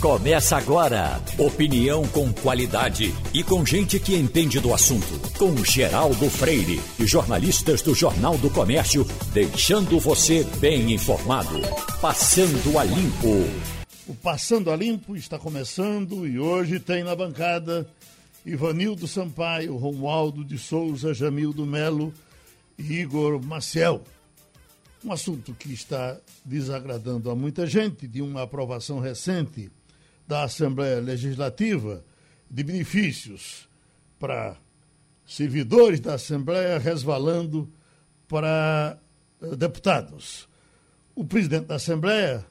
Começa 0.00 0.56
agora. 0.56 1.20
Opinião 1.36 2.06
com 2.06 2.32
qualidade 2.32 3.12
e 3.34 3.42
com 3.42 3.66
gente 3.66 3.98
que 3.98 4.14
entende 4.14 4.60
do 4.60 4.72
assunto. 4.72 5.18
Com 5.36 5.56
Geraldo 5.64 6.30
Freire 6.30 6.80
e 7.00 7.04
jornalistas 7.04 7.82
do 7.82 7.96
Jornal 7.96 8.38
do 8.38 8.48
Comércio, 8.48 9.04
deixando 9.32 9.98
você 9.98 10.44
bem 10.60 10.92
informado. 10.92 11.58
Passando 12.00 12.78
a 12.78 12.84
Limpo. 12.84 13.44
O 14.06 14.14
Passando 14.14 14.70
a 14.70 14.76
Limpo 14.76 15.16
está 15.16 15.36
começando 15.36 16.28
e 16.28 16.38
hoje 16.38 16.78
tem 16.78 17.02
na 17.02 17.16
bancada 17.16 17.84
Ivanildo 18.46 19.08
Sampaio, 19.08 19.76
Romualdo 19.76 20.44
de 20.44 20.58
Souza, 20.58 21.12
Jamildo 21.12 21.66
Melo 21.66 22.14
e 22.78 23.00
Igor 23.00 23.44
Maciel. 23.44 24.04
Um 25.04 25.10
assunto 25.10 25.52
que 25.54 25.72
está 25.72 26.16
desagradando 26.44 27.32
a 27.32 27.34
muita 27.34 27.66
gente 27.66 28.06
de 28.06 28.22
uma 28.22 28.42
aprovação 28.42 29.00
recente 29.00 29.72
da 30.28 30.42
Assembleia 30.42 31.00
Legislativa 31.00 32.04
de 32.50 32.62
benefícios 32.62 33.66
para 34.18 34.56
servidores 35.26 36.00
da 36.00 36.14
Assembleia 36.14 36.78
resvalando 36.78 37.72
para 38.28 38.98
eh, 39.40 39.56
deputados. 39.56 40.46
O 41.14 41.24
presidente 41.24 41.66
da 41.66 41.76
Assembleia, 41.76 42.46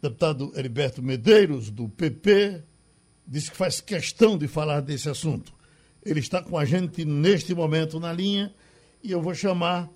deputado 0.00 0.50
Heriberto 0.56 1.02
Medeiros, 1.02 1.70
do 1.70 1.88
PP, 1.90 2.62
disse 3.26 3.50
que 3.50 3.56
faz 3.56 3.80
questão 3.80 4.38
de 4.38 4.48
falar 4.48 4.80
desse 4.80 5.10
assunto. 5.10 5.52
Ele 6.04 6.20
está 6.20 6.42
com 6.42 6.56
a 6.56 6.64
gente 6.64 7.04
neste 7.04 7.54
momento 7.54 8.00
na 8.00 8.12
linha 8.12 8.52
e 9.02 9.12
eu 9.12 9.20
vou 9.20 9.34
chamar 9.34 9.90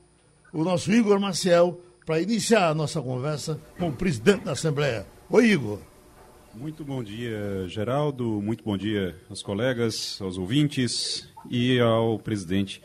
o 0.52 0.62
nosso 0.62 0.92
Igor 0.92 1.18
Maciel 1.18 1.80
para 2.04 2.20
iniciar 2.20 2.68
a 2.68 2.74
nossa 2.74 3.00
conversa 3.00 3.58
com 3.78 3.88
o 3.88 3.96
presidente 3.96 4.44
da 4.44 4.52
Assembleia. 4.52 5.06
Oi, 5.30 5.46
Igor. 5.46 5.91
Muito 6.54 6.84
bom 6.84 7.02
dia, 7.02 7.66
Geraldo. 7.66 8.40
Muito 8.42 8.62
bom 8.62 8.76
dia 8.76 9.16
aos 9.30 9.42
colegas, 9.42 10.18
aos 10.20 10.36
ouvintes 10.36 11.26
e 11.50 11.80
ao 11.80 12.18
presidente 12.18 12.82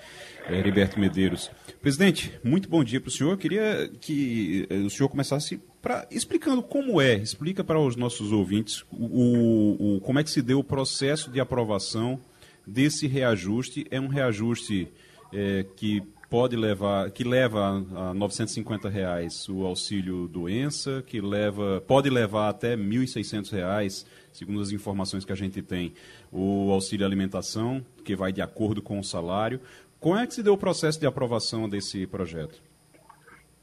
eh, 0.47 0.57
Heriberto 0.57 0.97
Medeiros. 0.97 1.51
Presidente, 1.81 2.31
muito 2.43 2.69
bom 2.69 2.81
dia 2.81 3.01
para 3.01 3.09
o 3.09 3.11
senhor. 3.11 3.31
Eu 3.31 3.37
queria 3.37 3.91
que 3.99 4.65
eh, 4.69 4.77
o 4.77 4.89
senhor 4.89 5.09
começasse 5.09 5.59
pra, 5.81 6.07
explicando 6.09 6.63
como 6.63 7.01
é, 7.01 7.15
explica 7.15 7.61
para 7.61 7.77
os 7.77 7.97
nossos 7.97 8.31
ouvintes 8.31 8.85
o, 8.89 9.95
o, 9.97 10.01
como 10.01 10.19
é 10.19 10.23
que 10.23 10.31
se 10.31 10.41
deu 10.41 10.59
o 10.59 10.63
processo 10.63 11.29
de 11.29 11.39
aprovação 11.41 12.19
desse 12.65 13.05
reajuste. 13.05 13.85
É 13.91 13.99
um 13.99 14.07
reajuste 14.07 14.87
é, 15.33 15.65
que 15.75 16.01
pode 16.29 16.55
levar, 16.55 17.09
que 17.11 17.23
leva 17.23 17.83
a 17.95 18.13
950 18.13 18.89
reais 18.89 19.47
o 19.49 19.65
auxílio 19.65 20.27
doença, 20.27 21.01
que 21.05 21.21
leva, 21.21 21.81
pode 21.87 22.09
levar 22.09 22.49
até 22.49 22.75
1.600 22.75 23.51
reais, 23.51 24.05
segundo 24.31 24.61
as 24.61 24.71
informações 24.71 25.23
que 25.23 25.31
a 25.31 25.35
gente 25.35 25.61
tem, 25.61 25.93
o 26.31 26.71
auxílio 26.71 27.05
alimentação, 27.05 27.85
que 28.03 28.15
vai 28.15 28.31
de 28.31 28.41
acordo 28.41 28.81
com 28.81 28.99
o 28.99 29.03
salário. 29.03 29.59
Como 29.99 30.17
é 30.17 30.27
que 30.27 30.33
se 30.33 30.43
deu 30.43 30.53
o 30.53 30.57
processo 30.57 30.99
de 30.99 31.05
aprovação 31.05 31.67
desse 31.67 32.05
projeto? 32.05 32.61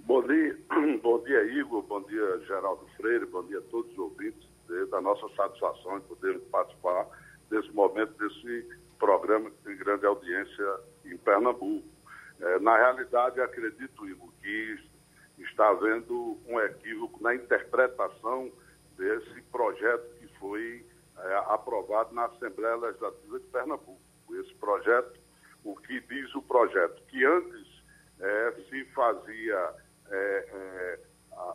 Bom 0.00 0.22
dia, 0.26 0.58
bom 1.02 1.22
dia 1.22 1.44
Igor, 1.58 1.82
bom 1.82 2.02
dia 2.02 2.40
Geraldo 2.46 2.86
Freire, 2.96 3.26
bom 3.26 3.42
dia 3.44 3.58
a 3.58 3.62
todos 3.62 3.92
os 3.92 3.98
ouvintes, 3.98 4.48
da 4.90 5.00
nossa 5.00 5.28
satisfação 5.36 5.98
em 5.98 6.00
poder 6.00 6.38
participar 6.50 7.06
desse 7.50 7.70
momento, 7.72 8.12
desse 8.18 8.66
programa 8.98 9.50
que 9.50 9.56
tem 9.64 9.76
grande 9.76 10.06
audiência. 10.06 10.62
É, 10.62 10.93
realidade, 13.14 13.40
acredito, 13.40 14.08
Igor, 14.08 14.32
que 14.42 14.78
está 15.38 15.68
havendo 15.68 16.38
um 16.46 16.60
equívoco 16.60 17.22
na 17.22 17.34
interpretação 17.34 18.50
desse 18.96 19.40
projeto 19.52 20.14
que 20.18 20.26
foi 20.38 20.84
é, 21.18 21.36
aprovado 21.46 22.14
na 22.14 22.24
Assembleia 22.26 22.76
Legislativa 22.76 23.38
de 23.38 23.46
Pernambuco. 23.46 24.00
Esse 24.32 24.54
projeto, 24.54 25.18
o 25.62 25.76
que 25.76 26.00
diz 26.00 26.34
o 26.34 26.42
projeto? 26.42 27.00
Que 27.06 27.24
antes 27.24 27.84
é, 28.20 28.52
se 28.68 28.84
fazia 28.86 29.74
é, 30.10 30.48
é, 30.52 30.98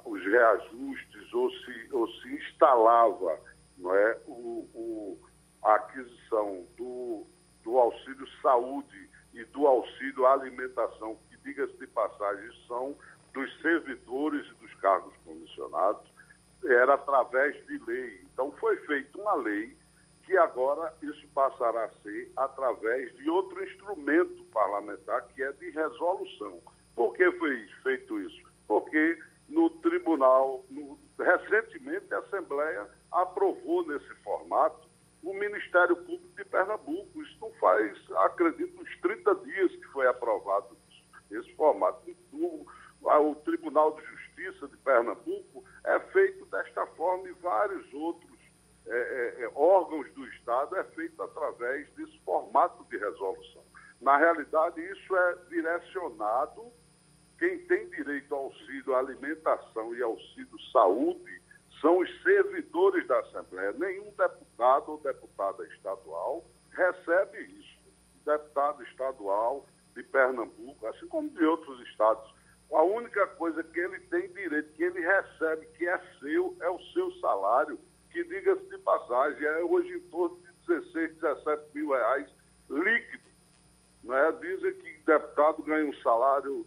os 0.05 0.23
reajustes 0.23 1.33
ou 1.33 1.51
se, 1.51 1.89
ou 1.91 2.07
se 2.07 2.35
instalava 2.35 3.39
não 3.77 3.95
é, 3.95 4.17
o, 4.27 4.67
o 4.73 5.29
a 5.61 5.75
aquisição 5.75 6.65
do, 6.77 7.25
do 7.63 7.77
auxílio 7.77 8.27
saúde 8.41 9.09
e 9.33 9.43
do 9.45 9.67
auxílio 9.67 10.25
alimentação, 10.25 11.17
diga-se 11.43 11.77
de 11.77 11.87
passagem, 11.87 12.49
são 12.67 12.95
dos 13.33 13.61
servidores 13.61 14.45
e 14.47 14.53
dos 14.55 14.73
cargos 14.75 15.13
comissionados, 15.25 16.07
era 16.63 16.95
através 16.95 17.55
de 17.67 17.77
lei. 17.85 18.21
Então, 18.33 18.51
foi 18.53 18.75
feita 18.85 19.17
uma 19.17 19.35
lei 19.35 19.77
que 20.25 20.37
agora 20.37 20.93
isso 21.01 21.27
passará 21.33 21.85
a 21.85 22.01
ser 22.03 22.31
através 22.37 23.15
de 23.15 23.29
outro 23.29 23.63
instrumento 23.63 24.43
parlamentar, 24.45 25.25
que 25.29 25.41
é 25.41 25.51
de 25.53 25.69
resolução. 25.71 26.61
Por 26.95 27.15
que 27.15 27.31
foi 27.33 27.67
feito 27.81 28.19
isso? 28.19 28.43
Porque 28.67 29.17
no 29.47 29.69
tribunal, 29.81 30.63
no, 30.69 30.99
recentemente, 31.17 32.13
a 32.13 32.19
Assembleia 32.19 32.87
aprovou 33.11 33.87
nesse 33.87 34.13
formato 34.23 34.87
o 35.23 35.33
Ministério 35.33 35.95
Público 35.95 36.29
de 36.37 36.45
Pernambuco. 36.45 37.21
Isso 37.23 37.37
não 37.41 37.51
faz, 37.53 37.97
acredito, 38.17 38.79
uns 38.79 39.01
30 39.01 39.35
dias 39.35 39.71
que 39.71 39.85
foi 39.85 40.07
aprovado 40.07 40.77
esse 41.31 41.53
formato. 41.55 42.09
O, 42.33 42.65
o 43.01 43.35
Tribunal 43.35 43.95
de 43.95 44.05
Justiça 44.05 44.67
de 44.67 44.77
Pernambuco 44.77 45.63
é 45.83 45.99
feito 46.11 46.45
desta 46.47 46.85
forma 46.87 47.27
e 47.29 47.33
vários 47.33 47.93
outros 47.93 48.39
é, 48.87 48.91
é, 48.91 49.43
é, 49.43 49.51
órgãos 49.53 50.11
do 50.13 50.25
Estado 50.27 50.75
é 50.75 50.83
feito 50.83 51.21
através 51.21 51.87
desse 51.93 52.17
formato 52.21 52.83
de 52.85 52.97
resolução. 52.97 53.63
Na 54.01 54.17
realidade, 54.17 54.81
isso 54.81 55.15
é 55.15 55.35
direcionado. 55.49 56.71
Quem 57.37 57.59
tem 57.67 57.87
direito 57.89 58.33
ao 58.33 58.45
auxílio 58.45 58.95
alimentação 58.95 59.93
e 59.93 60.01
auxílio 60.01 60.59
saúde 60.71 61.41
são 61.81 61.99
os 61.99 62.23
servidores 62.23 63.05
da 63.07 63.19
Assembleia. 63.19 63.73
Nenhum 63.73 64.11
deputado 64.11 64.91
ou 64.91 64.99
deputada 64.99 65.65
estadual 65.67 66.43
recebe 66.71 67.41
isso. 67.41 67.79
Deputado 68.25 68.83
estadual 68.83 69.65
de 69.99 70.03
Pernambuco, 70.03 70.87
assim 70.87 71.07
como 71.07 71.29
de 71.29 71.43
outros 71.43 71.79
estados, 71.89 72.33
a 72.71 72.83
única 72.83 73.27
coisa 73.27 73.63
que 73.63 73.79
ele 73.79 73.99
tem 74.01 74.31
direito, 74.31 74.71
que 74.73 74.83
ele 74.83 75.01
recebe, 75.01 75.65
que 75.77 75.87
é 75.87 75.99
seu, 76.19 76.55
é 76.61 76.69
o 76.69 76.79
seu 76.93 77.11
salário, 77.19 77.79
que, 78.11 78.23
diga-se 78.23 78.65
de 78.69 78.77
passagem, 78.79 79.43
é 79.43 79.63
hoje 79.63 79.93
em 79.93 79.99
torno 80.09 80.37
de 80.37 80.67
16, 80.67 81.15
17 81.15 81.63
mil 81.75 81.89
reais 81.89 82.29
líquido. 82.69 83.29
Né? 84.03 84.31
Dizem 84.39 84.73
que 84.75 85.01
deputado 85.05 85.63
ganha 85.63 85.85
um 85.85 85.95
salário 85.95 86.65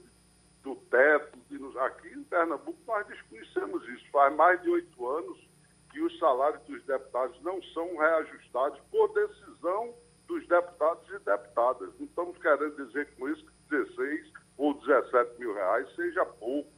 do 0.62 0.76
teto. 0.76 1.38
Aqui 1.80 2.08
em 2.08 2.24
Pernambuco 2.24 2.78
nós 2.86 3.06
desconhecemos 3.06 3.88
isso. 3.88 4.10
Faz 4.10 4.34
mais 4.36 4.60
de 4.62 4.70
oito 4.70 5.08
anos 5.08 5.38
que 5.90 6.00
os 6.00 6.18
salários 6.18 6.62
dos 6.64 6.84
deputados 6.84 7.40
não 7.42 7.62
são 7.74 7.96
reajustados 7.96 8.78
por 8.90 9.12
decisão 9.14 9.94
dos 10.26 10.46
deputados 10.46 11.08
e 11.10 11.18
deputadas. 11.18 11.90
Não 11.98 12.06
estamos 12.06 12.38
querendo 12.38 12.86
dizer 12.86 13.08
com 13.16 13.28
isso 13.28 13.44
que 13.44 13.52
16 13.70 14.32
ou 14.56 14.74
17 14.74 15.38
mil 15.38 15.54
reais 15.54 15.88
seja 15.94 16.24
pouco. 16.24 16.70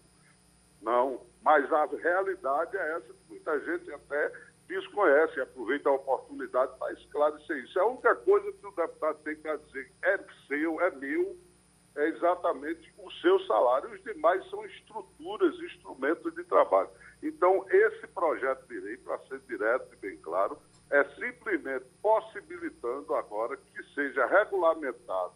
Não. 0.83 1.21
Mas 1.43 1.71
a 1.73 1.85
realidade 1.85 2.77
é 2.77 2.97
essa 2.97 3.13
que 3.13 3.29
muita 3.29 3.61
gente 3.61 3.93
até 3.93 4.33
desconhece, 4.67 5.41
aproveita 5.41 5.89
a 5.89 5.93
oportunidade 5.93 6.73
para 6.79 6.93
esclarecer 6.95 7.59
isso. 7.65 7.79
É 7.79 7.83
a 7.83 7.87
única 7.87 8.15
coisa 8.17 8.51
que 8.53 8.67
o 8.67 8.71
deputado 8.71 9.19
tem 9.23 9.37
que 9.37 9.57
dizer 9.59 9.93
é 10.03 10.19
seu, 10.47 10.81
é 10.81 10.91
meu, 10.93 11.37
é 11.97 12.09
exatamente 12.09 12.93
o 12.99 13.11
seu 13.13 13.39
salário. 13.41 13.93
Os 13.93 14.03
demais 14.03 14.49
são 14.49 14.65
estruturas, 14.65 15.55
instrumentos 15.61 16.35
de 16.35 16.45
trabalho. 16.45 16.89
Então, 17.23 17.65
esse 17.71 18.07
projeto 18.09 18.67
de 18.67 18.81
lei, 18.81 18.97
para 18.97 19.19
ser 19.21 19.41
direto 19.41 19.93
e 19.93 19.97
bem 19.97 20.17
claro, 20.19 20.59
é 20.91 21.05
simplesmente 21.15 21.87
possibilitando 22.03 23.15
agora 23.15 23.57
que 23.57 23.83
seja 23.95 24.27
regulamentado 24.27 25.33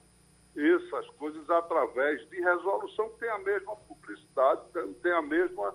essas 0.57 1.07
coisas 1.11 1.49
através 1.49 2.29
de 2.31 2.41
resolução 2.41 3.09
que 3.11 3.21
tem 3.21 3.31
a 3.31 3.39
mesma 3.39 3.77
publicidade, 3.77 4.63
tem 5.03 5.13
a 5.13 5.23
mesma 5.23 5.75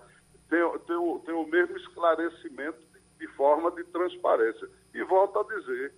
tem, 0.49 0.79
tem, 0.85 0.95
o, 0.95 1.19
tem 1.19 1.33
o 1.33 1.45
mesmo 1.47 1.77
esclarecimento 1.77 2.79
de, 2.93 2.99
de 3.19 3.27
forma 3.35 3.71
de 3.71 3.83
transparência. 3.85 4.69
E 4.93 5.03
volto 5.03 5.39
a 5.39 5.43
dizer 5.43 5.93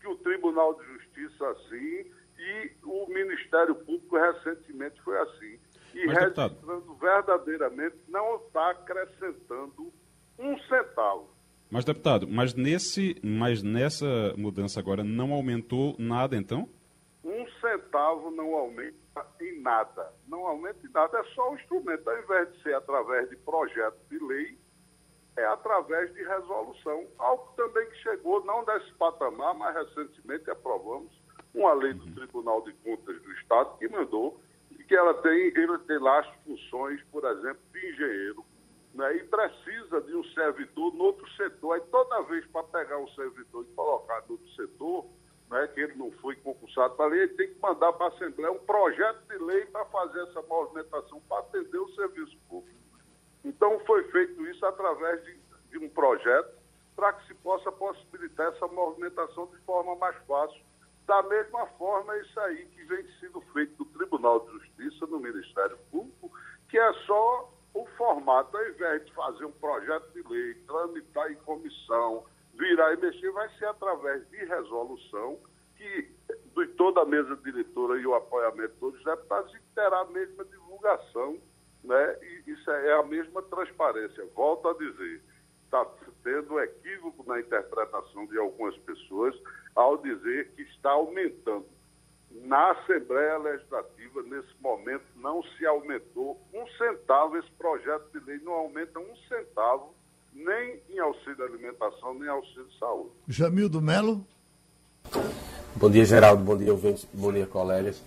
que 0.00 0.08
o 0.08 0.16
Tribunal 0.16 0.74
de 0.74 0.84
Justiça 0.94 1.48
assim 1.50 2.10
e 2.38 2.72
o 2.82 3.06
Ministério 3.08 3.74
Público 3.74 4.16
recentemente 4.16 5.00
foi 5.02 5.18
assim. 5.18 5.58
E 5.94 6.06
mas, 6.06 6.18
registrando 6.18 6.80
deputado, 6.80 6.94
verdadeiramente 6.94 7.96
não 8.08 8.36
está 8.36 8.70
acrescentando 8.70 9.92
um 10.38 10.58
centavo. 10.60 11.28
Mas, 11.70 11.84
deputado, 11.84 12.26
mas, 12.28 12.54
nesse, 12.54 13.16
mas 13.22 13.62
nessa 13.62 14.34
mudança 14.36 14.80
agora 14.80 15.04
não 15.04 15.32
aumentou 15.32 15.94
nada, 15.98 16.36
então? 16.36 16.68
Um 17.24 17.46
centavo 17.60 18.30
não 18.30 18.54
aumenta 18.54 19.26
em 19.40 19.60
nada. 19.60 20.12
Não 20.26 20.46
aumenta 20.46 20.84
em 20.86 20.90
nada, 20.90 21.18
é 21.18 21.24
só 21.34 21.52
o 21.52 21.54
instrumento. 21.54 22.08
Ao 22.08 22.18
invés 22.18 22.52
de 22.52 22.62
ser 22.62 22.74
através 22.74 23.28
de 23.30 23.36
projeto 23.36 23.98
de 24.10 24.18
lei, 24.18 24.58
é 25.36 25.44
através 25.46 26.12
de 26.12 26.22
resolução. 26.24 27.06
Algo 27.18 27.52
também 27.56 27.88
que 27.90 27.96
chegou, 27.98 28.44
não 28.44 28.64
desse 28.64 28.92
patamar, 28.94 29.54
mas 29.54 29.74
recentemente 29.74 30.50
aprovamos 30.50 31.12
uma 31.54 31.72
lei 31.74 31.94
do 31.94 32.10
Tribunal 32.14 32.62
de 32.62 32.72
Contas 32.84 33.20
do 33.22 33.32
Estado 33.32 33.78
que 33.78 33.88
mandou 33.88 34.40
que 34.90 34.96
ela 34.96 35.14
tem, 35.22 35.52
ele 35.54 35.78
tem 35.86 36.00
lá 36.00 36.18
as 36.18 36.26
funções, 36.44 37.00
por 37.12 37.24
exemplo, 37.24 37.60
de 37.72 37.92
engenheiro, 37.92 38.44
né, 39.00 39.16
e 39.16 39.24
precisa 39.24 40.00
de 40.02 40.14
um 40.14 40.22
servidor 40.24 40.92
no 40.94 41.04
outro 41.04 41.28
setor. 41.30 41.72
Aí 41.72 41.80
toda 41.90 42.22
vez 42.22 42.46
para 42.48 42.62
pegar 42.64 42.98
um 42.98 43.08
servidor 43.08 43.64
e 43.64 43.74
colocar 43.74 44.22
no 44.28 44.32
outro 44.32 44.48
setor, 44.50 45.06
né, 45.50 45.66
que 45.68 45.80
ele 45.80 45.94
não 45.94 46.12
foi 46.12 46.36
concursado 46.36 46.94
para 46.94 47.06
lei, 47.06 47.22
ele 47.22 47.34
tem 47.34 47.48
que 47.48 47.60
mandar 47.60 47.94
para 47.94 48.06
a 48.06 48.08
Assembleia 48.10 48.52
um 48.52 48.58
projeto 48.58 49.22
de 49.26 49.38
lei 49.38 49.64
para 49.66 49.86
fazer 49.86 50.20
essa 50.24 50.42
movimentação, 50.42 51.20
para 51.28 51.38
atender 51.40 51.78
o 51.78 51.88
serviço 51.94 52.36
público. 52.48 52.78
Então 53.42 53.80
foi 53.86 54.04
feito 54.10 54.46
isso 54.46 54.64
através 54.66 55.24
de, 55.24 55.40
de 55.70 55.78
um 55.78 55.88
projeto 55.88 56.60
para 56.94 57.14
que 57.14 57.26
se 57.28 57.34
possa 57.34 57.72
possibilitar 57.72 58.52
essa 58.52 58.66
movimentação 58.68 59.46
de 59.46 59.56
forma 59.64 59.96
mais 59.96 60.16
fácil. 60.26 60.60
Da 61.06 61.22
mesma 61.22 61.66
forma, 61.78 62.16
isso 62.18 62.38
aí 62.40 62.66
que 62.66 62.84
vem 62.84 63.04
sendo 63.18 63.40
feito 63.52 63.74
no 63.78 63.86
Tribunal 63.86 64.40
de 64.40 64.52
Justiça, 64.52 65.06
no 65.06 65.18
Ministério 65.18 65.78
Público, 65.90 66.30
que 66.68 66.78
é 66.78 66.92
só 67.06 67.50
o 67.74 67.86
formato, 67.96 68.56
ao 68.56 68.68
invés 68.68 69.04
de 69.04 69.12
fazer 69.12 69.44
um 69.44 69.52
projeto 69.52 70.10
de 70.12 70.22
lei, 70.28 70.54
tramitar 70.66 71.30
em 71.30 71.36
comissão, 71.36 72.24
virar 72.54 72.92
e 72.94 72.96
mexer, 72.96 73.30
vai 73.32 73.48
ser 73.58 73.66
através 73.66 74.28
de 74.30 74.36
resolução 74.44 75.38
que 75.76 76.10
de 76.54 76.66
toda 76.76 77.02
a 77.02 77.06
mesa 77.06 77.36
diretora 77.36 77.98
e 77.98 78.06
o 78.06 78.14
apoiamento 78.14 78.74
de 78.74 78.80
todos 78.80 78.98
os 78.98 79.04
deputados 79.04 79.56
terá 79.74 80.00
a 80.00 80.06
mesma 80.06 80.44
divulgação, 80.44 81.38
né? 81.82 82.18
E 82.22 82.50
isso 82.50 82.70
é 82.70 82.92
a 82.92 83.02
mesma 83.02 83.42
transparência. 83.42 84.26
Volto 84.34 84.68
a 84.68 84.74
dizer, 84.74 85.22
está 85.64 85.86
tendo 86.22 86.60
equívoco 86.60 87.24
na 87.26 87.40
interpretação 87.40 88.26
de 88.26 88.38
algumas 88.38 88.76
pessoas 88.78 89.34
ao 89.74 89.96
dizer 89.98 90.50
que 90.50 90.62
está 90.62 90.90
aumentando 90.90 91.66
na 92.30 92.72
Assembleia 92.72 93.38
Legislativa, 93.38 94.22
nesse 94.22 94.54
momento, 94.60 95.04
não 95.16 95.42
se 95.42 95.66
aumentou 95.66 96.40
um 96.54 96.66
centavo. 96.78 97.36
Esse 97.36 97.50
projeto 97.52 98.06
de 98.12 98.24
lei 98.24 98.38
não 98.38 98.52
aumenta 98.52 98.98
um 98.98 99.16
centavo, 99.28 99.94
nem 100.32 100.80
em 100.88 100.98
auxílio 100.98 101.44
alimentação, 101.44 102.14
nem 102.14 102.28
auxílio 102.28 102.70
saúde. 102.78 103.10
Jamildo 103.28 103.80
Melo. 103.80 104.24
Bom 105.76 105.90
dia, 105.90 106.04
Geraldo. 106.04 106.42
Bom 106.42 106.56
dia, 106.56 106.72
ouvintes. 106.72 107.06
Bom 107.12 107.32
dia, 107.32 107.46
colegas. 107.46 108.02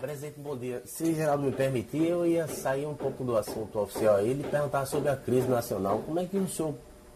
Presidente, 0.00 0.38
bom 0.38 0.56
dia. 0.56 0.82
Se 0.84 1.12
Geraldo 1.14 1.42
me 1.42 1.52
permitir, 1.52 2.06
eu 2.06 2.24
ia 2.24 2.46
sair 2.46 2.86
um 2.86 2.94
pouco 2.94 3.24
do 3.24 3.36
assunto 3.36 3.80
oficial 3.80 4.16
aí 4.16 4.30
e 4.30 4.44
perguntar 4.44 4.86
sobre 4.86 5.08
a 5.08 5.16
crise 5.16 5.48
nacional. 5.48 6.02
Como 6.06 6.20
é 6.20 6.24
que 6.24 6.36
o 6.36 6.48
senhor 6.48 6.74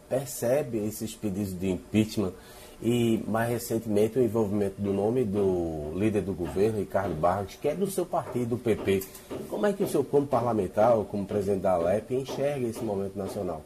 percebe 0.08 0.84
esses 0.84 1.14
pedidos 1.14 1.58
de 1.58 1.70
impeachment? 1.70 2.32
E 2.82 3.22
mais 3.28 3.48
recentemente 3.48 4.18
o 4.18 4.22
envolvimento 4.22 4.82
do 4.82 4.92
nome 4.92 5.24
do 5.24 5.92
líder 5.96 6.22
do 6.22 6.34
governo, 6.34 6.80
Ricardo 6.80 7.14
Barros, 7.14 7.54
que 7.54 7.68
é 7.68 7.74
do 7.76 7.86
seu 7.86 8.04
partido, 8.04 8.56
o 8.56 8.58
PP. 8.58 9.04
Como 9.48 9.64
é 9.64 9.72
que 9.72 9.84
o 9.84 9.86
senhor, 9.86 10.04
como 10.04 10.26
parlamentar 10.26 10.96
ou 10.96 11.04
como 11.04 11.24
presidente 11.24 11.62
da 11.62 11.74
Alep, 11.74 12.12
enxerga 12.12 12.66
esse 12.66 12.82
momento 12.82 13.16
nacional? 13.16 13.62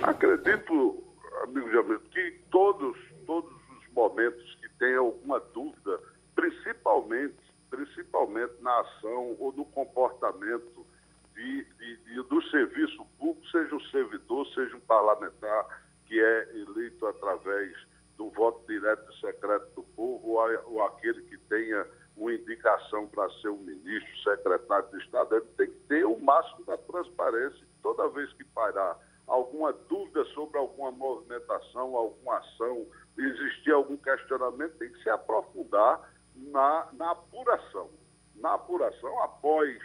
Acredito, 0.00 1.02
amigo 1.42 1.68
Jamil, 1.72 1.98
que 2.12 2.38
todos, 2.48 2.96
todos 3.26 3.50
os 3.50 3.92
momentos 3.92 4.54
que 4.60 4.68
tem 4.78 4.94
alguma 4.94 5.40
dúvida, 5.52 5.98
principalmente, 6.36 7.34
principalmente 7.68 8.52
na 8.60 8.80
ação 8.82 9.34
ou 9.40 9.52
no 9.52 9.64
comportamento 9.64 10.86
de, 11.34 11.64
de, 11.64 11.96
de, 12.04 12.22
do 12.22 12.40
serviço 12.50 13.04
público, 13.18 13.44
seja 13.48 13.74
um 13.74 13.80
servidor, 13.90 14.46
seja 14.54 14.76
um 14.76 14.80
parlamentar 14.80 15.66
que 16.06 16.20
é 16.20 16.48
eleito 16.54 17.04
através 17.04 17.76
do 18.16 18.30
voto 18.30 18.66
direto 18.66 19.10
e 19.12 19.20
secreto 19.20 19.66
do 19.74 19.82
povo 19.82 20.28
ou, 20.28 20.40
ou 20.66 20.82
aquele 20.84 21.22
que 21.22 21.36
tenha 21.48 21.86
uma 22.16 22.32
indicação 22.32 23.06
para 23.08 23.28
ser 23.40 23.48
um 23.48 23.58
ministro, 23.58 24.22
secretário 24.22 24.88
de 24.90 25.04
Estado, 25.04 25.36
ele 25.36 25.46
tem 25.56 25.66
que 25.66 25.80
ter 25.80 26.04
o 26.04 26.18
máximo 26.18 26.64
da 26.64 26.78
transparência. 26.78 27.66
Toda 27.82 28.08
vez 28.08 28.32
que 28.32 28.44
parar 28.44 28.98
alguma 29.26 29.72
dúvida 29.72 30.24
sobre 30.26 30.58
alguma 30.58 30.90
movimentação, 30.90 31.94
alguma 31.94 32.38
ação, 32.38 32.86
existir 33.18 33.72
algum 33.72 33.96
questionamento, 33.96 34.78
tem 34.78 34.90
que 34.90 35.02
se 35.02 35.10
aprofundar 35.10 36.10
na, 36.34 36.88
na 36.92 37.10
apuração. 37.10 37.90
Na 38.36 38.54
apuração, 38.54 39.22
após 39.22 39.78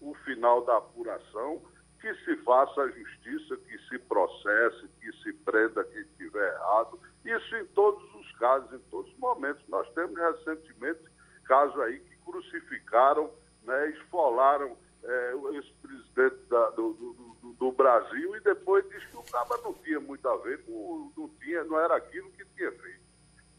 o 0.00 0.14
final 0.24 0.64
da 0.64 0.76
apuração, 0.76 1.62
que 2.00 2.12
se 2.24 2.36
faça 2.38 2.80
a 2.80 2.90
justiça, 2.90 3.56
que 3.56 3.78
se 3.88 3.98
processe, 4.00 4.88
que 5.00 5.12
se 5.22 5.32
prenda 5.44 5.84
quem 5.84 6.02
estiver 6.02 6.52
errado. 6.54 6.98
Isso 7.24 7.56
em 7.56 7.66
todos 7.66 8.02
os 8.14 8.32
casos, 8.32 8.72
em 8.72 8.78
todos 8.90 9.10
os 9.12 9.18
momentos. 9.18 9.62
Nós 9.68 9.88
temos 9.94 10.16
recentemente 10.16 11.00
casos 11.44 11.78
aí 11.80 12.00
que 12.00 12.16
crucificaram, 12.24 13.30
né, 13.62 13.90
esfolaram 13.90 14.76
é, 15.04 15.34
o 15.34 15.54
ex-presidente 15.54 16.36
do, 16.48 16.92
do, 16.92 17.52
do, 17.58 17.72
Brasil 17.72 18.36
e 18.36 18.40
depois 18.40 18.88
disse 18.88 19.06
que 19.08 19.16
o 19.16 19.22
Caba 19.24 19.56
não 19.64 19.74
tinha 19.74 19.98
muito 20.00 20.28
a 20.28 20.36
ver 20.36 20.64
com, 20.64 21.12
não, 21.16 21.28
tinha, 21.40 21.64
não 21.64 21.78
era 21.78 21.96
aquilo 21.96 22.30
que 22.32 22.44
tinha 22.56 22.70
feito. 22.70 23.02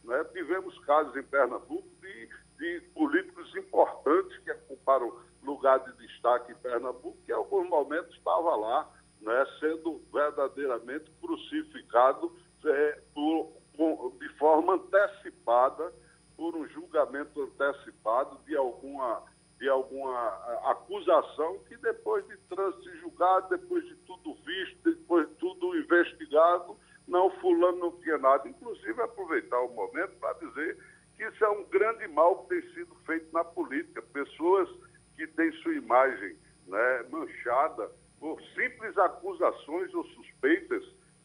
Né? 0.04 0.24
Tivemos 0.26 0.78
casos 0.80 1.16
em 1.16 1.24
Pernambuco 1.24 1.88
de, 2.02 2.30
de 2.58 2.82
políticos 2.94 3.54
importantes 3.56 4.38
que 4.40 4.52
ocuparam 4.52 5.14
lugar 5.44 5.80
de 5.80 5.94
destaque 5.98 6.52
em 6.52 6.56
Pernambuco, 6.56 7.18
que 7.26 7.32
em 7.32 7.36
alguns 7.36 7.68
momentos 7.70 8.16
estava 8.16 8.56
lá, 8.56 8.90
né, 9.22 9.46
sendo 9.60 10.02
verdadeiramente 10.12 11.12
crucificado 11.22 12.32
é, 12.66 13.02
por, 13.14 13.52
por, 13.76 14.14
de 14.20 14.30
forma 14.38 14.74
antecipada, 14.74 15.94
por 16.36 16.56
um 16.56 16.68
julgamento 16.70 17.42
antecipado 17.42 18.40
de 18.46 18.56
alguma, 18.56 19.24
de 19.60 19.70
alguma 19.70 20.30
acusação 20.72 21.60
que 21.68 21.78
depois 21.78 22.28
de 22.28 22.38
trânsito 22.50 22.98
julgado, 22.98 23.50
depois 23.50 23.86
de 23.86 23.96
tudo 23.98 24.34
visto, 24.46 24.78
depois 24.84 25.28
de 25.30 25.36
tudo 25.36 25.76
investigado, 25.78 26.78
não, 27.08 27.30
fulano 27.40 27.78
não 27.78 27.92
tinha 28.00 28.18
nada. 28.18 28.48
Inclusive, 28.48 29.02
aproveitar 29.02 29.60
o 29.62 29.74
momento 29.74 30.18
para 30.20 30.34
dizer 30.34 30.78
que 31.16 31.24
isso 31.24 31.44
é 31.44 31.50
um 31.50 31.64
grande 31.66 32.08
mal 32.08 32.44
que 32.44 32.50
tem 32.50 32.74
sido 32.74 32.96
feito 33.06 33.32
na 33.34 33.44
política. 33.44 34.02
Pessoas 34.02 34.70
que 35.16 35.28
tem 35.28 35.52
sua 35.62 35.74
imagem 35.76 36.36
né, 36.68 37.06
manchada 37.10 37.92
por 38.20 38.42
simples 38.56 38.98
acusações 38.98 39.94
ou 39.94 40.04
suspeitas 40.06 40.84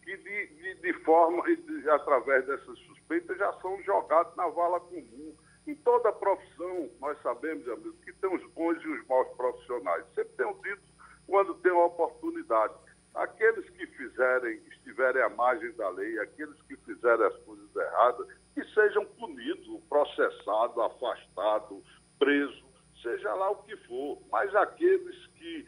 que 0.08 0.16
de, 0.16 0.46
de, 0.46 0.74
de 0.76 0.92
forma, 1.04 1.42
de, 1.54 1.90
através 1.90 2.46
dessas 2.46 2.78
suspeitas, 2.78 3.36
já 3.36 3.52
são 3.60 3.82
jogados 3.82 4.34
na 4.36 4.48
vala 4.48 4.80
comum. 4.80 5.36
Em 5.66 5.74
toda 5.74 6.10
profissão, 6.12 6.88
nós 6.98 7.20
sabemos, 7.20 7.68
amigos, 7.68 8.00
que 8.02 8.12
tem 8.14 8.34
os 8.34 8.42
bons 8.52 8.82
e 8.82 8.88
os 8.88 9.06
maus 9.06 9.28
profissionais. 9.36 10.06
Sempre 10.14 10.32
tenho 10.38 10.54
dito 10.62 10.82
quando 11.26 11.54
tem 11.56 11.72
uma 11.72 11.84
oportunidade. 11.84 12.72
Aqueles 13.14 13.68
que 13.68 13.86
fizerem, 13.86 14.62
estiverem 14.70 15.22
à 15.22 15.28
margem 15.28 15.72
da 15.72 15.90
lei, 15.90 16.18
aqueles 16.20 16.58
que 16.62 16.76
fizerem 16.76 17.26
as 17.26 17.36
coisas 17.40 17.76
erradas, 17.76 18.28
que 18.54 18.64
sejam 18.72 19.04
punidos, 19.04 19.82
processados, 19.90 20.78
afastados, 20.78 21.84
presos, 22.18 22.64
seja 23.02 23.34
lá 23.34 23.50
o 23.50 23.62
que 23.64 23.76
for, 23.88 24.18
mas 24.30 24.54
aqueles 24.54 25.26
que 25.36 25.66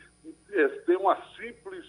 é, 0.53 0.69
têm 0.69 0.97
uma 0.97 1.17
simples 1.37 1.85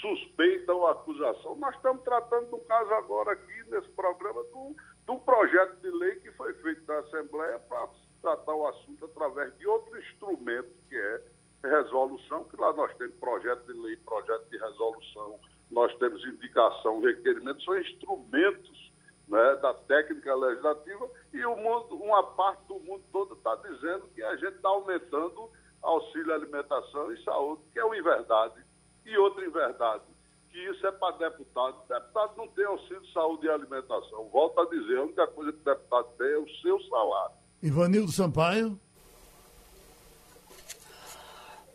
suspeita 0.00 0.72
ou 0.72 0.86
acusação, 0.86 1.56
nós 1.56 1.74
estamos 1.74 2.02
tratando 2.02 2.50
do 2.50 2.58
agora 2.92 3.32
aqui 3.32 3.64
nesse 3.70 3.88
programa 3.90 4.42
do, 4.44 4.76
do 5.06 5.18
projeto 5.20 5.76
de 5.80 5.90
lei 5.90 6.16
que 6.16 6.30
foi 6.32 6.52
feito 6.54 6.86
na 6.86 6.98
Assembleia 6.98 7.58
para 7.60 7.88
tratar 8.22 8.54
o 8.54 8.66
assunto 8.66 9.04
através 9.04 9.56
de 9.58 9.66
outro 9.66 9.98
instrumento 9.98 10.70
que 10.88 10.96
é 10.96 11.22
resolução, 11.62 12.44
que 12.44 12.56
lá 12.56 12.72
nós 12.72 12.94
temos 12.96 13.14
projeto 13.16 13.64
de 13.66 13.72
lei, 13.80 13.96
projeto 13.96 14.48
de 14.48 14.58
resolução, 14.58 15.38
nós 15.70 15.94
temos 15.98 16.24
indicação, 16.24 17.00
requerimento, 17.00 17.62
são 17.62 17.78
instrumentos 17.78 18.92
né, 19.28 19.56
da 19.56 19.72
técnica 19.74 20.34
legislativa 20.34 21.08
e 21.32 21.44
o 21.44 21.56
mundo, 21.56 21.96
uma 21.96 22.22
parte 22.34 22.66
do 22.66 22.80
mundo 22.80 23.04
todo 23.12 23.34
está 23.34 23.54
dizendo 23.56 24.08
que 24.14 24.22
a 24.22 24.34
gente 24.36 24.56
está 24.56 24.68
aumentando 24.68 25.50
auxílio 25.82 26.34
alimentação 26.34 27.12
e 27.12 27.22
saúde, 27.22 27.62
que 27.72 27.78
é 27.78 27.84
uma 27.84 27.96
inverdade. 27.96 28.62
E 29.06 29.16
outra 29.16 29.44
inverdade, 29.44 30.04
que 30.50 30.58
isso 30.58 30.86
é 30.86 30.92
para 30.92 31.16
deputado. 31.16 31.86
Deputado 31.88 32.36
não 32.36 32.48
tem 32.48 32.64
auxílio 32.64 33.06
saúde 33.12 33.46
e 33.46 33.50
alimentação. 33.50 34.28
Volto 34.28 34.60
a 34.60 34.66
dizer, 34.66 34.98
a 34.98 35.02
única 35.02 35.26
coisa 35.28 35.52
que 35.52 35.60
o 35.60 35.64
deputado 35.64 36.08
tem 36.18 36.32
é 36.32 36.38
o 36.38 36.48
seu 36.60 36.80
salário. 36.82 37.40
Ivanildo 37.62 38.10
Sampaio. 38.10 38.80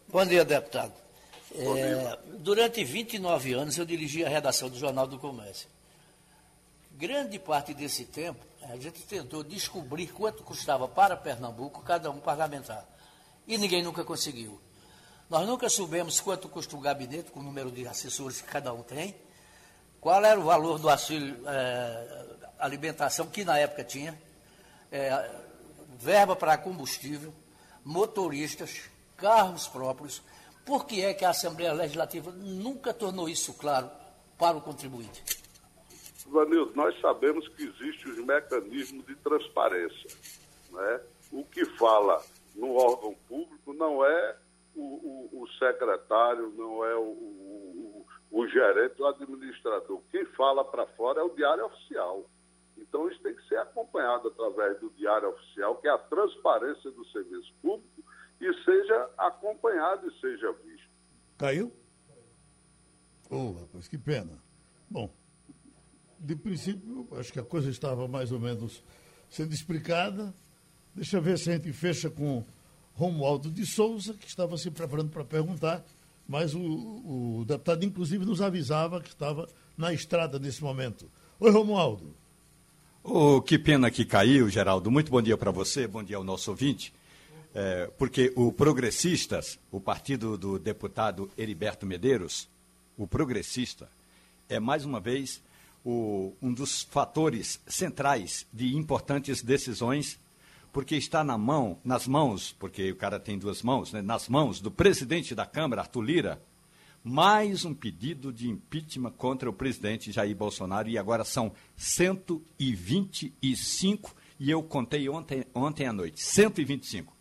Bom 0.08 0.26
dia, 0.26 0.44
deputado. 0.44 0.94
É, 1.54 2.18
durante 2.40 2.84
29 2.84 3.54
anos 3.54 3.78
eu 3.78 3.86
dirigi 3.86 4.26
a 4.26 4.30
redação 4.30 4.68
do 4.68 4.80
Jornal 4.80 5.06
do 5.06 5.20
Comércio. 5.20 5.70
Grande 6.94 7.38
parte 7.38 7.74
desse 7.74 8.06
tempo, 8.06 8.44
a 8.64 8.76
gente 8.78 9.04
tentou 9.04 9.44
descobrir 9.44 10.08
quanto 10.08 10.42
custava 10.42 10.88
para 10.88 11.16
Pernambuco 11.16 11.84
cada 11.84 12.10
um 12.10 12.20
parlamentar. 12.20 12.84
E 13.48 13.56
ninguém 13.56 13.84
nunca 13.84 14.04
conseguiu. 14.04 14.60
Nós 15.30 15.46
nunca 15.46 15.70
soubemos 15.70 16.20
quanto 16.20 16.50
custa 16.50 16.76
o 16.76 16.80
gabinete, 16.80 17.30
com 17.30 17.42
o 17.42 17.44
número 17.44 17.72
de 17.72 17.88
assessores 17.88 18.42
que 18.42 18.48
cada 18.48 18.74
um 18.74 18.82
tem. 18.82 19.16
qual 20.02 20.24
era 20.26 20.40
o 20.40 20.44
valor 20.44 20.80
do 20.80 20.90
auxílio 20.90 21.38
é, 21.48 22.26
alimentação 22.58 23.28
que 23.28 23.46
na 23.46 23.60
época 23.60 23.84
tinha, 23.84 24.20
é, 24.92 25.45
verba 26.00 26.36
para 26.36 26.58
combustível, 26.58 27.34
motoristas, 27.84 28.90
carros 29.18 29.68
próprios. 29.68 30.22
Por 30.66 30.86
que 30.86 31.04
é 31.04 31.14
que 31.14 31.24
a 31.24 31.30
Assembleia 31.30 31.74
Legislativa 31.74 32.32
nunca 32.32 32.94
tornou 32.94 33.30
isso 33.30 33.54
claro 33.54 33.90
para 34.38 34.58
o 34.58 34.62
contribuinte? 34.62 35.24
Vanildo, 36.28 36.74
nós 36.76 37.00
sabemos 37.00 37.48
que 37.50 37.64
existem 37.64 38.12
os 38.12 38.18
mecanismos 38.26 39.06
de 39.06 39.16
transparência. 39.18 40.10
Né? 40.72 41.02
O 41.32 41.46
que 41.46 41.66
fala 41.78 42.24
no 42.56 42.76
órgão 42.76 43.16
público 43.28 43.74
não 43.74 44.04
é 44.04 44.36
o, 44.76 44.82
o, 44.82 45.44
o 45.44 45.48
secretário, 45.60 46.52
não 46.58 46.84
é 46.84 46.96
o, 46.96 48.06
o, 48.32 48.48
gerente, 48.48 49.02
o 49.02 49.08
administrador. 49.08 50.02
Quem 50.12 50.26
fala 50.26 50.66
para 50.66 50.88
fora 50.88 51.22
é 51.22 51.24
o 51.24 51.30
diário 51.30 51.66
oficial. 51.66 52.26
Então, 52.96 53.12
isso 53.12 53.22
tem 53.22 53.36
que 53.36 53.46
ser 53.50 53.58
acompanhado 53.58 54.30
através 54.30 54.80
do 54.80 54.90
diário 54.92 55.28
oficial, 55.28 55.76
que 55.82 55.88
é 55.88 55.92
a 55.92 55.98
transparência 55.98 56.90
do 56.92 57.06
serviço 57.08 57.54
público, 57.62 58.02
e 58.40 58.54
seja 58.64 59.10
acompanhado 59.18 60.08
e 60.08 60.20
seja 60.22 60.50
visto. 60.64 60.90
Caiu? 61.38 61.74
Ô, 63.30 63.36
oh, 63.36 63.52
rapaz, 63.52 63.90
que 63.90 63.98
pena. 63.98 64.42
Bom, 64.90 65.14
de 66.18 66.38
princípio, 66.38 67.06
acho 67.20 67.34
que 67.34 67.40
a 67.40 67.44
coisa 67.44 67.70
estava 67.70 68.08
mais 68.08 68.32
ou 68.32 68.40
menos 68.40 68.82
sendo 69.30 69.54
explicada. 69.54 70.34
Deixa 70.94 71.18
eu 71.18 71.22
ver 71.22 71.38
se 71.38 71.50
a 71.50 71.54
gente 71.54 71.74
fecha 71.74 72.10
com 72.10 72.46
Romualdo 72.94 73.52
de 73.52 73.66
Souza, 73.66 74.14
que 74.14 74.26
estava 74.26 74.58
se 74.58 74.72
preparando 74.72 75.10
para 75.10 75.26
perguntar, 75.26 75.84
mas 76.26 76.56
o, 76.56 76.62
o 76.62 77.46
deputado, 77.46 77.84
inclusive, 77.84 78.24
nos 78.24 78.42
avisava 78.42 79.02
que 79.02 79.10
estava 79.10 79.50
na 79.78 79.92
estrada 79.92 80.40
nesse 80.40 80.64
momento. 80.64 81.12
Oi, 81.42 81.52
Romualdo. 81.52 82.16
Oh, 83.08 83.40
que 83.40 83.60
pena 83.60 83.92
que 83.92 84.04
caiu, 84.04 84.50
Geraldo. 84.50 84.90
Muito 84.90 85.12
bom 85.12 85.22
dia 85.22 85.38
para 85.38 85.52
você, 85.52 85.86
bom 85.86 86.02
dia 86.02 86.18
ao 86.18 86.24
nosso 86.24 86.50
ouvinte. 86.50 86.92
É, 87.54 87.86
porque 88.00 88.34
o 88.36 88.52
Progressistas, 88.52 89.60
o 89.72 89.80
partido 89.80 90.36
do 90.36 90.58
deputado 90.58 91.30
Heriberto 91.38 91.86
Medeiros, 91.86 92.50
o 92.98 93.06
Progressista, 93.06 93.88
é 94.50 94.60
mais 94.60 94.86
uma 94.86 95.00
vez 95.00 95.40
o, 95.86 96.34
um 96.42 96.52
dos 96.52 96.82
fatores 96.82 97.62
centrais 97.68 98.44
de 98.52 98.76
importantes 98.76 99.44
decisões, 99.44 100.18
porque 100.74 100.96
está 100.96 101.24
na 101.24 101.38
mão, 101.38 101.78
nas 101.86 102.08
mãos, 102.08 102.56
porque 102.58 102.92
o 102.92 102.96
cara 102.96 103.20
tem 103.20 103.38
duas 103.38 103.62
mãos, 103.62 103.94
né, 103.94 104.02
nas 104.02 104.28
mãos 104.28 104.60
do 104.60 104.72
presidente 104.72 105.36
da 105.36 105.46
Câmara, 105.46 105.84
Arthur 105.84 106.02
Lira, 106.02 106.42
mais 107.08 107.64
um 107.64 107.74
pedido 107.74 108.34
de 108.34 108.50
impeachment 108.50 109.12
contra 109.12 109.48
o 109.48 109.54
presidente 109.54 110.12
Jair 110.12 110.36
Bolsonaro, 110.36 110.90
e 110.90 110.98
agora 110.98 111.24
são 111.24 111.52
125, 111.78 114.16
e 114.40 114.50
eu 114.50 114.64
contei 114.64 115.08
ontem, 115.08 115.46
ontem 115.54 115.86
à 115.86 115.94
noite, 115.94 116.20
125. 116.20 117.16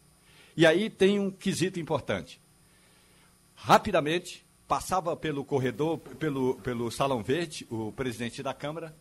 E 0.57 0.65
aí 0.65 0.89
tem 0.89 1.21
um 1.21 1.31
quesito 1.31 1.79
importante. 1.79 2.41
Rapidamente, 3.55 4.43
passava 4.67 5.15
pelo 5.15 5.45
corredor, 5.45 5.99
pelo, 5.99 6.55
pelo 6.55 6.91
Salão 6.91 7.23
Verde, 7.23 7.67
o 7.69 7.93
presidente 7.93 8.43
da 8.43 8.55
Câmara, 8.55 8.97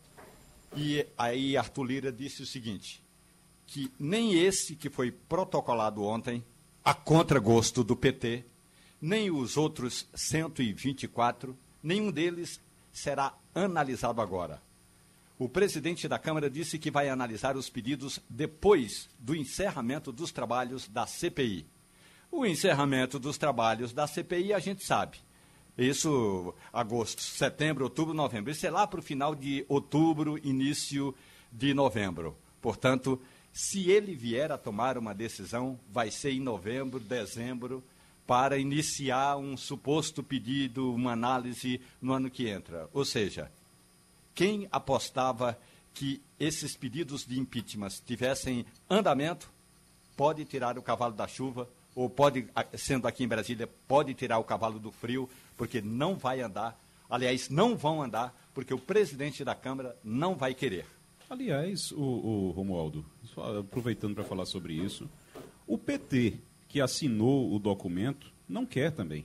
e 0.76 1.06
aí 1.16 1.56
Arthur 1.56 1.84
Lira 1.84 2.12
disse 2.12 2.42
o 2.42 2.46
seguinte, 2.46 3.02
que 3.66 3.90
nem 3.98 4.34
esse 4.34 4.76
que 4.76 4.90
foi 4.90 5.10
protocolado 5.10 6.02
ontem, 6.02 6.44
a 6.84 6.92
contragosto 6.92 7.82
do 7.82 7.96
PT, 7.96 8.44
nem 9.04 9.30
os 9.30 9.58
outros 9.58 10.06
124, 10.14 11.54
nenhum 11.82 12.10
deles 12.10 12.58
será 12.90 13.34
analisado 13.54 14.22
agora. 14.22 14.62
O 15.38 15.46
presidente 15.46 16.08
da 16.08 16.18
Câmara 16.18 16.48
disse 16.48 16.78
que 16.78 16.90
vai 16.90 17.10
analisar 17.10 17.54
os 17.54 17.68
pedidos 17.68 18.18
depois 18.30 19.06
do 19.18 19.36
encerramento 19.36 20.10
dos 20.10 20.32
trabalhos 20.32 20.88
da 20.88 21.06
CPI. 21.06 21.66
O 22.32 22.46
encerramento 22.46 23.18
dos 23.18 23.36
trabalhos 23.36 23.92
da 23.92 24.06
CPI 24.06 24.54
a 24.54 24.58
gente 24.58 24.82
sabe. 24.82 25.18
Isso, 25.76 26.54
agosto, 26.72 27.20
setembro, 27.20 27.84
outubro, 27.84 28.14
novembro. 28.14 28.52
Isso 28.52 28.66
é 28.66 28.70
lá 28.70 28.86
para 28.86 29.00
o 29.00 29.02
final 29.02 29.34
de 29.34 29.66
outubro, 29.68 30.40
início 30.42 31.14
de 31.52 31.74
novembro. 31.74 32.34
Portanto, 32.62 33.20
se 33.52 33.90
ele 33.90 34.14
vier 34.14 34.50
a 34.50 34.56
tomar 34.56 34.96
uma 34.96 35.14
decisão, 35.14 35.78
vai 35.92 36.10
ser 36.10 36.30
em 36.30 36.40
novembro, 36.40 36.98
dezembro, 36.98 37.84
para 38.26 38.58
iniciar 38.58 39.36
um 39.36 39.56
suposto 39.56 40.22
pedido, 40.22 40.94
uma 40.94 41.12
análise 41.12 41.80
no 42.00 42.12
ano 42.12 42.30
que 42.30 42.48
entra. 42.48 42.88
Ou 42.92 43.04
seja, 43.04 43.50
quem 44.34 44.66
apostava 44.72 45.58
que 45.92 46.20
esses 46.40 46.76
pedidos 46.76 47.24
de 47.24 47.38
impeachment 47.38 47.90
tivessem 48.04 48.66
andamento, 48.90 49.48
pode 50.16 50.44
tirar 50.44 50.76
o 50.78 50.82
cavalo 50.82 51.14
da 51.14 51.28
chuva, 51.28 51.68
ou 51.94 52.10
pode, 52.10 52.46
sendo 52.76 53.06
aqui 53.06 53.22
em 53.22 53.28
Brasília, 53.28 53.68
pode 53.86 54.12
tirar 54.14 54.38
o 54.38 54.44
cavalo 54.44 54.78
do 54.80 54.90
frio, 54.90 55.30
porque 55.56 55.80
não 55.80 56.16
vai 56.16 56.40
andar. 56.40 56.78
Aliás, 57.08 57.48
não 57.48 57.76
vão 57.76 58.02
andar, 58.02 58.34
porque 58.52 58.74
o 58.74 58.78
presidente 58.78 59.44
da 59.44 59.54
Câmara 59.54 59.96
não 60.02 60.34
vai 60.34 60.54
querer. 60.54 60.86
Aliás, 61.30 61.92
o, 61.92 62.02
o 62.02 62.50
Romualdo, 62.50 63.04
aproveitando 63.60 64.14
para 64.14 64.24
falar 64.24 64.46
sobre 64.46 64.74
isso, 64.74 65.08
o 65.66 65.78
PT 65.78 66.38
que 66.74 66.80
assinou 66.80 67.54
o 67.54 67.58
documento 67.60 68.32
não 68.48 68.66
quer 68.66 68.90
também. 68.90 69.24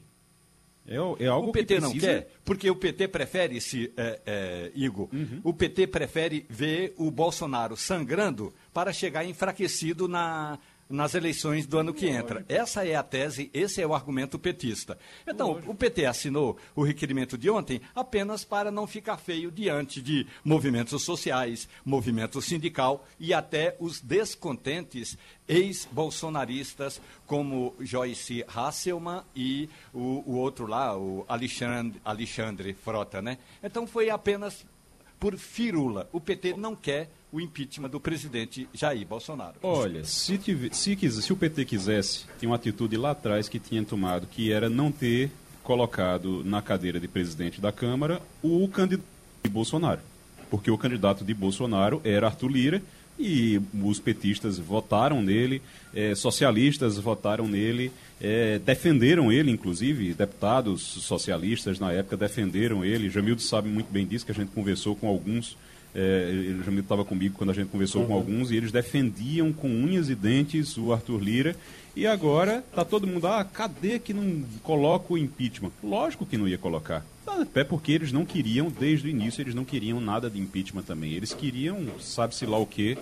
É, 0.87 0.97
é 1.23 1.27
algo 1.27 1.49
o 1.49 1.51
PT 1.51 1.65
que 1.75 1.81
precisa... 1.81 1.87
não 1.89 1.99
quer, 1.99 2.31
porque 2.45 2.69
o 2.69 2.75
PT 2.75 3.07
prefere, 3.07 3.59
se, 3.59 3.91
é, 3.97 4.21
é, 4.23 4.71
Igor, 4.75 5.09
uhum. 5.11 5.41
o 5.43 5.51
PT 5.51 5.87
prefere 5.87 6.45
ver 6.47 6.93
o 6.95 7.09
Bolsonaro 7.09 7.75
sangrando 7.75 8.53
para 8.71 8.93
chegar 8.93 9.25
enfraquecido 9.25 10.07
na, 10.07 10.59
nas 10.89 11.13
eleições 11.13 11.67
do 11.67 11.77
ano 11.77 11.93
que 11.93 12.07
entra. 12.07 12.43
Essa 12.49 12.85
é 12.85 12.95
a 12.95 13.03
tese, 13.03 13.49
esse 13.53 13.81
é 13.81 13.85
o 13.85 13.93
argumento 13.93 14.39
petista. 14.39 14.97
Então, 15.27 15.61
o 15.67 15.75
PT 15.75 16.05
assinou 16.05 16.57
o 16.75 16.83
requerimento 16.83 17.37
de 17.37 17.49
ontem 17.49 17.79
apenas 17.93 18.43
para 18.43 18.71
não 18.71 18.87
ficar 18.87 19.17
feio 19.17 19.51
diante 19.51 20.01
de 20.01 20.25
movimentos 20.43 21.03
sociais, 21.03 21.69
movimento 21.85 22.41
sindical 22.41 23.05
e 23.19 23.33
até 23.33 23.75
os 23.79 24.01
descontentes 24.01 25.15
ex-bolsonaristas 25.47 27.01
como 27.25 27.75
Joyce 27.79 28.45
Hasselman 28.47 29.23
e 29.35 29.67
o, 29.93 30.23
o 30.25 30.35
outro 30.35 30.67
lá, 30.67 30.97
o 30.97 31.25
Alexandre, 31.27 31.99
Alexandre 32.05 32.73
Frota, 32.73 33.21
né? 33.21 33.37
Então 33.63 33.87
foi 33.87 34.09
apenas 34.09 34.65
por 35.19 35.37
firula. 35.37 36.09
O 36.11 36.19
PT 36.19 36.53
não 36.55 36.75
quer 36.75 37.09
o 37.31 37.39
impeachment 37.39 37.89
do 37.89 37.99
presidente 37.99 38.67
Jair 38.73 39.05
Bolsonaro. 39.05 39.55
Olha, 39.61 40.03
se, 40.03 40.37
tive, 40.37 40.73
se, 40.73 40.95
se 40.97 41.33
o 41.33 41.35
PT 41.35 41.65
quisesse, 41.65 42.25
tinha 42.39 42.49
uma 42.49 42.55
atitude 42.55 42.97
lá 42.97 43.11
atrás 43.11 43.47
que 43.47 43.59
tinha 43.59 43.83
tomado, 43.83 44.25
que 44.27 44.51
era 44.51 44.69
não 44.69 44.91
ter 44.91 45.29
colocado 45.63 46.43
na 46.43 46.61
cadeira 46.61 46.99
de 46.99 47.07
presidente 47.07 47.61
da 47.61 47.71
Câmara 47.71 48.21
o 48.41 48.67
candidato 48.67 49.05
de 49.43 49.49
Bolsonaro. 49.49 50.01
Porque 50.49 50.71
o 50.71 50.77
candidato 50.77 51.23
de 51.23 51.33
Bolsonaro 51.33 52.01
era 52.03 52.25
Arthur 52.25 52.49
Lira 52.49 52.81
e 53.19 53.61
os 53.83 53.99
petistas 53.99 54.57
votaram 54.57 55.21
nele, 55.21 55.61
é, 55.93 56.15
socialistas 56.15 56.97
votaram 56.97 57.47
nele, 57.47 57.91
é, 58.21 58.59
defenderam 58.59 59.31
ele, 59.31 59.51
inclusive, 59.51 60.13
deputados 60.13 60.81
socialistas 60.81 61.79
na 61.79 61.91
época 61.91 62.15
defenderam 62.15 62.85
ele. 62.85 63.09
Jamildo 63.09 63.41
sabe 63.41 63.67
muito 63.67 63.91
bem 63.91 64.07
disso, 64.07 64.25
que 64.25 64.31
a 64.31 64.35
gente 64.35 64.51
conversou 64.51 64.95
com 64.95 65.07
alguns 65.07 65.57
é, 65.93 66.55
o 66.59 66.63
Jamil 66.63 66.81
estava 66.81 67.03
comigo 67.03 67.35
quando 67.37 67.49
a 67.49 67.53
gente 67.53 67.69
conversou 67.69 68.01
uhum. 68.01 68.07
com 68.07 68.13
alguns 68.13 68.51
e 68.51 68.55
eles 68.55 68.71
defendiam 68.71 69.51
com 69.51 69.67
unhas 69.67 70.09
e 70.09 70.15
dentes 70.15 70.77
o 70.77 70.93
Arthur 70.93 71.19
Lira. 71.19 71.55
E 71.95 72.05
agora 72.05 72.63
tá 72.73 72.85
todo 72.85 73.07
mundo, 73.07 73.27
ah, 73.27 73.43
cadê 73.43 73.97
que 73.97 74.13
não 74.13 74.43
coloca 74.61 75.13
o 75.13 75.17
impeachment? 75.17 75.71
Lógico 75.83 76.25
que 76.25 76.37
não 76.37 76.47
ia 76.47 76.57
colocar. 76.57 77.03
Até 77.41 77.63
porque 77.63 77.91
eles 77.91 78.11
não 78.11 78.25
queriam, 78.25 78.69
desde 78.69 79.07
o 79.07 79.09
início, 79.09 79.41
eles 79.41 79.55
não 79.55 79.65
queriam 79.65 79.99
nada 79.99 80.29
de 80.29 80.39
impeachment 80.39 80.83
também. 80.83 81.13
Eles 81.13 81.33
queriam, 81.33 81.99
sabe-se 81.99 82.45
lá 82.45 82.57
o 82.57 82.65
quê, 82.65 82.97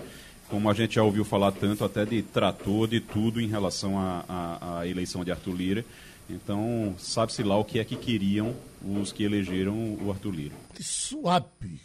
como 0.48 0.70
a 0.70 0.74
gente 0.74 0.94
já 0.94 1.02
ouviu 1.02 1.24
falar 1.24 1.52
tanto, 1.52 1.84
até 1.84 2.04
de 2.04 2.22
trator, 2.22 2.88
de 2.88 3.00
tudo 3.00 3.40
em 3.40 3.48
relação 3.48 3.98
à 3.98 4.82
eleição 4.86 5.24
de 5.24 5.30
Arthur 5.30 5.54
Lira. 5.54 5.84
Então, 6.30 6.94
sabe-se 6.98 7.42
lá 7.42 7.56
o 7.56 7.64
que 7.64 7.78
é 7.78 7.84
que 7.84 7.96
queriam 7.96 8.54
os 8.82 9.12
que 9.12 9.24
elegeram 9.24 9.98
o 10.02 10.10
Arthur 10.10 10.34
Lira. 10.34 10.54
Suape 10.80 11.80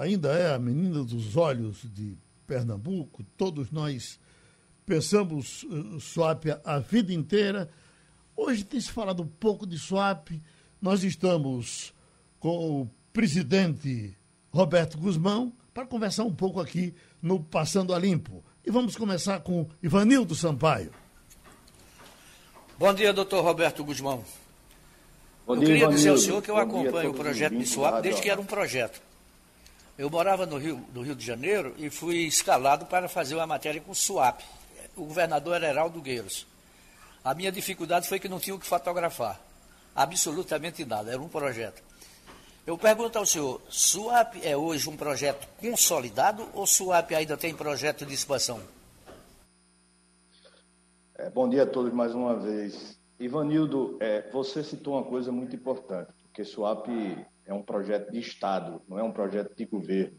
ainda 0.00 0.30
é 0.30 0.54
a 0.54 0.58
menina 0.58 1.04
dos 1.04 1.36
olhos 1.36 1.82
de 1.94 2.16
Pernambuco, 2.46 3.22
todos 3.36 3.70
nós 3.70 4.18
pensamos 4.86 5.62
uh, 5.64 6.00
swap 6.00 6.46
a, 6.46 6.76
a 6.76 6.78
vida 6.78 7.12
inteira. 7.12 7.70
Hoje 8.36 8.64
tem 8.64 8.80
se 8.80 8.90
falado 8.90 9.22
um 9.22 9.26
pouco 9.26 9.66
de 9.66 9.78
swap. 9.78 10.30
Nós 10.80 11.04
estamos 11.04 11.92
com 12.38 12.80
o 12.80 12.90
presidente 13.12 14.16
Roberto 14.50 14.96
Guzmão 14.96 15.52
para 15.74 15.84
conversar 15.84 16.24
um 16.24 16.34
pouco 16.34 16.58
aqui 16.58 16.94
no 17.20 17.38
Passando 17.38 17.94
a 17.94 17.98
Limpo. 17.98 18.42
E 18.64 18.70
vamos 18.70 18.96
começar 18.96 19.40
com 19.40 19.68
Ivanildo 19.82 20.34
Sampaio. 20.34 20.90
Bom 22.78 22.94
dia, 22.94 23.12
doutor 23.12 23.44
Roberto 23.44 23.84
Guzmão. 23.84 24.24
eu 25.46 25.58
queria 25.58 25.86
dizer 25.88 26.08
ao 26.08 26.16
senhor 26.16 26.40
que 26.40 26.50
eu 26.50 26.56
acompanho 26.56 27.10
o 27.10 27.14
projeto 27.14 27.58
de 27.58 27.66
SWAP 27.66 28.00
desde 28.00 28.22
que 28.22 28.30
era 28.30 28.40
um 28.40 28.46
projeto. 28.46 29.02
Eu 29.98 30.08
morava 30.08 30.46
no 30.46 30.56
Rio, 30.56 30.82
no 30.94 31.02
Rio 31.02 31.14
de 31.14 31.26
Janeiro 31.26 31.74
e 31.76 31.90
fui 31.90 32.20
escalado 32.20 32.86
para 32.86 33.06
fazer 33.06 33.34
uma 33.34 33.46
matéria 33.46 33.82
com 33.82 33.92
SWAP. 33.92 34.42
O 34.96 35.04
governador 35.04 35.56
era 35.56 35.68
Heraldo 35.68 36.00
Gueiros. 36.00 36.46
A 37.22 37.34
minha 37.34 37.52
dificuldade 37.52 38.08
foi 38.08 38.18
que 38.18 38.30
não 38.30 38.40
tinha 38.40 38.56
o 38.56 38.58
que 38.58 38.66
fotografar. 38.66 39.49
Absolutamente 39.94 40.84
nada, 40.84 41.12
era 41.12 41.20
um 41.20 41.28
projeto. 41.28 41.82
Eu 42.66 42.78
pergunto 42.78 43.18
ao 43.18 43.26
senhor, 43.26 43.60
SWAP 43.68 44.36
é 44.44 44.56
hoje 44.56 44.88
um 44.88 44.96
projeto 44.96 45.48
consolidado 45.58 46.48
ou 46.54 46.66
SWAP 46.66 47.14
ainda 47.14 47.36
tem 47.36 47.54
projeto 47.54 48.06
de 48.06 48.14
expansão? 48.14 48.60
É, 51.16 51.28
bom 51.30 51.48
dia 51.48 51.64
a 51.64 51.66
todos 51.66 51.92
mais 51.92 52.14
uma 52.14 52.36
vez. 52.36 52.98
Ivanildo, 53.18 53.98
é, 54.00 54.30
você 54.30 54.62
citou 54.62 54.94
uma 54.94 55.04
coisa 55.04 55.32
muito 55.32 55.54
importante, 55.56 56.12
porque 56.22 56.44
SWAP 56.44 56.88
é 57.44 57.52
um 57.52 57.62
projeto 57.62 58.10
de 58.12 58.18
Estado, 58.18 58.80
não 58.88 58.98
é 58.98 59.02
um 59.02 59.12
projeto 59.12 59.54
de 59.54 59.64
governo. 59.64 60.16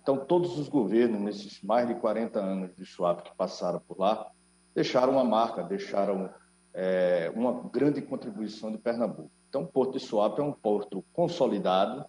Então, 0.00 0.24
todos 0.24 0.58
os 0.58 0.68
governos, 0.68 1.20
nesses 1.20 1.60
mais 1.62 1.86
de 1.86 1.94
40 1.96 2.38
anos 2.38 2.74
de 2.74 2.86
SWAP 2.86 3.22
que 3.22 3.36
passaram 3.36 3.80
por 3.80 3.98
lá, 3.98 4.26
deixaram 4.74 5.12
uma 5.12 5.24
marca, 5.24 5.62
deixaram 5.62 6.30
é, 6.76 7.32
uma 7.34 7.68
grande 7.70 8.02
contribuição 8.02 8.70
de 8.70 8.76
Pernambuco. 8.76 9.30
Então, 9.48 9.62
o 9.62 9.66
Porto 9.66 9.94
de 9.94 10.00
Suape 10.00 10.40
é 10.42 10.44
um 10.44 10.52
porto 10.52 11.02
consolidado, 11.14 12.04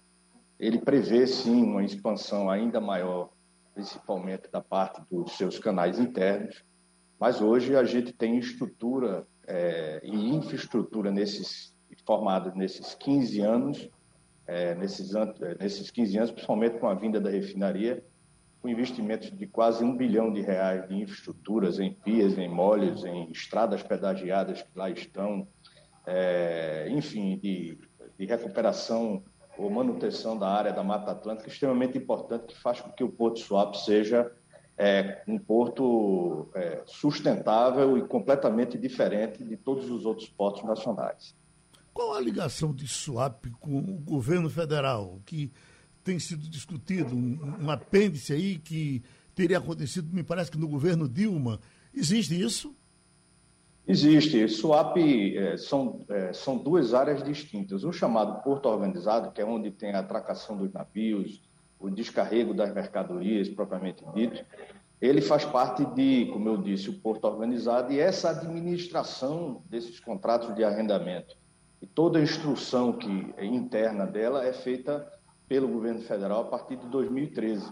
ele 0.59 0.79
prevê, 0.79 1.25
sim, 1.25 1.63
uma 1.63 1.83
expansão 1.83 2.49
ainda 2.49 2.81
maior, 2.81 3.29
principalmente 3.73 4.51
da 4.51 4.59
parte 4.59 5.01
dos 5.09 5.37
seus 5.37 5.57
canais 5.57 5.97
internos, 5.99 6.65
mas 7.17 7.39
hoje 7.41 7.77
a 7.77 7.83
gente 7.85 8.11
tem 8.11 8.37
estrutura 8.37 9.25
é, 9.47 10.01
e 10.03 10.35
infraestrutura 10.35 11.11
nesses, 11.11 11.73
formados 12.05 12.53
nesses 12.53 12.93
15 12.95 13.39
anos, 13.39 13.89
é, 14.45 14.75
nesses, 14.75 15.13
nesses 15.59 15.89
15 15.89 16.17
anos, 16.17 16.31
principalmente 16.31 16.77
com 16.77 16.87
a 16.87 16.93
vinda 16.93 17.21
da 17.21 17.29
refinaria, 17.29 18.03
com 18.67 18.71
investimentos 18.71 19.31
de 19.31 19.47
quase 19.47 19.81
um 19.81 19.95
bilhão 19.95 20.31
de 20.31 20.41
reais 20.41 20.87
de 20.89 20.95
infraestruturas 20.95 21.79
em 21.79 21.93
pias, 21.93 22.37
em 22.37 22.49
molhos, 22.49 23.05
em 23.05 23.31
estradas 23.31 23.81
pedagiadas 23.81 24.61
que 24.61 24.77
lá 24.77 24.89
estão, 24.89 25.47
é, 26.05 26.87
enfim, 26.89 27.37
de, 27.37 27.77
de 28.19 28.25
recuperação 28.25 29.23
ou 29.57 29.69
manutenção 29.69 30.37
da 30.37 30.49
área 30.49 30.73
da 30.73 30.83
Mata 30.83 31.11
Atlântica, 31.11 31.47
extremamente 31.47 31.97
importante, 31.97 32.47
que 32.47 32.57
faz 32.59 32.81
com 32.81 32.91
que 32.91 33.03
o 33.03 33.09
Porto 33.09 33.39
Swap 33.39 33.73
seja 33.73 34.29
é, 34.77 35.23
um 35.27 35.39
porto 35.39 36.49
é, 36.53 36.83
sustentável 36.85 37.97
e 37.97 38.01
completamente 38.05 38.77
diferente 38.77 39.43
de 39.45 39.55
todos 39.55 39.89
os 39.89 40.05
outros 40.05 40.27
portos 40.27 40.63
nacionais. 40.65 41.33
Qual 41.93 42.13
a 42.13 42.19
ligação 42.19 42.73
de 42.73 42.85
Swap 42.85 43.45
com 43.59 43.79
o 43.79 43.97
governo 43.97 44.49
federal, 44.49 45.19
que 45.25 45.51
tem 46.07 46.19
sido 46.19 46.47
discutido, 46.49 47.13
um, 47.13 47.65
um 47.65 47.69
apêndice 47.69 48.31
aí 48.31 48.57
que 48.57 49.03
teria 49.35 49.57
acontecido, 49.57 50.07
me 50.15 50.23
parece 50.23 50.49
que 50.49 50.57
no 50.57 50.67
governo 50.67 51.07
Dilma. 51.07 51.59
Existe 51.93 52.39
isso? 52.39 52.73
Existe. 53.85 54.47
SWAP 54.47 55.35
é, 55.35 55.57
são, 55.57 56.05
é, 56.07 56.31
são 56.31 56.57
duas 56.57 56.93
áreas 56.93 57.21
distintas. 57.21 57.83
O 57.83 57.91
chamado 57.91 58.41
porto 58.41 58.67
organizado, 58.67 59.33
que 59.33 59.41
é 59.41 59.45
onde 59.45 59.69
tem 59.69 59.91
a 59.91 59.99
atracação 59.99 60.55
dos 60.55 60.71
navios, 60.71 61.41
o 61.77 61.89
descarrego 61.89 62.53
das 62.53 62.73
mercadorias, 62.73 63.49
propriamente 63.49 64.03
dito, 64.15 64.45
ele 65.01 65.21
faz 65.21 65.43
parte 65.43 65.85
de, 65.93 66.29
como 66.31 66.47
eu 66.47 66.57
disse, 66.57 66.89
o 66.89 66.99
porto 66.99 67.25
organizado 67.25 67.91
e 67.91 67.99
essa 67.99 68.29
administração 68.29 69.61
desses 69.69 69.99
contratos 69.99 70.55
de 70.55 70.63
arrendamento. 70.63 71.35
E 71.81 71.85
toda 71.85 72.17
a 72.17 72.23
instrução 72.23 72.93
que 72.93 73.33
é 73.35 73.45
interna 73.45 74.05
dela 74.05 74.45
é 74.45 74.53
feita 74.53 75.05
pelo 75.47 75.67
governo 75.67 76.01
federal 76.01 76.41
a 76.41 76.45
partir 76.45 76.75
de 76.75 76.87
2013. 76.87 77.71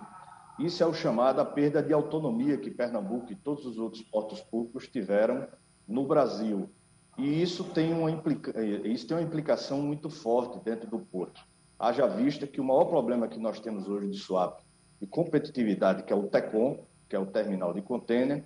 Isso 0.59 0.81
é 0.81 0.85
o 0.85 0.93
chamado 0.93 1.41
a 1.41 1.45
perda 1.45 1.83
de 1.83 1.93
autonomia 1.93 2.57
que 2.57 2.71
Pernambuco 2.71 3.31
e 3.31 3.35
todos 3.35 3.65
os 3.65 3.77
outros 3.77 4.01
portos 4.03 4.39
públicos 4.41 4.87
tiveram 4.87 5.47
no 5.87 6.07
Brasil. 6.07 6.69
E 7.17 7.41
isso 7.41 7.63
tem 7.63 7.93
uma, 7.93 8.09
implica... 8.09 8.53
isso 8.63 9.07
tem 9.07 9.17
uma 9.17 9.23
implicação 9.23 9.81
muito 9.81 10.09
forte 10.09 10.63
dentro 10.63 10.89
do 10.89 10.99
porto. 10.99 11.41
Haja 11.77 12.07
vista 12.07 12.47
que 12.47 12.61
o 12.61 12.63
maior 12.63 12.85
problema 12.85 13.27
que 13.27 13.37
nós 13.37 13.59
temos 13.59 13.87
hoje 13.87 14.09
de 14.09 14.17
swap 14.17 14.61
de 14.99 15.05
competitividade, 15.05 16.03
que 16.03 16.13
é 16.13 16.15
o 16.15 16.27
TECOM, 16.27 16.79
que 17.09 17.15
é 17.15 17.19
o 17.19 17.25
terminal 17.25 17.73
de 17.73 17.81
contêiner, 17.81 18.45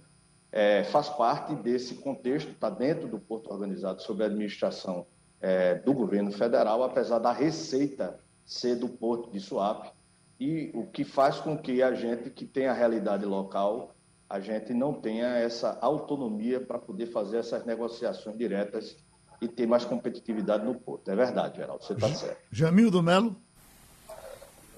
é, 0.52 0.84
faz 0.84 1.10
parte 1.10 1.54
desse 1.56 1.96
contexto, 1.96 2.52
está 2.52 2.72
dentro 2.72 3.08
do 3.08 3.20
porto 3.20 3.52
organizado 3.52 4.02
sob 4.02 4.24
a 4.24 4.26
administração 4.26 5.06
é, 5.40 5.76
do 5.76 5.94
governo 5.94 6.32
federal, 6.32 6.84
apesar 6.84 7.20
da 7.20 7.32
receita 7.32 8.20
ser 8.50 8.76
do 8.76 8.90
porto 8.90 9.32
de 9.32 9.40
Suape, 9.40 9.92
e 10.40 10.72
o 10.74 10.88
que 10.88 11.04
faz 11.04 11.38
com 11.38 11.56
que 11.56 11.84
a 11.84 11.94
gente 11.94 12.32
que 12.32 12.46
tem 12.46 12.66
a 12.66 12.74
realidade 12.74 13.24
local, 13.24 13.94
a 14.28 14.40
gente 14.40 14.74
não 14.74 14.92
tenha 14.92 15.28
essa 15.38 15.78
autonomia 15.82 16.60
para 16.60 16.80
poder 16.80 17.06
fazer 17.08 17.38
essas 17.38 17.64
negociações 17.64 18.36
diretas 18.36 18.98
e 19.40 19.48
ter 19.48 19.68
mais 19.68 19.86
competitividade 19.86 20.66
no 20.66 20.74
porto. 20.74 21.12
É 21.12 21.16
verdade, 21.16 21.58
Geraldo, 21.58 21.84
você 21.84 21.94
está 21.94 22.10
certo. 22.10 22.42
Jamil 22.52 22.90
do 22.90 23.04
Melo. 23.04 23.36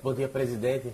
Bom 0.04 0.14
dia, 0.14 0.28
presidente. 0.28 0.94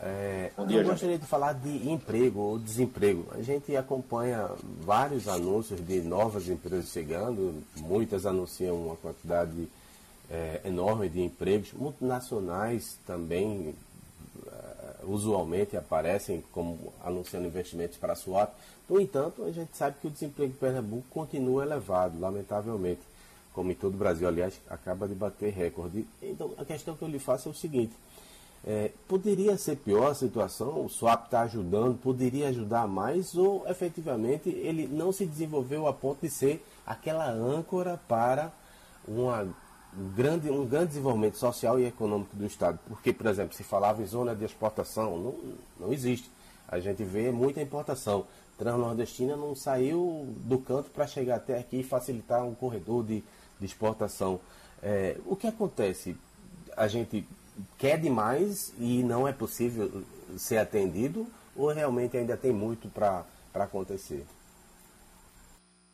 É, 0.00 0.50
Bom 0.56 0.66
dia, 0.66 0.80
eu 0.80 0.86
gostaria 0.86 1.18
de 1.18 1.26
falar 1.26 1.54
de 1.54 1.90
emprego 1.90 2.40
ou 2.40 2.58
desemprego. 2.58 3.26
A 3.32 3.42
gente 3.42 3.76
acompanha 3.76 4.48
vários 4.80 5.28
anúncios 5.28 5.84
de 5.84 6.00
novas 6.00 6.48
empresas 6.48 6.88
chegando, 6.88 7.62
muitas 7.76 8.24
anunciam 8.24 8.76
uma 8.76 8.96
quantidade 8.96 9.68
é, 10.30 10.60
enorme 10.64 11.08
de 11.08 11.20
empregos. 11.20 11.72
Multinacionais 11.72 12.98
também 13.06 13.74
uh, 14.36 15.10
usualmente 15.10 15.76
aparecem 15.76 16.42
como 16.52 16.92
anunciando 17.04 17.46
investimentos 17.46 17.96
para 17.96 18.12
a 18.12 18.16
SWAP. 18.16 18.52
No 18.88 19.00
entanto, 19.00 19.44
a 19.44 19.50
gente 19.50 19.76
sabe 19.76 19.96
que 20.00 20.06
o 20.06 20.10
desemprego 20.10 20.52
em 20.52 20.56
Pernambuco 20.56 21.06
continua 21.10 21.64
elevado, 21.64 22.18
lamentavelmente, 22.18 23.00
como 23.52 23.70
em 23.70 23.74
todo 23.74 23.94
o 23.94 23.98
Brasil, 23.98 24.26
aliás, 24.26 24.60
acaba 24.68 25.08
de 25.08 25.14
bater 25.14 25.52
recorde. 25.52 26.06
Então, 26.22 26.52
a 26.56 26.64
questão 26.64 26.94
que 26.94 27.02
eu 27.02 27.08
lhe 27.08 27.18
faço 27.18 27.48
é 27.48 27.52
o 27.52 27.54
seguinte. 27.54 27.92
É, 28.66 28.90
poderia 29.06 29.56
ser 29.56 29.76
pior 29.76 30.10
a 30.10 30.14
situação? 30.14 30.84
O 30.84 30.88
SWAP 30.88 31.26
está 31.26 31.42
ajudando, 31.42 31.96
poderia 31.98 32.48
ajudar 32.48 32.88
mais 32.88 33.34
ou 33.36 33.64
efetivamente 33.68 34.48
ele 34.48 34.86
não 34.86 35.12
se 35.12 35.24
desenvolveu 35.24 35.86
a 35.86 35.92
ponto 35.92 36.20
de 36.22 36.30
ser 36.30 36.64
aquela 36.84 37.30
âncora 37.30 38.00
para 38.08 38.52
uma 39.06 39.42
um 39.42 39.52
grande, 40.14 40.50
um 40.50 40.64
grande 40.64 40.88
desenvolvimento 40.88 41.36
social 41.36 41.78
e 41.78 41.86
econômico 41.86 42.36
do 42.36 42.46
Estado. 42.46 42.78
Porque, 42.86 43.12
por 43.12 43.26
exemplo, 43.26 43.54
se 43.54 43.64
falava 43.64 44.02
em 44.02 44.06
zona 44.06 44.34
de 44.34 44.44
exportação, 44.44 45.18
não, 45.18 45.34
não 45.80 45.92
existe. 45.92 46.30
A 46.68 46.78
gente 46.78 47.02
vê 47.02 47.30
muita 47.30 47.60
importação. 47.60 48.26
Transnordestina 48.56 49.36
não 49.36 49.54
saiu 49.54 50.26
do 50.44 50.58
canto 50.58 50.90
para 50.90 51.06
chegar 51.06 51.36
até 51.36 51.58
aqui 51.58 51.80
e 51.80 51.84
facilitar 51.84 52.44
um 52.44 52.54
corredor 52.54 53.04
de, 53.04 53.22
de 53.58 53.66
exportação. 53.66 54.40
É, 54.82 55.16
o 55.26 55.34
que 55.34 55.46
acontece? 55.46 56.16
A 56.76 56.86
gente 56.86 57.26
quer 57.76 57.98
demais 57.98 58.72
e 58.78 59.02
não 59.02 59.26
é 59.26 59.32
possível 59.32 60.04
ser 60.36 60.58
atendido 60.58 61.26
ou 61.56 61.72
realmente 61.72 62.16
ainda 62.16 62.36
tem 62.36 62.52
muito 62.52 62.88
para 62.88 63.24
acontecer? 63.54 64.24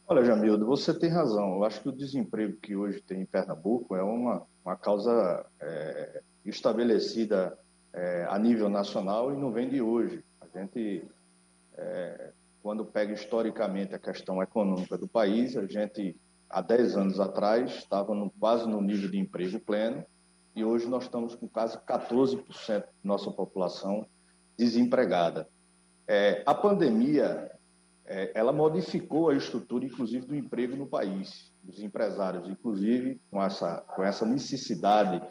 Olha, 0.06 0.22
Jamildo, 0.22 0.66
você 0.66 0.92
tem 0.92 1.08
razão. 1.08 1.54
Eu 1.54 1.64
acho 1.64 1.80
que 1.80 1.88
o 1.88 1.92
desemprego 1.92 2.58
que 2.58 2.76
hoje 2.76 3.00
tem 3.00 3.22
em 3.22 3.26
Pernambuco 3.26 3.96
é 3.96 4.02
uma, 4.02 4.46
uma 4.62 4.76
causa 4.76 5.46
é, 5.58 6.22
estabelecida 6.44 7.58
é, 7.90 8.26
a 8.28 8.38
nível 8.38 8.68
nacional 8.68 9.32
e 9.32 9.36
não 9.36 9.50
vem 9.50 9.66
de 9.66 9.80
hoje. 9.80 10.22
A 10.42 10.58
gente, 10.58 11.08
é, 11.78 12.32
quando 12.62 12.84
pega 12.84 13.14
historicamente 13.14 13.94
a 13.94 13.98
questão 13.98 14.42
econômica 14.42 14.98
do 14.98 15.08
país, 15.08 15.56
a 15.56 15.64
gente, 15.64 16.14
há 16.50 16.60
10 16.60 16.98
anos 16.98 17.18
atrás, 17.18 17.74
estava 17.74 18.14
no, 18.14 18.30
quase 18.30 18.68
no 18.68 18.82
nível 18.82 19.10
de 19.10 19.18
emprego 19.18 19.58
pleno 19.58 20.04
e 20.54 20.62
hoje 20.62 20.86
nós 20.86 21.04
estamos 21.04 21.34
com 21.34 21.48
quase 21.48 21.78
14% 21.78 22.44
da 22.68 22.86
nossa 23.02 23.30
população 23.30 24.06
desempregada. 24.54 25.48
É, 26.06 26.42
a 26.44 26.54
pandemia 26.54 27.53
é, 28.06 28.32
ela 28.34 28.52
modificou 28.52 29.30
a 29.30 29.34
estrutura, 29.34 29.84
inclusive, 29.84 30.26
do 30.26 30.34
emprego 30.34 30.76
no 30.76 30.86
país, 30.86 31.52
dos 31.62 31.82
empresários, 31.82 32.48
inclusive 32.48 33.20
com 33.30 33.42
essa, 33.42 33.78
com 33.94 34.02
essa 34.02 34.26
necessidade 34.26 35.22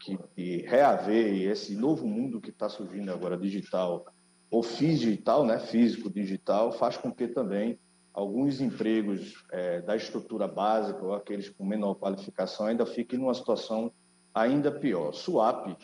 que, 0.00 0.18
de 0.36 0.62
reaver 0.62 1.48
esse 1.50 1.76
novo 1.76 2.06
mundo 2.06 2.40
que 2.40 2.50
está 2.50 2.68
surgindo 2.68 3.12
agora, 3.12 3.36
digital, 3.36 4.06
ou 4.50 4.62
digital, 4.62 5.44
né, 5.44 5.58
físico 5.58 6.10
digital, 6.10 6.72
faz 6.72 6.96
com 6.96 7.12
que 7.12 7.28
também 7.28 7.78
alguns 8.12 8.60
empregos 8.60 9.44
é, 9.52 9.82
da 9.82 9.94
estrutura 9.94 10.48
básica 10.48 11.04
ou 11.04 11.14
aqueles 11.14 11.50
com 11.50 11.64
menor 11.64 11.94
qualificação 11.96 12.66
ainda 12.66 12.86
fiquem 12.86 13.18
numa 13.18 13.34
situação 13.34 13.92
ainda 14.34 14.72
pior. 14.72 15.12
SUAP, 15.12 15.76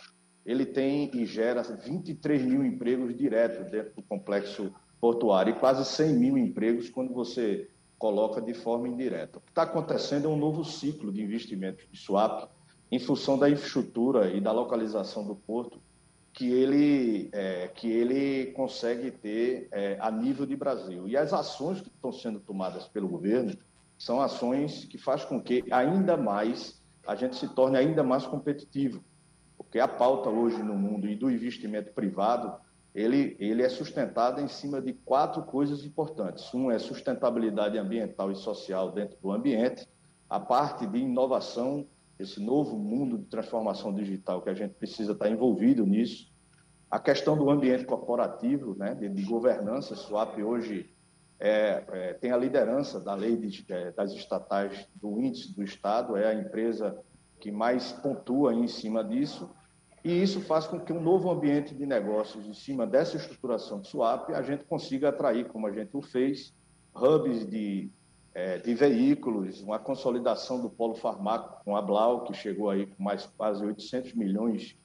ele 0.44 0.66
tem 0.66 1.10
e 1.14 1.26
gera 1.26 1.62
23 1.62 2.42
mil 2.42 2.64
empregos 2.64 3.16
diretos 3.16 3.70
dentro 3.70 3.94
do 3.94 4.02
complexo 4.02 4.72
portuário 5.02 5.50
e 5.52 5.58
quase 5.58 5.84
100 5.84 6.14
mil 6.14 6.38
empregos 6.38 6.88
quando 6.88 7.12
você 7.12 7.68
coloca 7.98 8.40
de 8.40 8.54
forma 8.54 8.86
indireta. 8.86 9.38
O 9.38 9.40
que 9.40 9.50
está 9.50 9.62
acontecendo 9.62 10.26
é 10.26 10.30
um 10.30 10.36
novo 10.36 10.64
ciclo 10.64 11.12
de 11.12 11.20
investimentos 11.20 11.84
de 11.90 11.98
swap 11.98 12.48
em 12.88 13.00
função 13.00 13.36
da 13.36 13.50
infraestrutura 13.50 14.30
e 14.30 14.40
da 14.40 14.52
localização 14.52 15.26
do 15.26 15.34
porto 15.34 15.82
que 16.32 16.48
ele, 16.48 17.28
é, 17.32 17.66
que 17.66 17.90
ele 17.90 18.52
consegue 18.52 19.10
ter 19.10 19.66
é, 19.72 19.98
a 20.00 20.08
nível 20.08 20.46
de 20.46 20.54
Brasil. 20.54 21.08
E 21.08 21.16
as 21.16 21.32
ações 21.32 21.80
que 21.80 21.88
estão 21.88 22.12
sendo 22.12 22.38
tomadas 22.38 22.86
pelo 22.86 23.08
governo 23.08 23.56
são 23.98 24.20
ações 24.20 24.84
que 24.84 24.98
fazem 24.98 25.26
com 25.26 25.42
que 25.42 25.64
ainda 25.72 26.16
mais 26.16 26.80
a 27.04 27.16
gente 27.16 27.34
se 27.34 27.48
torne 27.48 27.76
ainda 27.76 28.04
mais 28.04 28.24
competitivo, 28.24 29.02
porque 29.56 29.80
a 29.80 29.88
pauta 29.88 30.30
hoje 30.30 30.62
no 30.62 30.76
mundo 30.76 31.08
e 31.08 31.16
do 31.16 31.28
investimento 31.28 31.92
privado 31.92 32.54
ele, 32.94 33.36
ele 33.38 33.62
é 33.62 33.68
sustentado 33.68 34.40
em 34.40 34.48
cima 34.48 34.80
de 34.80 34.92
quatro 34.92 35.42
coisas 35.42 35.84
importantes. 35.84 36.52
Um 36.52 36.70
é 36.70 36.78
sustentabilidade 36.78 37.78
ambiental 37.78 38.30
e 38.30 38.36
social 38.36 38.92
dentro 38.92 39.18
do 39.20 39.32
ambiente, 39.32 39.88
a 40.28 40.38
parte 40.38 40.86
de 40.86 40.98
inovação 40.98 41.86
esse 42.22 42.40
novo 42.40 42.76
mundo 42.76 43.18
de 43.18 43.24
transformação 43.24 43.92
digital 43.92 44.40
que 44.42 44.50
a 44.50 44.54
gente 44.54 44.74
precisa 44.74 45.12
estar 45.12 45.28
envolvido 45.28 45.84
nisso. 45.84 46.30
A 46.90 46.98
questão 46.98 47.36
do 47.36 47.50
ambiente 47.50 47.84
corporativo, 47.84 48.76
né, 48.76 48.94
de, 48.94 49.08
de 49.08 49.22
governança, 49.22 49.96
SWAP 49.96 50.42
hoje 50.42 50.94
é, 51.40 51.82
é, 51.88 52.12
tem 52.14 52.30
a 52.30 52.36
liderança 52.36 53.00
da 53.00 53.14
lei 53.14 53.36
de, 53.36 53.64
é, 53.68 53.90
das 53.90 54.12
estatais 54.12 54.86
do 54.94 55.20
índice 55.20 55.54
do 55.54 55.62
Estado, 55.62 56.16
é 56.16 56.26
a 56.26 56.34
empresa 56.34 56.96
que 57.40 57.50
mais 57.50 57.92
pontua 57.92 58.54
em 58.54 58.68
cima 58.68 59.02
disso, 59.02 59.50
e 60.04 60.22
isso 60.22 60.40
faz 60.40 60.66
com 60.66 60.80
que 60.80 60.92
um 60.92 61.00
novo 61.00 61.30
ambiente 61.30 61.74
de 61.74 61.86
negócios 61.86 62.46
em 62.46 62.54
cima 62.54 62.86
dessa 62.86 63.16
estruturação 63.16 63.80
de 63.80 63.88
SWAP 63.88 64.30
a 64.34 64.42
gente 64.42 64.64
consiga 64.64 65.10
atrair, 65.10 65.46
como 65.46 65.66
a 65.66 65.72
gente 65.72 65.96
o 65.96 66.02
fez, 66.02 66.52
hubs 66.94 67.48
de 67.48 67.90
é, 68.34 68.58
de 68.58 68.74
veículos, 68.74 69.60
uma 69.60 69.78
consolidação 69.78 70.60
do 70.60 70.70
polo 70.70 70.94
farmáco 70.94 71.62
com 71.64 71.76
a 71.76 71.82
Blau, 71.82 72.24
que 72.24 72.32
chegou 72.32 72.70
aí 72.70 72.86
com 72.86 73.02
mais 73.02 73.26
quase 73.26 73.64
800 73.64 74.14
milhões 74.14 74.76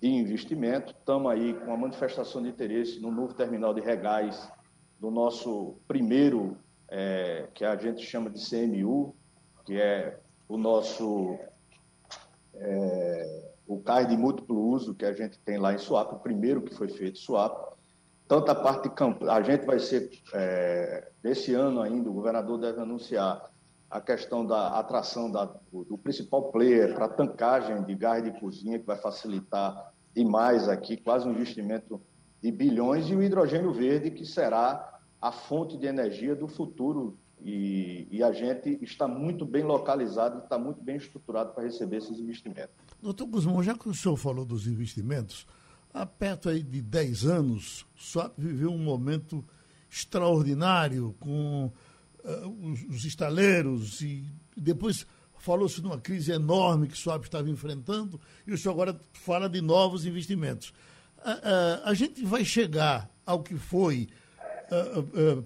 de 0.00 0.08
investimento. 0.08 0.92
Estamos 0.92 1.32
aí 1.32 1.54
com 1.54 1.72
a 1.72 1.76
manifestação 1.76 2.42
de 2.42 2.48
interesse 2.48 3.00
no 3.00 3.10
novo 3.10 3.34
terminal 3.34 3.72
de 3.72 3.80
regás 3.80 4.50
do 4.98 5.10
nosso 5.10 5.76
primeiro, 5.88 6.58
é, 6.88 7.48
que 7.54 7.64
a 7.64 7.74
gente 7.76 8.04
chama 8.04 8.28
de 8.28 8.38
CMU, 8.38 9.14
que 9.64 9.80
é 9.80 10.20
o 10.46 10.58
nosso 10.58 11.38
é, 12.54 13.49
o 13.72 13.80
CAI 13.80 14.06
de 14.06 14.16
múltiplo 14.16 14.60
uso 14.60 14.94
que 14.94 15.04
a 15.04 15.12
gente 15.12 15.38
tem 15.38 15.56
lá 15.56 15.72
em 15.72 15.78
Suape, 15.78 16.16
o 16.16 16.18
primeiro 16.18 16.60
que 16.60 16.74
foi 16.74 16.88
feito 16.88 17.18
em 17.18 17.20
Suape 17.20 17.70
tanto 18.30 18.48
a 18.48 18.54
parte 18.54 18.84
de 18.88 18.94
campo, 18.94 19.28
a 19.28 19.42
gente 19.42 19.66
vai 19.66 19.80
ser, 19.80 20.08
é, 20.32 21.10
desse 21.20 21.52
ano 21.52 21.82
ainda, 21.82 22.08
o 22.08 22.12
governador 22.12 22.60
deve 22.60 22.80
anunciar 22.80 23.50
a 23.90 24.00
questão 24.00 24.46
da 24.46 24.78
atração 24.78 25.28
da, 25.28 25.46
do, 25.46 25.82
do, 25.82 25.98
principal 25.98 26.52
player 26.52 26.94
para 26.94 27.08
tancagem 27.08 27.82
de 27.82 27.92
gás 27.92 28.22
de 28.22 28.30
cozinha, 28.38 28.78
que 28.78 28.86
vai 28.86 28.96
facilitar 28.96 29.92
demais 30.14 30.68
aqui, 30.68 30.96
quase 30.96 31.26
um 31.26 31.32
investimento 31.32 32.00
de 32.40 32.52
bilhões, 32.52 33.08
e 33.08 33.16
o 33.16 33.22
hidrogênio 33.22 33.72
verde, 33.72 34.12
que 34.12 34.24
será 34.24 35.00
a 35.20 35.32
fonte 35.32 35.76
de 35.76 35.88
energia 35.88 36.36
do 36.36 36.46
futuro. 36.46 37.18
E, 37.40 38.06
e 38.12 38.22
a 38.22 38.30
gente 38.30 38.78
está 38.80 39.08
muito 39.08 39.44
bem 39.44 39.64
localizado, 39.64 40.44
está 40.44 40.56
muito 40.56 40.80
bem 40.80 40.94
estruturado 40.94 41.52
para 41.52 41.64
receber 41.64 41.96
esses 41.96 42.20
investimentos. 42.20 42.76
Doutor 43.02 43.26
Guzmão, 43.26 43.62
já 43.62 43.74
que 43.74 43.88
o 43.88 43.94
senhor 43.94 44.16
falou 44.16 44.44
dos 44.44 44.66
investimentos, 44.66 45.46
há 45.92 46.04
perto 46.04 46.48
aí 46.48 46.62
de 46.62 46.80
10 46.82 47.24
anos, 47.24 47.86
só 47.96 48.32
viveu 48.36 48.70
um 48.70 48.78
momento 48.78 49.44
extraordinário 49.90 51.14
com 51.18 51.66
uh, 52.24 52.70
os, 52.70 52.96
os 52.96 53.04
estaleiros 53.04 54.00
e 54.02 54.24
depois 54.56 55.06
falou-se 55.38 55.80
de 55.80 55.86
uma 55.86 55.98
crise 55.98 56.32
enorme 56.32 56.86
que 56.86 56.94
o 56.94 56.96
SWAP 56.96 57.24
estava 57.24 57.48
enfrentando 57.48 58.20
e 58.46 58.52
o 58.52 58.58
senhor 58.58 58.74
agora 58.74 59.00
fala 59.12 59.48
de 59.48 59.60
novos 59.60 60.04
investimentos. 60.04 60.68
Uh, 61.18 61.82
a 61.84 61.94
gente 61.94 62.24
vai 62.24 62.44
chegar 62.44 63.10
ao 63.24 63.42
que 63.42 63.56
foi 63.56 64.08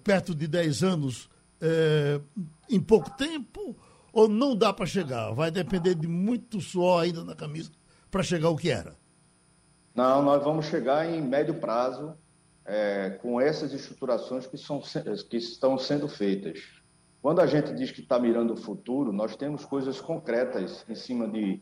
perto 0.02 0.34
de 0.34 0.46
10 0.46 0.82
anos 0.82 1.30
eh, 1.66 2.20
em 2.68 2.78
pouco 2.78 3.10
tempo 3.16 3.74
ou 4.14 4.28
não 4.28 4.54
dá 4.54 4.72
para 4.72 4.86
chegar? 4.86 5.32
Vai 5.32 5.50
depender 5.50 5.94
de 5.94 6.06
muito 6.06 6.60
suor 6.60 7.02
ainda 7.02 7.24
na 7.24 7.34
camisa 7.34 7.72
para 8.10 8.22
chegar 8.22 8.46
ao 8.46 8.56
que 8.56 8.70
era? 8.70 8.94
Não, 9.94 10.22
nós 10.22 10.42
vamos 10.42 10.66
chegar 10.66 11.04
em 11.06 11.20
médio 11.20 11.54
prazo 11.54 12.14
é, 12.64 13.10
com 13.20 13.40
essas 13.40 13.72
estruturações 13.72 14.46
que, 14.46 14.56
são, 14.56 14.80
que 15.28 15.36
estão 15.36 15.76
sendo 15.76 16.08
feitas. 16.08 16.60
Quando 17.20 17.40
a 17.40 17.46
gente 17.46 17.74
diz 17.74 17.90
que 17.90 18.00
está 18.00 18.18
mirando 18.18 18.54
o 18.54 18.56
futuro, 18.56 19.12
nós 19.12 19.34
temos 19.34 19.64
coisas 19.64 20.00
concretas 20.00 20.84
em 20.88 20.94
cima 20.94 21.26
de, 21.26 21.60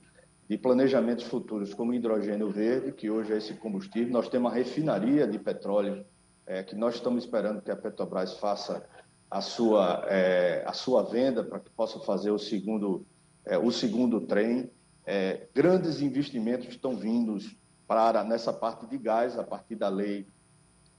de 0.48 0.58
planejamentos 0.58 1.24
futuros, 1.24 1.72
como 1.72 1.94
hidrogênio 1.94 2.50
verde, 2.50 2.92
que 2.92 3.08
hoje 3.08 3.32
é 3.32 3.38
esse 3.38 3.54
combustível. 3.54 4.12
Nós 4.12 4.28
temos 4.28 4.50
uma 4.50 4.56
refinaria 4.56 5.26
de 5.26 5.38
petróleo, 5.38 6.04
é, 6.46 6.62
que 6.62 6.74
nós 6.74 6.96
estamos 6.96 7.24
esperando 7.24 7.62
que 7.62 7.70
a 7.70 7.76
Petrobras 7.76 8.38
faça 8.38 8.84
a 9.32 9.40
sua, 9.40 10.04
é, 10.08 10.62
a 10.66 10.74
sua 10.74 11.02
venda 11.02 11.42
para 11.42 11.58
que 11.58 11.70
possa 11.70 11.98
fazer 12.00 12.30
o 12.30 12.38
segundo, 12.38 13.06
é, 13.46 13.56
o 13.56 13.70
segundo 13.70 14.20
trem. 14.20 14.70
É, 15.06 15.48
grandes 15.54 16.02
investimentos 16.02 16.68
estão 16.68 16.94
vindos 16.94 17.56
para 17.88 18.22
nessa 18.24 18.52
parte 18.52 18.86
de 18.86 18.98
gás, 18.98 19.38
a 19.38 19.42
partir 19.42 19.74
da 19.74 19.88
lei, 19.88 20.28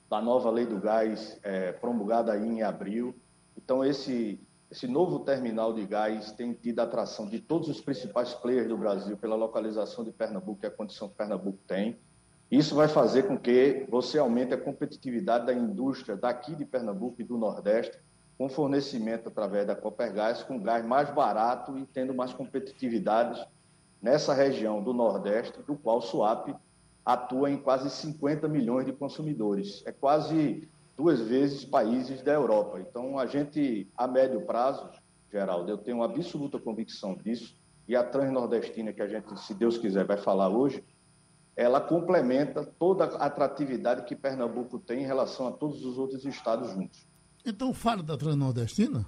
da 0.09 0.19
nova 0.19 0.49
lei 0.49 0.65
do 0.65 0.79
gás 0.79 1.39
é, 1.43 1.73
promulgada 1.73 2.33
aí 2.33 2.43
em 2.43 2.63
abril. 2.63 3.15
Então, 3.55 3.85
esse, 3.85 4.41
esse 4.71 4.87
novo 4.87 5.19
terminal 5.19 5.71
de 5.71 5.85
gás 5.85 6.31
tem 6.31 6.53
tido 6.53 6.79
a 6.79 6.83
atração 6.83 7.29
de 7.29 7.39
todos 7.39 7.69
os 7.69 7.81
principais 7.81 8.33
players 8.33 8.67
do 8.67 8.75
Brasil 8.75 9.15
pela 9.15 9.35
localização 9.35 10.03
de 10.03 10.11
Pernambuco 10.11 10.65
e 10.65 10.67
a 10.67 10.71
condição 10.71 11.07
que 11.07 11.15
Pernambuco 11.15 11.59
tem. 11.67 11.99
Isso 12.49 12.73
vai 12.73 12.87
fazer 12.87 13.27
com 13.27 13.37
que 13.37 13.85
você 13.89 14.17
aumente 14.17 14.55
a 14.55 14.57
competitividade 14.57 15.45
da 15.45 15.53
indústria 15.53 16.17
daqui 16.17 16.55
de 16.55 16.65
Pernambuco 16.65 17.21
e 17.21 17.23
do 17.23 17.37
Nordeste, 17.37 17.99
com 18.37 18.49
fornecimento 18.49 19.29
através 19.29 19.67
da 19.67 19.75
Copergás, 19.75 20.43
com 20.43 20.59
gás 20.59 20.85
mais 20.85 21.09
barato 21.09 21.77
e 21.77 21.85
tendo 21.85 22.13
mais 22.13 22.33
competitividade 22.33 23.45
nessa 24.01 24.33
região 24.33 24.81
do 24.81 24.93
Nordeste, 24.93 25.61
do 25.61 25.75
qual 25.75 25.99
o 25.99 26.01
SUAP 26.01 26.55
atua 27.05 27.51
em 27.51 27.57
quase 27.57 27.89
50 27.89 28.47
milhões 28.47 28.85
de 28.85 28.93
consumidores. 28.93 29.83
É 29.85 29.91
quase 29.91 30.67
duas 30.95 31.21
vezes 31.21 31.65
países 31.65 32.21
da 32.21 32.33
Europa. 32.33 32.79
Então, 32.79 33.17
a 33.17 33.25
gente, 33.25 33.87
a 33.97 34.07
médio 34.07 34.41
prazo, 34.41 34.89
Geraldo, 35.31 35.69
eu 35.69 35.77
tenho 35.77 36.03
absoluta 36.03 36.59
convicção 36.59 37.15
disso, 37.15 37.55
e 37.87 37.95
a 37.95 38.03
Transnordestina, 38.03 38.93
que 38.93 39.01
a 39.01 39.07
gente, 39.07 39.37
se 39.39 39.53
Deus 39.53 39.77
quiser, 39.77 40.05
vai 40.05 40.17
falar 40.17 40.49
hoje, 40.49 40.83
ela 41.55 41.81
complementa 41.81 42.63
toda 42.79 43.05
a 43.05 43.25
atratividade 43.25 44.03
que 44.03 44.15
Pernambuco 44.15 44.79
tem 44.79 45.01
em 45.01 45.05
relação 45.05 45.47
a 45.47 45.51
todos 45.51 45.83
os 45.85 45.97
outros 45.97 46.25
estados 46.25 46.71
juntos. 46.71 47.05
Então, 47.45 47.73
fala 47.73 48.01
da 48.01 48.15
Transnordestina. 48.15 49.05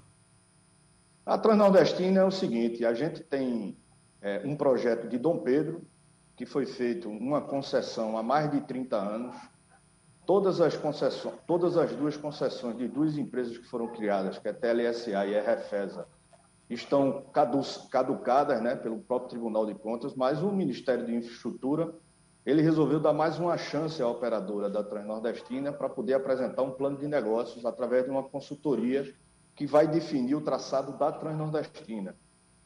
A 1.26 1.38
Transnordestina 1.38 2.20
é 2.20 2.24
o 2.24 2.32
seguinte: 2.32 2.86
a 2.86 2.94
gente 2.94 3.22
tem 3.24 3.78
é, 4.22 4.42
um 4.46 4.56
projeto 4.56 5.08
de 5.08 5.18
Dom 5.18 5.40
Pedro, 5.40 5.82
que 6.36 6.46
foi 6.46 6.66
feito 6.66 7.10
uma 7.10 7.42
concessão 7.42 8.18
há 8.18 8.24
mais 8.24 8.52
de 8.52 8.62
30 8.62 8.98
anos. 8.98 9.36
Todas 10.26 10.60
as 10.60 10.76
concessões, 10.76 11.36
todas 11.48 11.78
as 11.78 11.96
duas 11.96 12.18
concessões 12.18 12.78
de 12.78 12.88
duas 12.88 13.18
empresas 13.18 13.58
que 13.58 13.68
foram 13.68 13.88
criadas, 13.88 14.38
que 14.38 14.48
é 14.48 14.52
a 14.52 14.54
TLSA 14.54 15.26
e 15.28 15.38
a 15.38 15.42
Refesa, 15.42 16.08
estão 16.68 17.24
caducadas, 17.92 18.60
né, 18.62 18.76
pelo 18.76 19.00
próprio 19.00 19.30
Tribunal 19.30 19.68
de 19.68 19.76
Contas, 19.76 20.16
mas 20.16 20.42
o 20.42 20.52
Ministério 20.52 21.06
de 21.06 21.14
Infraestrutura 21.14 21.94
ele 22.46 22.62
resolveu 22.62 23.00
dar 23.00 23.12
mais 23.12 23.40
uma 23.40 23.58
chance 23.58 24.02
à 24.02 24.08
operadora 24.08 24.70
da 24.70 24.84
Transnordestina 24.84 25.74
para 25.74 25.90
poder 25.90 26.14
apresentar 26.14 26.62
um 26.62 26.72
plano 26.72 26.98
de 26.98 27.08
negócios 27.08 27.66
através 27.66 28.04
de 28.04 28.12
uma 28.12 28.24
consultoria 28.24 29.12
que 29.56 29.66
vai 29.66 29.88
definir 29.88 30.36
o 30.36 30.42
traçado 30.42 30.96
da 30.98 31.12
Transnordestina. 31.12 32.16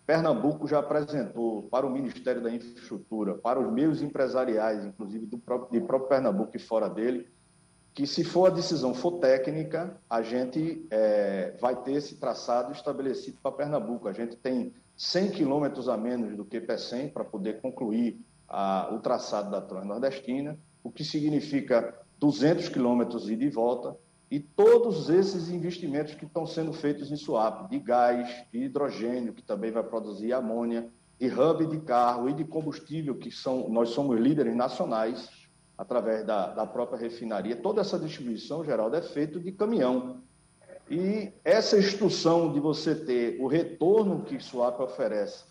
Pernambuco 0.05 0.67
já 0.67 0.79
apresentou 0.79 1.63
para 1.69 1.85
o 1.85 1.89
Ministério 1.89 2.41
da 2.41 2.51
Infraestrutura, 2.51 3.35
para 3.35 3.59
os 3.59 3.71
meios 3.71 4.01
empresariais, 4.01 4.83
inclusive 4.83 5.25
do 5.27 5.37
próprio, 5.37 5.79
de 5.79 5.85
próprio 5.85 6.09
Pernambuco 6.09 6.57
e 6.57 6.59
fora 6.59 6.89
dele, 6.89 7.29
que 7.93 8.05
se 8.05 8.23
for 8.23 8.47
a 8.47 8.49
decisão 8.49 8.93
for 8.93 9.19
técnica, 9.19 9.97
a 10.09 10.21
gente 10.21 10.85
é, 10.89 11.55
vai 11.61 11.75
ter 11.75 11.93
esse 11.93 12.15
traçado 12.15 12.73
estabelecido 12.73 13.37
para 13.41 13.51
Pernambuco. 13.51 14.07
A 14.07 14.13
gente 14.13 14.35
tem 14.35 14.73
100 14.97 15.31
quilômetros 15.31 15.87
a 15.87 15.95
menos 15.95 16.35
do 16.35 16.43
que 16.43 16.59
PECEM 16.59 17.09
para 17.09 17.23
poder 17.23 17.61
concluir 17.61 18.19
a, 18.49 18.89
o 18.91 18.99
traçado 18.99 19.51
da 19.51 19.61
Transnordestina, 19.61 20.57
o 20.83 20.91
que 20.91 21.03
significa 21.03 21.97
200 22.17 22.69
quilômetros 22.69 23.29
ida 23.29 23.43
e 23.43 23.49
volta, 23.49 23.95
e 24.31 24.39
todos 24.39 25.09
esses 25.09 25.49
investimentos 25.49 26.13
que 26.13 26.25
estão 26.25 26.45
sendo 26.45 26.71
feitos 26.73 27.11
em 27.11 27.15
Suape, 27.15 27.69
de 27.69 27.79
gás, 27.79 28.45
de 28.51 28.59
hidrogênio, 28.59 29.33
que 29.33 29.41
também 29.41 29.71
vai 29.71 29.83
produzir 29.83 30.33
amônia, 30.33 30.89
de 31.19 31.27
hub 31.27 31.65
de 31.65 31.79
carro 31.79 32.29
e 32.29 32.33
de 32.33 32.45
combustível, 32.45 33.15
que 33.15 33.31
são, 33.31 33.67
nós 33.69 33.89
somos 33.89 34.19
líderes 34.19 34.55
nacionais, 34.55 35.29
através 35.77 36.25
da, 36.25 36.49
da 36.51 36.65
própria 36.65 36.99
refinaria. 36.99 37.55
Toda 37.55 37.81
essa 37.81 37.97
distribuição, 37.97 38.63
Geraldo, 38.63 38.95
é 38.95 39.01
feita 39.01 39.39
de 39.39 39.51
caminhão. 39.51 40.21
E 40.89 41.31
essa 41.43 41.77
instrução 41.77 42.51
de 42.51 42.59
você 42.59 42.93
ter 42.93 43.39
o 43.39 43.47
retorno 43.47 44.23
que 44.23 44.39
Suape 44.39 44.81
oferece, 44.81 45.45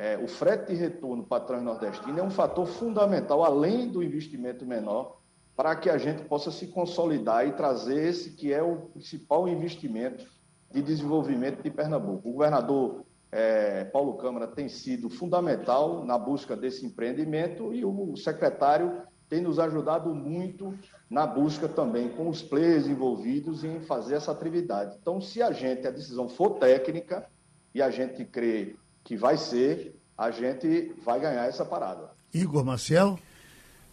é, 0.00 0.16
o 0.16 0.26
frete 0.26 0.72
de 0.72 0.74
retorno 0.74 1.22
para 1.22 1.44
Transnordestina 1.44 2.20
é 2.20 2.22
um 2.22 2.30
fator 2.30 2.66
fundamental, 2.66 3.44
além 3.44 3.86
do 3.86 4.02
investimento 4.02 4.64
menor, 4.64 5.20
para 5.54 5.76
que 5.76 5.90
a 5.90 5.98
gente 5.98 6.22
possa 6.22 6.50
se 6.50 6.68
consolidar 6.68 7.46
e 7.46 7.52
trazer 7.52 8.08
esse 8.08 8.30
que 8.30 8.50
é 8.50 8.62
o 8.62 8.76
principal 8.76 9.46
investimento 9.46 10.24
de 10.72 10.80
desenvolvimento 10.80 11.62
de 11.62 11.70
Pernambuco. 11.70 12.30
O 12.30 12.32
governador 12.32 13.04
é, 13.30 13.84
Paulo 13.84 14.14
Câmara 14.14 14.46
tem 14.46 14.70
sido 14.70 15.10
fundamental 15.10 16.02
na 16.02 16.16
busca 16.16 16.56
desse 16.56 16.86
empreendimento 16.86 17.74
e 17.74 17.84
o 17.84 18.16
secretário 18.16 19.02
tem 19.28 19.42
nos 19.42 19.58
ajudado 19.58 20.14
muito 20.14 20.74
na 21.10 21.26
busca 21.26 21.68
também 21.68 22.08
com 22.08 22.26
os 22.30 22.40
players 22.40 22.86
envolvidos 22.86 23.64
em 23.64 23.80
fazer 23.80 24.14
essa 24.14 24.32
atividade. 24.32 24.96
Então, 24.98 25.20
se 25.20 25.42
a 25.42 25.52
gente, 25.52 25.86
a 25.86 25.90
decisão 25.90 26.26
for 26.26 26.58
técnica 26.58 27.28
e 27.74 27.82
a 27.82 27.90
gente 27.90 28.24
crê 28.24 28.76
que 29.04 29.16
vai 29.16 29.36
ser, 29.36 29.98
a 30.16 30.30
gente 30.30 30.92
vai 31.04 31.20
ganhar 31.20 31.46
essa 31.46 31.64
parada. 31.64 32.10
Igor 32.32 32.64
Maciel. 32.64 33.18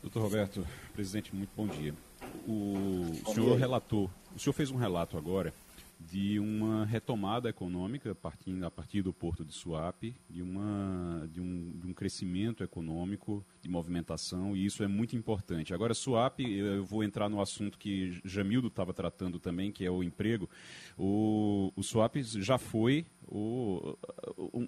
Doutor 0.02 0.24
Roberto, 0.24 0.67
presidente, 0.93 1.36
muito 1.36 1.50
bom 1.56 1.67
dia. 1.67 1.93
O, 2.48 3.12
o 3.26 3.34
senhor 3.34 3.58
relatou, 3.58 4.10
o 4.36 4.39
senhor 4.39 4.54
fez 4.54 4.70
um 4.70 4.78
relato 4.78 5.17
agora 5.17 5.54
de 6.00 6.39
uma 6.39 6.86
retomada 6.86 7.50
econômica 7.50 8.13
partindo, 8.13 8.63
a 8.65 8.72
partir 8.72 9.02
do 9.02 9.12
porto 9.12 9.43
de 9.43 9.52
Suape, 9.52 10.15
de, 10.30 10.41
uma, 10.41 11.28
de, 11.32 11.41
um, 11.41 11.72
de 11.76 11.88
um 11.88 11.93
crescimento 11.93 12.63
econômico, 12.63 13.43
de 13.62 13.70
movimentação, 13.70 14.56
e 14.56 14.65
isso 14.65 14.84
é 14.84 14.88
muito 14.88 15.15
importante. 15.15 15.74
Agora, 15.74 15.93
Suape, 15.93 16.43
eu 16.43 16.86
vou 16.86 17.04
entrar 17.04 17.30
no 17.30 17.41
assunto 17.41 17.78
que 17.78 18.20
Jamildo 18.24 18.67
estava 18.67 18.93
tratando 18.93 19.39
também, 19.39 19.72
que 19.72 19.86
é 19.86 19.91
o 19.91 20.04
emprego. 20.04 20.50
O, 20.98 21.72
o 21.76 21.84
Suape 21.84 22.22
já 22.24 22.58
foi 22.58 23.06
o, 23.28 23.98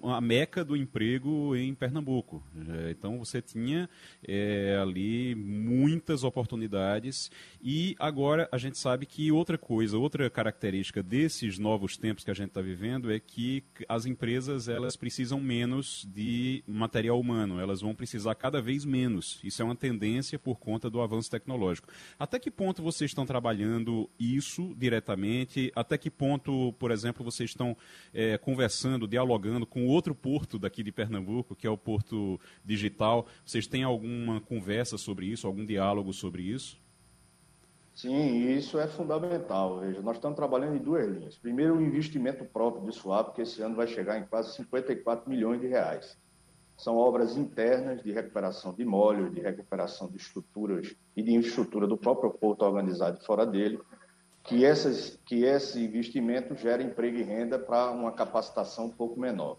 a 0.04 0.20
meca 0.20 0.64
do 0.64 0.76
emprego 0.76 1.56
em 1.56 1.74
Pernambuco. 1.74 2.42
É, 2.68 2.90
então 2.90 3.18
você 3.18 3.40
tinha 3.40 3.88
é, 4.26 4.78
ali 4.80 5.34
muitas 5.34 6.24
oportunidades 6.24 7.30
e 7.62 7.96
agora 7.98 8.48
a 8.52 8.58
gente 8.58 8.78
sabe 8.78 9.06
que 9.06 9.32
outra 9.32 9.56
coisa, 9.56 9.98
outra 9.98 10.28
característica 10.28 11.02
desses 11.02 11.58
novos 11.58 11.96
tempos 11.96 12.24
que 12.24 12.30
a 12.30 12.34
gente 12.34 12.48
está 12.48 12.60
vivendo 12.60 13.10
é 13.10 13.18
que 13.18 13.64
as 13.88 14.06
empresas 14.06 14.68
elas 14.68 14.96
precisam 14.96 15.40
menos 15.40 16.06
de 16.12 16.62
material 16.66 17.18
humano, 17.18 17.60
elas 17.60 17.80
vão 17.80 17.94
precisar 17.94 18.34
cada 18.34 18.60
vez 18.60 18.84
menos. 18.84 19.40
Isso 19.42 19.62
é 19.62 19.64
uma 19.64 19.76
tendência 19.76 20.38
por 20.38 20.58
conta 20.58 20.90
do 20.90 21.00
avanço 21.00 21.30
tecnológico. 21.30 21.88
Até 22.18 22.38
que 22.38 22.50
ponto 22.50 22.82
vocês 22.82 23.10
estão 23.10 23.24
trabalhando 23.24 24.08
isso 24.18 24.74
diretamente? 24.76 25.72
Até 25.74 25.96
que 25.96 26.10
ponto, 26.10 26.72
por 26.78 26.90
exemplo, 26.90 27.24
vocês 27.24 27.50
estão 27.50 27.76
é, 28.12 28.36
conversando, 28.50 29.06
dialogando 29.06 29.64
com 29.64 29.86
outro 29.86 30.12
porto 30.12 30.58
daqui 30.58 30.82
de 30.82 30.90
Pernambuco, 30.90 31.54
que 31.54 31.66
é 31.66 31.70
o 31.70 31.78
Porto 31.78 32.40
Digital. 32.64 33.26
Vocês 33.44 33.66
têm 33.66 33.84
alguma 33.84 34.40
conversa 34.40 34.98
sobre 34.98 35.26
isso, 35.26 35.46
algum 35.46 35.64
diálogo 35.64 36.12
sobre 36.12 36.42
isso? 36.42 36.76
Sim, 37.94 38.50
isso 38.50 38.78
é 38.80 38.88
fundamental. 38.88 39.78
Veja, 39.78 40.02
nós 40.02 40.16
estamos 40.16 40.34
trabalhando 40.34 40.76
em 40.76 40.82
duas 40.82 41.06
linhas. 41.06 41.36
Primeiro, 41.36 41.76
o 41.76 41.80
investimento 41.80 42.44
próprio 42.44 42.84
de 42.84 42.92
SWAP, 42.92 43.34
que 43.34 43.42
esse 43.42 43.62
ano 43.62 43.76
vai 43.76 43.86
chegar 43.86 44.18
em 44.18 44.24
quase 44.24 44.56
54 44.56 45.30
milhões 45.30 45.60
de 45.60 45.68
reais. 45.68 46.18
São 46.76 46.96
obras 46.96 47.36
internas 47.36 48.02
de 48.02 48.10
recuperação 48.10 48.72
de 48.74 48.84
molhos, 48.84 49.32
de 49.32 49.40
recuperação 49.40 50.08
de 50.08 50.16
estruturas 50.16 50.96
e 51.14 51.22
de 51.22 51.34
infraestrutura 51.34 51.86
do 51.86 51.96
próprio 51.96 52.30
porto 52.30 52.62
organizado 52.62 53.22
fora 53.24 53.46
dele, 53.46 53.78
que, 54.42 54.64
essas, 54.64 55.18
que 55.24 55.44
esse 55.44 55.84
investimento 55.84 56.54
gera 56.54 56.82
emprego 56.82 57.18
e 57.18 57.22
renda 57.22 57.58
para 57.58 57.90
uma 57.90 58.12
capacitação 58.12 58.86
um 58.86 58.90
pouco 58.90 59.18
menor. 59.18 59.58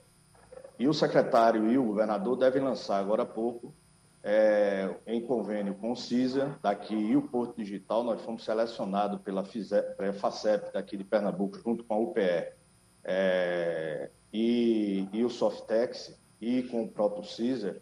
E 0.78 0.88
o 0.88 0.94
secretário 0.94 1.72
e 1.72 1.78
o 1.78 1.84
governador 1.84 2.36
devem 2.38 2.62
lançar 2.62 2.98
agora 2.98 3.24
há 3.24 3.26
pouco, 3.26 3.74
é, 4.24 4.90
em 5.08 5.22
convênio 5.22 5.76
com 5.76 5.92
o 5.92 5.96
CISA, 5.96 6.58
daqui 6.62 6.96
e 6.96 7.16
o 7.16 7.24
Porto 7.24 7.58
Digital, 7.58 8.04
nós 8.04 8.22
fomos 8.22 8.44
selecionados 8.44 9.20
pela 9.22 9.44
FACEP 10.14 10.74
daqui 10.74 10.96
de 10.96 11.04
Pernambuco, 11.04 11.60
junto 11.60 11.84
com 11.84 11.94
a 11.94 11.98
UPE 11.98 12.54
é, 13.04 14.10
e, 14.32 15.08
e 15.12 15.24
o 15.24 15.30
Softex 15.30 16.20
e 16.40 16.64
com 16.64 16.84
o 16.84 16.88
próprio 16.88 17.24
CISA, 17.24 17.82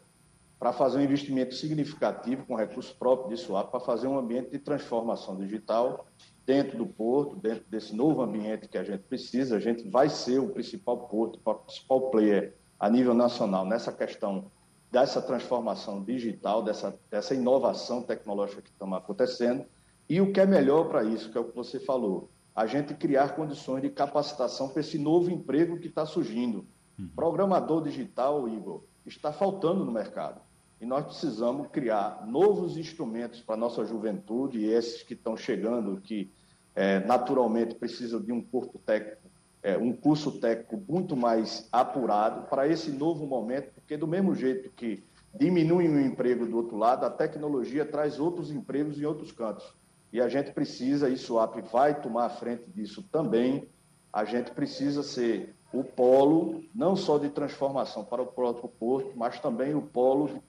para 0.57 0.73
fazer 0.73 0.97
um 0.97 1.01
investimento 1.01 1.55
significativo 1.55 2.45
com 2.45 2.55
recursos 2.55 2.91
próprios 2.91 3.39
de 3.39 3.45
SUAP, 3.45 3.71
para 3.71 3.79
fazer 3.79 4.07
um 4.07 4.17
ambiente 4.17 4.51
de 4.51 4.59
transformação 4.59 5.37
digital 5.37 6.05
dentro 6.49 6.79
do 6.79 6.87
porto, 6.87 7.35
dentro 7.35 7.63
desse 7.69 7.95
novo 7.95 8.23
ambiente 8.23 8.67
que 8.67 8.79
a 8.79 8.83
gente 8.83 9.03
precisa, 9.03 9.55
a 9.55 9.59
gente 9.59 9.87
vai 9.87 10.09
ser 10.09 10.39
o 10.39 10.49
principal 10.49 11.07
porto, 11.07 11.39
o 11.45 11.53
principal 11.53 12.09
player 12.09 12.55
a 12.79 12.89
nível 12.89 13.13
nacional 13.13 13.63
nessa 13.63 13.91
questão 13.91 14.51
dessa 14.91 15.21
transformação 15.21 16.03
digital, 16.03 16.63
dessa, 16.63 16.99
dessa 17.11 17.35
inovação 17.35 18.01
tecnológica 18.01 18.63
que 18.63 18.71
está 18.71 18.97
acontecendo. 18.97 19.63
E 20.09 20.19
o 20.19 20.33
que 20.33 20.39
é 20.39 20.45
melhor 20.47 20.89
para 20.89 21.03
isso, 21.03 21.31
que 21.31 21.37
é 21.37 21.41
o 21.41 21.43
que 21.43 21.55
você 21.55 21.79
falou, 21.79 22.31
a 22.55 22.65
gente 22.65 22.95
criar 22.95 23.35
condições 23.35 23.83
de 23.83 23.91
capacitação 23.91 24.69
para 24.69 24.79
esse 24.79 24.97
novo 24.97 25.29
emprego 25.29 25.79
que 25.79 25.85
está 25.85 26.03
surgindo. 26.03 26.65
Uhum. 26.97 27.09
Programador 27.15 27.83
digital, 27.83 28.49
Igor, 28.49 28.85
está 29.05 29.31
faltando 29.31 29.85
no 29.85 29.91
mercado. 29.91 30.41
E 30.81 30.85
nós 30.85 31.05
precisamos 31.05 31.67
criar 31.67 32.25
novos 32.25 32.77
instrumentos 32.77 33.41
para 33.41 33.55
a 33.55 33.57
nossa 33.57 33.83
juventude, 33.83 34.59
e 34.59 34.71
esses 34.71 35.03
que 35.03 35.13
estão 35.13 35.35
chegando, 35.35 35.99
que 35.99 36.31
é, 36.73 36.99
naturalmente 37.05 37.75
precisam 37.75 38.21
de 38.21 38.31
um 38.31 38.41
corpo 38.41 38.79
técnico, 38.79 39.29
é, 39.61 39.77
um 39.77 39.91
curso 39.91 40.39
técnico 40.39 40.81
muito 40.87 41.17
mais 41.17 41.67
apurado 41.71 42.47
para 42.47 42.67
esse 42.67 42.91
novo 42.91 43.25
momento, 43.27 43.73
porque 43.73 43.97
do 43.97 44.07
mesmo 44.07 44.33
jeito 44.33 44.69
que 44.71 45.03
diminui 45.37 45.87
o 45.87 45.99
emprego 45.99 46.45
do 46.45 46.55
outro 46.55 46.77
lado, 46.77 47.05
a 47.05 47.09
tecnologia 47.09 47.85
traz 47.85 48.19
outros 48.19 48.49
empregos 48.51 48.99
em 48.99 49.05
outros 49.05 49.31
cantos. 49.31 49.75
E 50.11 50.21
a 50.21 50.29
gente 50.29 50.51
precisa, 50.51 51.09
isso 51.09 51.35
o 51.35 51.39
AP 51.39 51.61
vai 51.71 51.99
tomar 51.99 52.25
a 52.25 52.29
frente 52.29 52.63
disso 52.71 53.03
também, 53.11 53.67
a 54.11 54.25
gente 54.25 54.51
precisa 54.51 55.03
ser 55.03 55.53
o 55.71 55.83
polo, 55.83 56.63
não 56.73 56.95
só 56.95 57.17
de 57.19 57.29
transformação 57.29 58.03
para 58.03 58.23
o 58.23 58.25
próprio 58.25 58.67
porto, 58.67 59.11
mas 59.15 59.39
também 59.39 59.75
o 59.75 59.81
polo 59.81 60.27
de, 60.27 60.41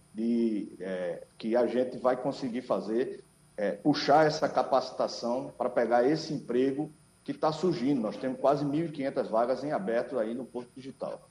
é, 0.80 1.26
que 1.38 1.56
a 1.56 1.66
gente 1.66 1.98
vai 1.98 2.16
conseguir 2.16 2.62
fazer 2.62 3.24
é, 3.56 3.72
puxar 3.72 4.26
essa 4.26 4.48
capacitação 4.48 5.52
para 5.56 5.68
pegar 5.68 6.08
esse 6.08 6.32
emprego 6.32 6.90
que 7.22 7.32
está 7.32 7.52
surgindo. 7.52 8.00
Nós 8.00 8.16
temos 8.16 8.40
quase 8.40 8.64
1.500 8.64 9.28
vagas 9.28 9.62
em 9.62 9.72
aberto 9.72 10.18
aí 10.18 10.34
no 10.34 10.44
Porto 10.44 10.70
Digital. 10.74 11.28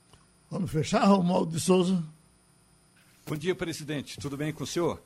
Vamos 0.48 0.70
fechar, 0.70 1.04
Romualdo 1.04 1.52
de 1.52 1.60
Souza? 1.60 2.02
Bom 3.26 3.36
dia, 3.36 3.54
presidente. 3.54 4.18
Tudo 4.18 4.36
bem 4.36 4.52
com 4.52 4.64
o 4.64 4.66
senhor? 4.66 5.00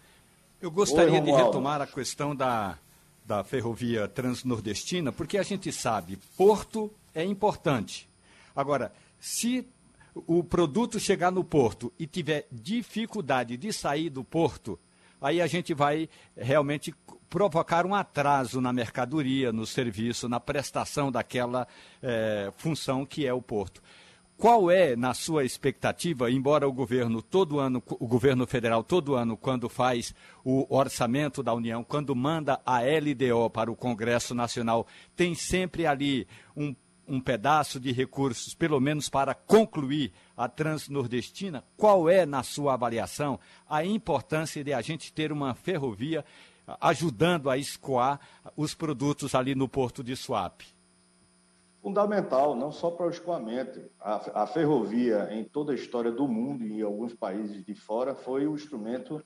Eu 0.60 0.70
gostaria 0.70 1.14
Oi, 1.14 1.20
de 1.20 1.30
retomar 1.30 1.82
a 1.82 1.86
questão 1.86 2.34
da, 2.34 2.78
da 3.24 3.42
ferrovia 3.42 4.08
transnordestina, 4.08 5.12
porque 5.12 5.36
a 5.36 5.42
gente 5.42 5.70
sabe, 5.72 6.18
porto 6.36 6.90
é 7.14 7.24
importante. 7.24 8.08
Agora, 8.54 8.92
se 9.18 9.66
o 10.14 10.44
produto 10.44 11.00
chegar 11.00 11.32
no 11.32 11.42
porto 11.42 11.92
e 11.98 12.06
tiver 12.06 12.46
dificuldade 12.50 13.56
de 13.56 13.72
sair 13.72 14.10
do 14.10 14.22
porto, 14.22 14.78
aí 15.20 15.40
a 15.40 15.46
gente 15.46 15.74
vai 15.74 16.08
realmente 16.36 16.94
provocar 17.28 17.84
um 17.84 17.94
atraso 17.94 18.60
na 18.60 18.72
mercadoria, 18.72 19.52
no 19.52 19.66
serviço, 19.66 20.28
na 20.28 20.38
prestação 20.38 21.10
daquela 21.10 21.66
é, 22.00 22.52
função 22.56 23.04
que 23.04 23.26
é 23.26 23.32
o 23.32 23.42
porto. 23.42 23.82
Qual 24.36 24.68
é, 24.70 24.96
na 24.96 25.14
sua 25.14 25.44
expectativa, 25.44 26.30
embora 26.30 26.68
o 26.68 26.72
governo 26.72 27.22
todo 27.22 27.60
ano, 27.60 27.82
o 27.88 28.06
governo 28.06 28.46
federal 28.46 28.82
todo 28.82 29.14
ano, 29.14 29.36
quando 29.36 29.68
faz 29.68 30.12
o 30.44 30.66
orçamento 30.68 31.42
da 31.42 31.54
União, 31.54 31.84
quando 31.84 32.14
manda 32.16 32.60
a 32.66 32.80
LDO 32.80 33.48
para 33.50 33.70
o 33.70 33.76
Congresso 33.76 34.34
Nacional, 34.34 34.86
tem 35.14 35.34
sempre 35.34 35.86
ali 35.86 36.26
um 36.56 36.74
um 37.06 37.20
pedaço 37.20 37.78
de 37.78 37.92
recursos, 37.92 38.54
pelo 38.54 38.80
menos 38.80 39.08
para 39.08 39.34
concluir 39.34 40.12
a 40.36 40.48
transnordestina, 40.48 41.64
qual 41.76 42.08
é, 42.08 42.24
na 42.24 42.42
sua 42.42 42.74
avaliação, 42.74 43.38
a 43.68 43.84
importância 43.84 44.64
de 44.64 44.72
a 44.72 44.80
gente 44.80 45.12
ter 45.12 45.30
uma 45.30 45.54
ferrovia 45.54 46.24
ajudando 46.80 47.50
a 47.50 47.58
escoar 47.58 48.20
os 48.56 48.74
produtos 48.74 49.34
ali 49.34 49.54
no 49.54 49.68
porto 49.68 50.02
de 50.02 50.16
Suape? 50.16 50.74
Fundamental, 51.82 52.56
não 52.56 52.72
só 52.72 52.90
para 52.90 53.06
o 53.06 53.10
escoamento. 53.10 53.78
A, 54.00 54.42
a 54.42 54.46
ferrovia, 54.46 55.28
em 55.30 55.44
toda 55.44 55.72
a 55.72 55.74
história 55.74 56.10
do 56.10 56.26
mundo 56.26 56.64
e 56.64 56.78
em 56.78 56.82
alguns 56.82 57.12
países 57.14 57.62
de 57.62 57.74
fora, 57.74 58.14
foi 58.14 58.46
o 58.46 58.54
instrumento 58.54 59.22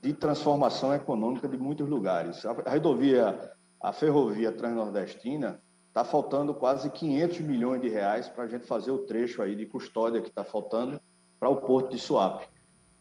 de 0.00 0.14
transformação 0.14 0.94
econômica 0.94 1.46
de 1.46 1.58
muitos 1.58 1.86
lugares. 1.86 2.46
A, 2.46 2.52
a 2.52 2.70
rodovia, 2.70 3.52
a 3.78 3.92
ferrovia 3.92 4.50
transnordestina, 4.50 5.60
Está 5.88 6.04
faltando 6.04 6.54
quase 6.54 6.90
500 6.90 7.40
milhões 7.40 7.80
de 7.80 7.88
reais 7.88 8.28
para 8.28 8.44
a 8.44 8.46
gente 8.46 8.66
fazer 8.66 8.90
o 8.90 8.98
trecho 8.98 9.42
aí 9.42 9.56
de 9.56 9.66
custódia 9.66 10.20
que 10.20 10.28
está 10.28 10.44
faltando 10.44 11.00
para 11.40 11.48
o 11.48 11.56
Porto 11.56 11.90
de 11.90 11.98
Suape. 11.98 12.46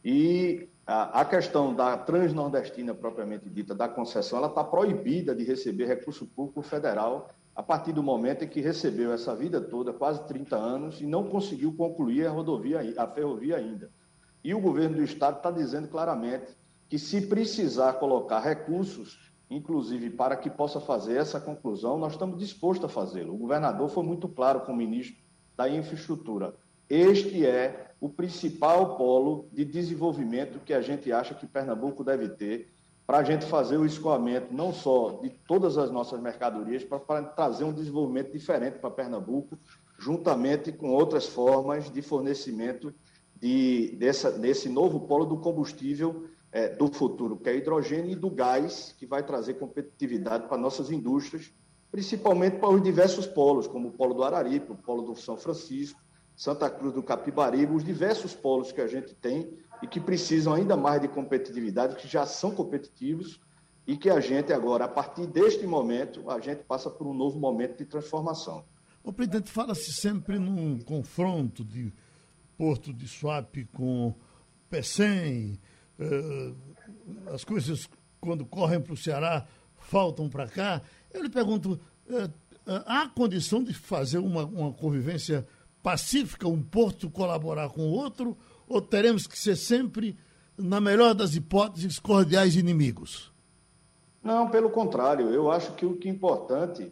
E 0.04 0.70
a, 0.86 1.22
a 1.22 1.26
questão 1.26 1.76
da 1.76 1.98
transnordestina 1.98 2.94
propriamente 2.94 3.50
dita, 3.50 3.76
da 3.76 3.90
concessão, 3.90 4.40
ela 4.40 4.48
está 4.48 4.64
proibida 4.64 5.36
de 5.36 5.44
receber 5.44 5.86
recurso 5.86 6.26
público 6.26 6.62
federal 6.62 7.30
a 7.54 7.64
partir 7.64 7.92
do 7.92 8.04
momento 8.04 8.46
em 8.46 8.48
que 8.48 8.62
recebeu 8.62 9.12
essa 9.12 9.36
vida 9.36 9.60
toda, 9.60 9.92
quase 9.92 10.26
30 10.28 10.56
anos, 10.56 11.02
e 11.02 11.08
não 11.08 11.24
conseguiu 11.24 11.74
concluir 11.74 12.28
a 12.28 12.30
rodovia, 12.30 12.80
a 12.98 13.08
ferrovia 13.08 13.58
ainda. 13.58 13.90
E 14.44 14.54
o 14.54 14.62
governo 14.62 14.98
do 14.98 15.04
estado 15.04 15.38
está 15.38 15.50
dizendo 15.50 15.88
claramente 15.88 16.56
que 16.88 17.00
se 17.00 17.28
precisar 17.28 17.94
colocar 17.94 18.40
recursos, 18.40 19.27
inclusive 19.50 20.10
para 20.10 20.36
que 20.36 20.50
possa 20.50 20.80
fazer 20.80 21.18
essa 21.18 21.40
conclusão, 21.40 21.98
nós 21.98 22.14
estamos 22.14 22.40
dispostos 22.40 22.86
a 22.86 22.94
fazê-lo. 22.94 23.34
O 23.34 23.38
governador 23.38 23.90
foi 23.90 24.04
muito 24.04 24.28
claro 24.28 24.62
com 24.62 24.72
o 24.72 24.76
ministro 24.76 25.16
da 25.56 25.70
Infraestrutura. 25.70 26.54
Este 26.90 27.46
é 27.46 27.92
o 28.00 28.10
principal 28.10 28.96
polo 28.98 29.48
de 29.52 29.66
desenvolvimento 29.66 30.60
que 30.64 30.74
a 30.74 30.82
gente 30.82 31.12
acha 31.12 31.34
que 31.34 31.48
Pernambuco 31.48 32.04
deve 32.04 32.30
ter 32.30 32.72
para 33.06 33.20
a 33.20 33.24
gente 33.24 33.46
fazer 33.46 33.78
o 33.78 33.86
escoamento 33.86 34.54
não 34.54 34.74
só 34.74 35.20
de 35.22 35.30
todas 35.30 35.78
as 35.78 35.90
nossas 35.90 36.20
mercadorias, 36.20 36.84
para 36.84 37.24
trazer 37.24 37.64
um 37.64 37.72
desenvolvimento 37.72 38.34
diferente 38.34 38.80
para 38.80 38.92
Pernambuco, 38.92 39.58
juntamente 39.98 40.74
com 40.74 40.90
outras 40.90 41.26
formas 41.26 41.90
de 41.90 42.02
fornecimento 42.02 42.94
de, 43.36 43.96
dessa, 43.98 44.32
desse 44.32 44.68
novo 44.68 45.02
polo 45.02 45.26
do 45.26 45.38
combustível 45.38 46.28
é, 46.58 46.70
do 46.70 46.92
futuro, 46.92 47.38
que 47.38 47.48
é 47.50 47.56
hidrogênio 47.56 48.10
e 48.10 48.16
do 48.16 48.32
gás, 48.32 48.96
que 48.98 49.06
vai 49.06 49.22
trazer 49.22 49.54
competitividade 49.54 50.48
para 50.48 50.58
nossas 50.58 50.90
indústrias, 50.90 51.54
principalmente 51.92 52.58
para 52.58 52.70
os 52.70 52.82
diversos 52.82 53.28
polos, 53.28 53.68
como 53.68 53.90
o 53.90 53.92
polo 53.92 54.16
do 54.16 54.24
Araripe, 54.24 54.72
o 54.72 54.76
polo 54.76 55.04
do 55.04 55.16
São 55.16 55.38
Francisco, 55.38 56.02
Santa 56.36 56.68
Cruz 56.68 56.96
do 56.96 57.04
Capibaribe, 57.04 57.76
os 57.76 57.84
diversos 57.84 58.34
polos 58.34 58.72
que 58.72 58.82
a 58.82 58.88
gente 58.88 59.14
tem 59.14 59.56
e 59.84 59.88
que 59.88 60.00
precisam 60.00 60.52
ainda 60.52 60.76
mais 60.76 61.00
de 61.00 61.08
competitividade, 61.08 61.96
que 61.96 62.08
já 62.08 62.26
são 62.26 62.50
competitivos 62.50 63.40
e 63.86 63.96
que 63.96 64.10
a 64.10 64.20
gente 64.20 64.52
agora, 64.52 64.86
a 64.86 64.88
partir 64.88 65.28
deste 65.28 65.68
momento, 65.68 66.28
a 66.28 66.40
gente 66.40 66.64
passa 66.64 66.90
por 66.90 67.06
um 67.06 67.14
novo 67.14 67.40
momento 67.40 67.78
de 67.78 67.86
transformação. 67.86 68.66
O 69.04 69.14
presidente 69.14 69.52
fala-se 69.52 69.94
sempre 69.94 70.40
num 70.40 70.80
confronto 70.80 71.64
de 71.64 71.94
Porto 72.58 72.92
de 72.92 73.08
Suape 73.08 73.66
com 73.66 74.12
Pecém, 74.72 75.60
uh, 76.00 76.56
as 77.34 77.44
coisas 77.44 77.90
quando 78.20 78.46
correm 78.46 78.82
para 78.82 78.94
o 78.94 78.98
Ceará 78.98 79.46
faltam 79.76 80.30
para 80.30 80.48
cá. 80.48 80.82
Eu 81.14 81.24
lhe 81.24 81.30
pergunto, 81.30 81.80
uh, 82.10 82.32
há 82.86 83.08
condição 83.08 83.64
de 83.64 83.74
fazer 83.74 84.18
uma, 84.18 84.46
uma 84.46 84.74
convivência 84.74 85.48
pacífica, 85.82 86.48
um 86.48 86.62
porto 86.62 87.10
colaborar 87.10 87.70
com 87.70 87.82
o 87.82 87.92
outro, 87.92 88.38
ou 88.68 88.82
teremos 88.82 89.26
que 89.26 89.40
ser 89.40 89.56
sempre, 89.56 90.18
na 90.58 90.82
melhor 90.82 91.14
das 91.14 91.36
hipóteses, 91.36 92.00
cordiais 92.00 92.56
inimigos? 92.56 93.32
Não, 94.22 94.50
pelo 94.50 94.70
contrário, 94.70 95.30
eu 95.30 95.50
acho 95.50 95.74
que 95.74 95.86
o 95.86 95.96
que 95.96 96.10
é 96.10 96.12
importante 96.12 96.92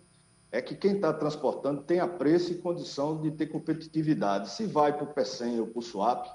é 0.51 0.61
que 0.61 0.73
quem 0.73 0.93
está 0.93 1.11
transportando 1.11 1.81
tenha 1.81 2.07
preço 2.07 2.53
e 2.53 2.55
condição 2.55 3.19
de 3.21 3.31
ter 3.31 3.47
competitividade. 3.47 4.51
Se 4.51 4.65
vai 4.65 4.93
para 4.93 5.03
o 5.03 5.13
PECEM 5.13 5.59
ou 5.59 5.67
para 5.67 5.79
o 5.79 5.81
SWAP, 5.81 6.29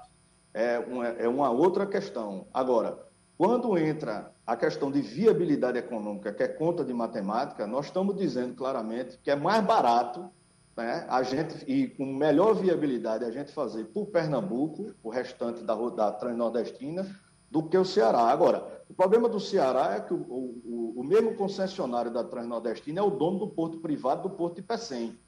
é 0.53 0.79
uma, 0.79 1.07
é 1.07 1.27
uma 1.27 1.49
outra 1.49 1.85
questão. 1.85 2.47
Agora, 2.53 2.99
quando 3.37 3.77
entra 3.77 4.31
a 4.45 4.55
questão 4.55 4.91
de 4.91 5.01
viabilidade 5.01 5.77
econômica, 5.77 6.31
que 6.31 6.43
é 6.43 6.47
conta 6.47 6.83
de 6.83 6.93
matemática, 6.93 7.65
nós 7.65 7.85
estamos 7.85 8.15
dizendo 8.15 8.53
claramente 8.53 9.17
que 9.23 9.31
é 9.31 9.35
mais 9.35 9.63
barato 9.63 10.29
né, 10.75 11.05
a 11.09 11.23
gente, 11.23 11.63
e 11.67 11.87
com 11.87 12.05
melhor 12.05 12.53
viabilidade, 12.53 13.25
a 13.25 13.31
gente 13.31 13.51
fazer 13.51 13.85
por 13.85 14.07
Pernambuco, 14.07 14.93
o 15.03 15.09
restante 15.09 15.63
da, 15.63 15.75
da 15.75 16.11
Transnordestina, 16.11 17.05
do 17.49 17.63
que 17.63 17.77
o 17.77 17.83
Ceará. 17.83 18.29
Agora, 18.29 18.83
o 18.89 18.93
problema 18.93 19.27
do 19.27 19.39
Ceará 19.39 19.95
é 19.95 19.99
que 19.99 20.13
o, 20.13 20.17
o, 20.17 20.93
o 20.97 21.03
mesmo 21.03 21.35
concessionário 21.35 22.11
da 22.11 22.23
Transnordestina 22.23 22.99
é 22.99 23.03
o 23.03 23.09
dono 23.09 23.39
do 23.39 23.47
porto 23.49 23.79
privado 23.79 24.23
do 24.23 24.35
Porto 24.35 24.55
de 24.55 24.61
Pecém. 24.61 25.19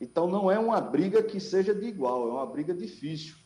Então, 0.00 0.26
não 0.26 0.50
é 0.50 0.58
uma 0.58 0.80
briga 0.80 1.22
que 1.22 1.38
seja 1.40 1.74
de 1.74 1.86
igual, 1.86 2.28
é 2.28 2.32
uma 2.32 2.46
briga 2.46 2.74
difícil. 2.74 3.36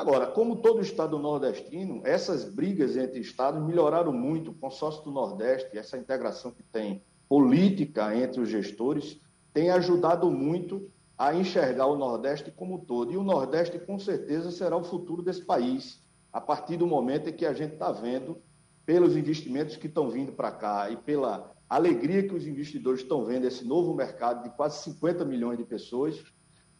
Agora, 0.00 0.26
como 0.26 0.56
todo 0.56 0.80
estado 0.80 1.18
nordestino, 1.18 2.00
essas 2.06 2.46
brigas 2.46 2.96
entre 2.96 3.20
estados 3.20 3.62
melhoraram 3.62 4.14
muito. 4.14 4.50
O 4.50 4.54
consórcio 4.54 5.04
do 5.04 5.10
Nordeste, 5.10 5.76
essa 5.76 5.98
integração 5.98 6.50
que 6.50 6.62
tem 6.62 7.02
política 7.28 8.16
entre 8.16 8.40
os 8.40 8.48
gestores, 8.48 9.20
tem 9.52 9.68
ajudado 9.68 10.30
muito 10.30 10.90
a 11.18 11.34
enxergar 11.34 11.84
o 11.84 11.98
Nordeste 11.98 12.50
como 12.50 12.76
um 12.76 12.78
todo. 12.78 13.12
E 13.12 13.18
o 13.18 13.22
Nordeste, 13.22 13.78
com 13.78 13.98
certeza, 13.98 14.50
será 14.50 14.74
o 14.74 14.82
futuro 14.82 15.20
desse 15.20 15.44
país, 15.44 16.02
a 16.32 16.40
partir 16.40 16.78
do 16.78 16.86
momento 16.86 17.28
em 17.28 17.34
que 17.34 17.44
a 17.44 17.52
gente 17.52 17.74
está 17.74 17.92
vendo, 17.92 18.38
pelos 18.86 19.14
investimentos 19.14 19.76
que 19.76 19.86
estão 19.86 20.08
vindo 20.08 20.32
para 20.32 20.50
cá 20.50 20.90
e 20.90 20.96
pela 20.96 21.52
alegria 21.68 22.26
que 22.26 22.34
os 22.34 22.46
investidores 22.46 23.02
estão 23.02 23.26
vendo 23.26 23.46
esse 23.46 23.66
novo 23.66 23.94
mercado 23.94 24.44
de 24.44 24.56
quase 24.56 24.82
50 24.82 25.26
milhões 25.26 25.58
de 25.58 25.64
pessoas, 25.64 26.24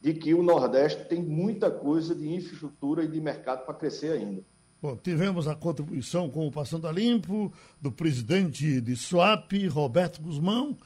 de 0.01 0.15
que 0.15 0.33
o 0.35 0.43
Nordeste 0.43 1.05
tem 1.05 1.23
muita 1.23 1.71
coisa 1.71 2.15
de 2.15 2.29
infraestrutura 2.29 3.05
e 3.05 3.09
de 3.09 3.21
mercado 3.21 3.65
para 3.65 3.75
crescer 3.75 4.13
ainda. 4.13 4.43
Bom, 4.81 4.97
tivemos 4.97 5.47
a 5.47 5.55
contribuição 5.55 6.31
com 6.31 6.47
o 6.47 6.51
Passando 6.51 6.89
a 6.89 6.93
Limpo 6.93 7.53
do 7.81 7.93
presidente 7.93 8.81
de 8.81 8.97
SWAP, 8.97 9.69
Roberto 9.69 10.23
Guzmão. 10.23 10.77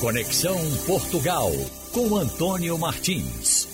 Conexão 0.00 0.58
Portugal, 0.84 1.52
com 1.92 2.16
Antônio 2.16 2.76
Martins. 2.76 3.68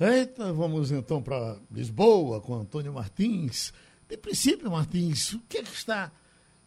Eita, 0.00 0.52
vamos 0.52 0.90
então 0.90 1.22
para 1.22 1.56
Lisboa 1.70 2.40
com 2.40 2.54
Antônio 2.54 2.92
Martins. 2.92 3.72
De 4.08 4.16
princípio, 4.16 4.68
Martins, 4.68 5.34
o 5.34 5.40
que, 5.48 5.58
é 5.58 5.62
que 5.62 5.72
está 5.72 6.10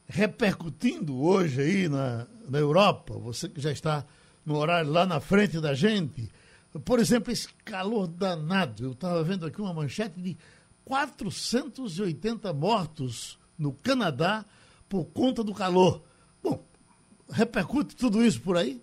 repercutindo 0.08 1.22
hoje 1.22 1.62
aí 1.62 1.89
na, 1.89 2.26
na 2.48 2.60
Europa? 2.60 3.15
Você 3.15 3.50
que 3.50 3.60
já 3.60 3.72
está 3.72 4.06
no 4.46 4.58
horário 4.58 4.92
lá 4.92 5.06
na 5.06 5.20
frente 5.20 5.60
da 5.60 5.74
gente. 5.74 6.30
Por 6.86 7.00
exemplo, 7.00 7.32
esse 7.32 7.52
calor 7.66 8.08
danado. 8.08 8.84
Eu 8.86 8.92
estava 8.92 9.24
vendo 9.24 9.46
aqui 9.46 9.62
uma 9.62 9.74
manchete 9.74 10.20
de 10.20 10.38
480 10.86 12.52
mortos 12.54 13.40
no 13.58 13.74
Canadá 13.74 14.44
por 14.90 15.06
conta 15.06 15.44
do 15.44 15.54
calor. 15.54 16.02
Bom, 16.42 16.64
repercute 17.30 17.96
tudo 17.96 18.24
isso 18.24 18.42
por 18.42 18.58
aí? 18.58 18.82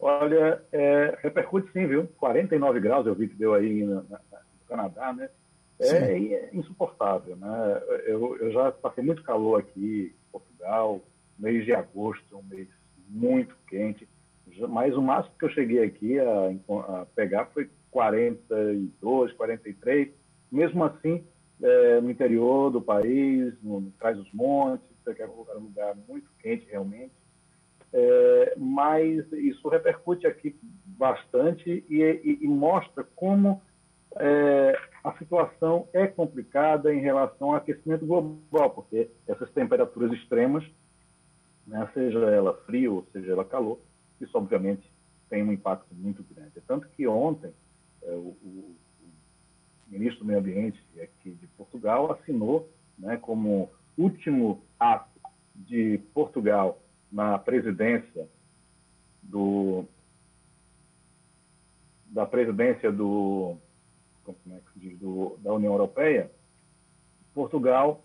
Olha, 0.00 0.62
é, 0.72 1.18
repercute 1.22 1.70
sim, 1.72 1.86
viu? 1.86 2.06
49 2.18 2.80
graus 2.80 3.06
eu 3.06 3.14
vi 3.14 3.28
que 3.28 3.34
deu 3.34 3.54
aí 3.54 3.84
no, 3.84 3.96
no 3.96 4.18
Canadá, 4.68 5.12
né? 5.12 5.28
É, 5.80 6.12
é, 6.12 6.50
insuportável, 6.52 7.36
né? 7.36 7.82
Eu, 8.06 8.36
eu 8.38 8.50
já 8.52 8.72
passei 8.72 9.02
muito 9.02 9.22
calor 9.22 9.60
aqui 9.60 10.12
em 10.14 10.32
Portugal, 10.32 11.00
mês 11.38 11.64
de 11.64 11.72
agosto, 11.72 12.24
é 12.32 12.36
um 12.36 12.42
mês 12.42 12.68
muito 13.08 13.54
quente, 13.68 14.08
mas 14.68 14.96
o 14.96 15.02
máximo 15.02 15.34
que 15.38 15.44
eu 15.44 15.50
cheguei 15.50 15.84
aqui 15.84 16.18
a, 16.18 16.50
a 17.00 17.06
pegar 17.14 17.46
foi 17.46 17.68
42, 17.90 19.32
43, 19.32 20.08
mesmo 20.50 20.84
assim, 20.84 21.24
é, 21.62 22.00
no 22.00 22.10
interior 22.10 22.70
do 22.70 22.80
país, 22.80 23.54
no, 23.62 23.80
no 23.80 23.90
Trás 23.92 24.16
dos 24.16 24.32
Montes, 24.32 24.86
que 25.04 25.24
um 25.24 25.60
lugar 25.60 25.96
muito 26.06 26.28
quente 26.40 26.66
realmente, 26.70 27.12
é, 27.92 28.54
mas 28.56 29.30
isso 29.32 29.68
repercute 29.68 30.26
aqui 30.26 30.54
bastante 30.84 31.84
e, 31.88 32.02
e, 32.02 32.38
e 32.42 32.46
mostra 32.46 33.02
como 33.16 33.62
é, 34.16 34.78
a 35.02 35.12
situação 35.16 35.88
é 35.92 36.06
complicada 36.06 36.92
em 36.92 37.00
relação 37.00 37.50
ao 37.50 37.56
aquecimento 37.56 38.04
global, 38.04 38.70
porque 38.70 39.10
essas 39.26 39.50
temperaturas 39.52 40.12
extremas, 40.12 40.64
né, 41.66 41.88
seja 41.94 42.18
ela 42.18 42.54
frio 42.66 42.96
ou 42.96 43.06
seja 43.12 43.32
ela 43.32 43.44
calor, 43.44 43.78
isso 44.20 44.36
obviamente 44.36 44.90
tem 45.28 45.42
um 45.42 45.52
impacto 45.52 45.94
muito 45.94 46.24
grande. 46.34 46.60
Tanto 46.66 46.88
que 46.88 47.06
ontem 47.06 47.52
é, 48.02 48.10
o, 48.10 48.36
o, 48.42 48.76
ministro 49.86 50.20
do 50.20 50.26
Meio 50.26 50.38
Ambiente 50.38 50.82
aqui 51.00 51.30
de 51.30 51.46
Portugal 51.48 52.12
assinou 52.12 52.70
né, 52.98 53.16
como 53.16 53.70
último 53.96 54.62
ato 54.78 55.08
de 55.54 55.98
Portugal 56.12 56.78
na 57.10 57.38
presidência 57.38 58.28
do 59.22 59.84
da 62.06 62.24
presidência 62.26 62.90
do, 62.90 63.56
é 64.50 64.60
diz, 64.76 64.98
do 64.98 65.38
da 65.42 65.52
União 65.52 65.72
Europeia, 65.72 66.30
Portugal 67.34 68.02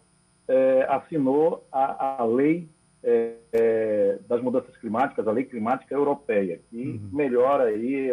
é, 0.48 0.84
assinou 0.90 1.66
a, 1.72 2.22
a 2.22 2.26
lei 2.26 2.70
é, 3.04 3.36
é, 3.52 4.20
das 4.28 4.42
mudanças 4.42 4.76
climáticas, 4.78 5.28
a 5.28 5.32
lei 5.32 5.44
climática 5.44 5.94
europeia, 5.94 6.62
que 6.70 6.82
uhum. 6.82 7.10
melhora 7.12 7.66
aí, 7.66 8.10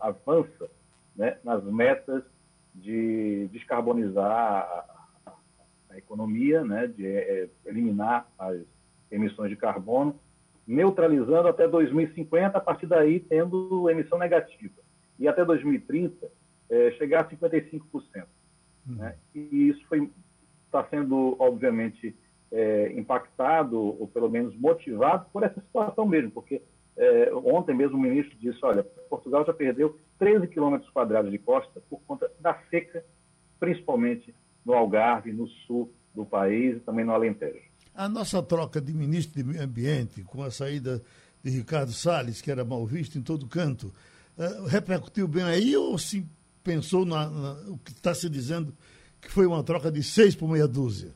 avança 0.00 0.70
né, 1.16 1.36
nas 1.42 1.64
metas 1.64 2.22
de 2.74 3.48
descarbonizar 3.52 4.30
a, 4.30 5.34
a 5.90 5.98
economia, 5.98 6.64
né, 6.64 6.86
de 6.86 7.06
é, 7.06 7.48
eliminar 7.66 8.30
as 8.38 8.60
emissões 9.10 9.50
de 9.50 9.56
carbono, 9.56 10.18
neutralizando 10.66 11.48
até 11.48 11.66
2050, 11.66 12.56
a 12.56 12.60
partir 12.60 12.86
daí 12.86 13.18
tendo 13.18 13.90
emissão 13.90 14.18
negativa. 14.18 14.80
E 15.18 15.26
até 15.26 15.44
2030, 15.44 16.30
é, 16.70 16.92
chegar 16.92 17.22
a 17.22 17.28
55%. 17.28 17.82
Uhum. 18.88 18.94
Né? 18.94 19.16
E 19.34 19.68
isso 19.68 19.82
está 20.66 20.84
sendo, 20.88 21.34
obviamente, 21.40 22.16
é, 22.52 22.92
impactado, 22.98 23.78
ou 23.78 24.06
pelo 24.08 24.28
menos 24.28 24.56
motivado, 24.56 25.26
por 25.32 25.42
essa 25.42 25.60
situação 25.60 26.06
mesmo, 26.06 26.30
porque 26.30 26.60
É, 26.96 27.32
ontem 27.32 27.74
mesmo 27.74 27.96
o 27.96 28.00
ministro 28.00 28.36
disse, 28.38 28.58
olha, 28.62 28.84
Portugal 29.08 29.42
já 29.46 29.54
perdeu 29.54 29.98
13 30.18 30.46
quilômetros 30.48 30.90
quadrados 30.90 31.30
de 31.30 31.38
costa 31.38 31.80
por 31.88 31.98
conta 32.06 32.30
da 32.38 32.52
seca, 32.68 33.02
principalmente 33.58 34.34
no 34.66 34.74
Algarve, 34.74 35.32
no 35.32 35.48
sul 35.48 35.90
do 36.14 36.26
país 36.26 36.76
e 36.76 36.80
também 36.80 37.04
no 37.04 37.12
Alentejo. 37.12 37.62
A 37.94 38.06
nossa 38.06 38.42
troca 38.42 38.82
de 38.82 38.92
ministro 38.92 39.42
de 39.42 39.48
Meio 39.48 39.62
Ambiente 39.62 40.22
com 40.24 40.42
a 40.42 40.50
saída 40.50 41.00
de 41.42 41.50
Ricardo 41.50 41.92
Salles, 41.92 42.42
que 42.42 42.50
era 42.50 42.66
mal 42.66 42.84
visto 42.84 43.16
em 43.16 43.22
todo 43.22 43.46
canto, 43.46 43.90
uh, 44.36 44.66
repercutiu 44.66 45.26
bem 45.26 45.44
aí 45.44 45.74
ou 45.74 45.96
se 45.96 46.26
pensou 46.62 47.06
na, 47.06 47.30
na, 47.30 47.52
o 47.68 47.78
que 47.78 47.92
está 47.92 48.14
se 48.14 48.28
dizendo 48.28 48.74
que 49.22 49.30
foi 49.30 49.46
uma 49.46 49.62
troca 49.62 49.90
de 49.90 50.02
seis 50.02 50.34
por 50.34 50.50
meia 50.50 50.68
dúzia? 50.68 51.14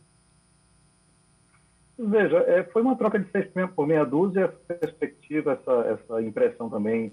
Veja, 1.98 2.38
é, 2.38 2.64
foi 2.64 2.82
uma 2.82 2.96
troca 2.96 3.18
de 3.18 3.30
seis 3.30 3.48
por 3.74 3.86
meia 3.86 4.04
dúzia, 4.04 4.44
essa 4.44 4.74
perspectiva, 4.74 5.52
essa, 5.52 5.72
essa 5.88 6.22
impressão 6.22 6.68
também 6.68 7.12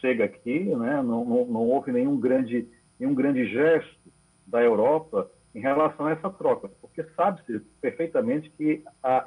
chega 0.00 0.24
aqui, 0.24 0.64
né? 0.76 1.02
não, 1.02 1.24
não, 1.24 1.44
não 1.46 1.60
houve 1.62 1.92
nenhum 1.92 2.18
grande, 2.18 2.68
nenhum 2.98 3.14
grande 3.14 3.46
gesto 3.46 3.96
da 4.46 4.62
Europa 4.62 5.30
em 5.54 5.60
relação 5.60 6.06
a 6.06 6.12
essa 6.12 6.30
troca, 6.30 6.68
porque 6.80 7.02
sabe-se 7.16 7.60
perfeitamente 7.80 8.50
que 8.50 8.84
a, 9.02 9.26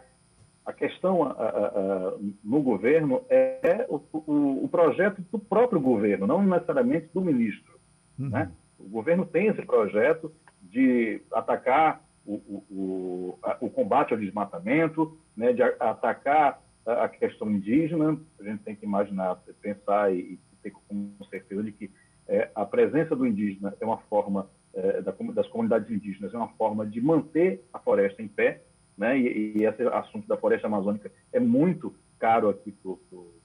a 0.65 0.73
questão 0.73 1.23
a, 1.23 1.31
a, 1.31 2.13
no 2.43 2.61
governo 2.61 3.23
é 3.29 3.85
o, 3.89 4.01
o, 4.13 4.65
o, 4.65 4.69
projeto 4.69 5.21
do 5.31 5.39
próprio 5.39 5.79
governo, 5.79 6.27
não 6.27 6.43
necessariamente 6.43 7.09
do 7.13 7.21
ministro. 7.21 7.79
Uhum. 8.19 8.29
Né? 8.29 8.51
O 8.79 8.87
governo 8.87 9.25
tem 9.25 9.47
esse 9.47 9.61
projeto 9.63 10.31
de 10.61 11.21
atacar 11.33 12.01
o, 12.35 12.63
o, 12.69 13.39
o 13.59 13.69
combate 13.69 14.13
ao 14.13 14.19
desmatamento, 14.19 15.17
né, 15.35 15.53
de 15.53 15.61
atacar 15.63 16.61
a 16.85 17.07
questão 17.07 17.49
indígena. 17.49 18.19
A 18.39 18.43
gente 18.43 18.63
tem 18.63 18.75
que 18.75 18.85
imaginar, 18.85 19.35
pensar 19.61 20.13
e, 20.13 20.19
e 20.19 20.39
ter 20.61 20.71
com 20.71 21.11
certeza 21.29 21.63
de 21.63 21.71
que 21.71 21.91
é, 22.27 22.49
a 22.55 22.65
presença 22.65 23.15
do 23.15 23.25
indígena 23.25 23.73
é 23.79 23.85
uma 23.85 23.97
forma 23.97 24.49
é, 24.73 25.01
das 25.01 25.47
comunidades 25.49 25.89
indígenas 25.89 26.33
é 26.33 26.37
uma 26.37 26.47
forma 26.49 26.85
de 26.85 27.01
manter 27.01 27.61
a 27.73 27.79
floresta 27.79 28.21
em 28.21 28.27
pé, 28.27 28.61
né? 28.97 29.17
E, 29.17 29.57
e 29.57 29.65
esse 29.65 29.83
assunto 29.83 30.27
da 30.27 30.37
floresta 30.37 30.67
amazônica 30.67 31.11
é 31.33 31.39
muito 31.39 31.93
caro 32.17 32.49
aqui 32.49 32.71
para 32.71 32.91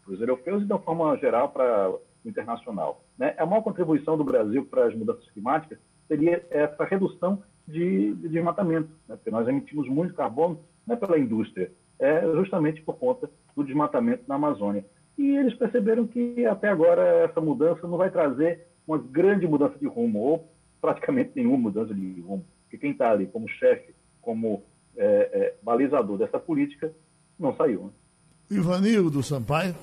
os 0.06 0.20
europeus 0.20 0.62
e, 0.62 0.66
de 0.66 0.72
uma 0.72 0.78
forma 0.78 1.16
geral, 1.16 1.48
para 1.48 1.92
internacional. 2.24 3.04
Né? 3.16 3.34
A 3.38 3.46
maior 3.46 3.62
contribuição 3.62 4.16
do 4.16 4.24
Brasil 4.24 4.66
para 4.66 4.86
as 4.86 4.94
mudanças 4.94 5.28
climáticas 5.30 5.78
seria 6.06 6.44
essa 6.50 6.84
redução 6.84 7.42
de, 7.66 8.14
de 8.14 8.28
desmatamento, 8.28 8.88
né? 9.08 9.16
porque 9.16 9.30
nós 9.30 9.46
emitimos 9.48 9.88
muito 9.88 10.14
carbono 10.14 10.60
não 10.86 10.94
é 10.94 10.98
pela 10.98 11.18
indústria, 11.18 11.70
é 11.98 12.20
justamente 12.34 12.80
por 12.82 12.96
conta 12.96 13.28
do 13.54 13.64
desmatamento 13.64 14.22
na 14.28 14.36
Amazônia. 14.36 14.84
E 15.18 15.36
eles 15.36 15.54
perceberam 15.54 16.06
que 16.06 16.44
até 16.44 16.68
agora 16.68 17.02
essa 17.24 17.40
mudança 17.40 17.86
não 17.88 17.96
vai 17.96 18.10
trazer 18.10 18.66
uma 18.86 18.98
grande 18.98 19.46
mudança 19.46 19.76
de 19.78 19.86
rumo, 19.86 20.20
ou 20.20 20.48
praticamente 20.80 21.32
nenhuma 21.34 21.58
mudança 21.58 21.92
de 21.92 22.20
rumo, 22.20 22.44
porque 22.62 22.78
quem 22.78 22.92
está 22.92 23.10
ali 23.10 23.26
como 23.26 23.48
chefe, 23.48 23.94
como 24.20 24.62
é, 24.96 25.04
é, 25.04 25.54
balizador 25.62 26.18
dessa 26.18 26.38
política, 26.38 26.92
não 27.38 27.56
saiu. 27.56 27.84
Né? 27.86 28.58
Ivanildo 28.58 29.22
Sampaio. 29.22 29.74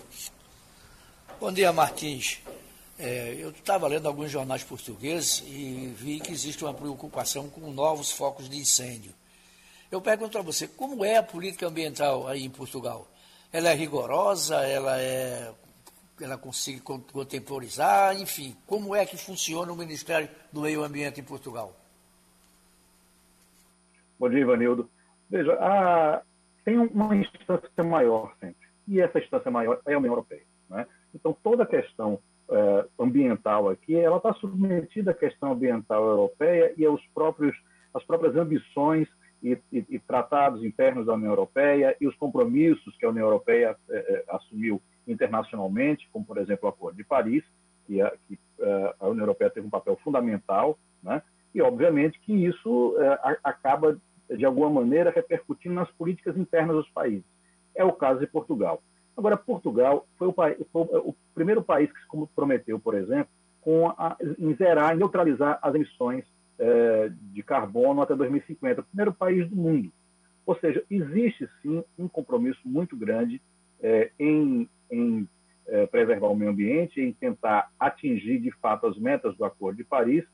Bom 1.39 1.51
dia, 1.51 1.73
Martins. 1.73 2.41
É, 2.99 3.35
eu 3.39 3.49
estava 3.49 3.87
lendo 3.87 4.07
alguns 4.07 4.29
jornais 4.29 4.63
portugueses 4.63 5.43
e 5.47 5.93
vi 5.97 6.19
que 6.19 6.31
existe 6.31 6.63
uma 6.63 6.73
preocupação 6.73 7.49
com 7.49 7.71
novos 7.71 8.11
focos 8.11 8.47
de 8.49 8.57
incêndio. 8.57 9.11
Eu 9.91 9.99
pergunto 10.01 10.37
a 10.37 10.41
você, 10.41 10.67
como 10.67 11.03
é 11.03 11.17
a 11.17 11.23
política 11.23 11.67
ambiental 11.67 12.27
aí 12.27 12.43
em 12.43 12.49
Portugal? 12.49 13.07
Ela 13.51 13.69
é 13.69 13.73
rigorosa? 13.73 14.57
Ela 14.67 14.99
é 14.99 15.51
ela 16.21 16.37
consegue 16.37 16.79
contemporizar, 16.79 18.15
enfim, 18.15 18.55
como 18.67 18.95
é 18.95 19.05
que 19.05 19.17
funciona 19.17 19.71
o 19.71 19.75
Ministério 19.75 20.29
do 20.51 20.61
Meio 20.61 20.83
Ambiente 20.83 21.19
em 21.19 21.23
Portugal? 21.23 21.73
Bom 24.19 24.29
dia, 24.29 24.39
Ivanildo. 24.39 24.89
Veja, 25.29 25.53
a, 25.59 26.21
tem 26.63 26.77
uma 26.77 27.15
instância 27.15 27.83
maior 27.83 28.33
sempre, 28.39 28.67
e 28.87 29.01
essa 29.01 29.19
instância 29.19 29.49
maior 29.49 29.81
é 29.85 29.93
a 29.93 29.97
União 29.97 30.13
Europeia. 30.13 30.43
Né? 30.69 30.85
Então, 31.13 31.35
toda 31.43 31.63
a 31.63 31.67
questão 31.67 32.19
é, 32.49 32.85
ambiental 32.99 33.69
aqui, 33.69 33.95
ela 33.95 34.17
está 34.17 34.33
submetida 34.33 35.11
à 35.11 35.13
questão 35.13 35.53
ambiental 35.53 36.03
europeia 36.03 36.73
e 36.75 36.85
aos 36.85 37.01
próprios, 37.13 37.55
às 37.93 38.03
próprias 38.03 38.35
ambições 38.35 39.07
e, 39.41 39.57
e, 39.71 39.85
e, 39.89 39.99
tratados 39.99 40.63
internos 40.63 41.05
da 41.05 41.13
União 41.13 41.31
Europeia 41.31 41.95
e 41.99 42.07
os 42.07 42.15
compromissos 42.15 42.95
que 42.97 43.05
a 43.05 43.09
União 43.09 43.25
Europeia 43.25 43.75
é, 43.89 43.97
é, 43.97 44.23
assumiu 44.29 44.81
internacionalmente, 45.07 46.07
como, 46.11 46.25
por 46.25 46.37
exemplo, 46.37 46.67
o 46.67 46.69
Acordo 46.69 46.97
de 46.97 47.03
Paris, 47.03 47.43
que, 47.85 48.01
a, 48.01 48.11
que 48.27 48.39
a 48.99 49.07
União 49.07 49.23
Europeia 49.23 49.49
teve 49.49 49.67
um 49.67 49.69
papel 49.69 49.97
fundamental, 50.03 50.77
né? 51.01 51.21
e, 51.53 51.61
obviamente, 51.61 52.19
que 52.19 52.33
isso 52.33 52.95
acaba, 53.43 53.99
de 54.29 54.45
alguma 54.45 54.69
maneira, 54.69 55.11
repercutindo 55.11 55.75
nas 55.75 55.91
políticas 55.91 56.37
internas 56.37 56.77
dos 56.77 56.89
países. 56.89 57.25
É 57.75 57.83
o 57.83 57.91
caso 57.91 58.21
de 58.21 58.27
Portugal. 58.27 58.81
Agora, 59.15 59.37
Portugal 59.37 60.07
foi 60.17 60.27
o, 60.27 60.33
foi 60.33 60.81
o 60.81 61.15
primeiro 61.35 61.63
país 61.63 61.91
que 61.91 61.99
se 61.99 62.07
comprometeu, 62.07 62.79
por 62.79 62.95
exemplo, 62.95 63.29
com 63.61 63.89
a, 63.89 64.17
em 64.37 64.53
zerar, 64.55 64.93
em 64.93 64.97
neutralizar 64.97 65.59
as 65.61 65.73
emissões 65.73 66.25
é, 66.59 67.11
de 67.31 67.43
carbono 67.43 68.01
até 68.01 68.15
2050. 68.15 68.81
O 68.81 68.83
primeiro 68.85 69.13
país 69.13 69.49
do 69.49 69.55
mundo. 69.55 69.91
Ou 70.45 70.55
seja, 70.59 70.83
existe 70.89 71.47
sim 71.61 71.83
um 71.97 72.07
compromisso 72.07 72.59
muito 72.65 72.97
grande 72.97 73.41
é, 73.81 74.11
em, 74.19 74.69
em 74.91 75.27
é, 75.67 75.85
preservar 75.85 76.27
o 76.27 76.35
meio 76.35 76.51
ambiente, 76.51 76.99
em 76.99 77.13
tentar 77.13 77.71
atingir 77.79 78.39
de 78.39 78.51
fato 78.51 78.87
as 78.87 78.97
metas 78.97 79.35
do 79.37 79.45
Acordo 79.45 79.77
de 79.77 79.83
Paris. 79.83 80.25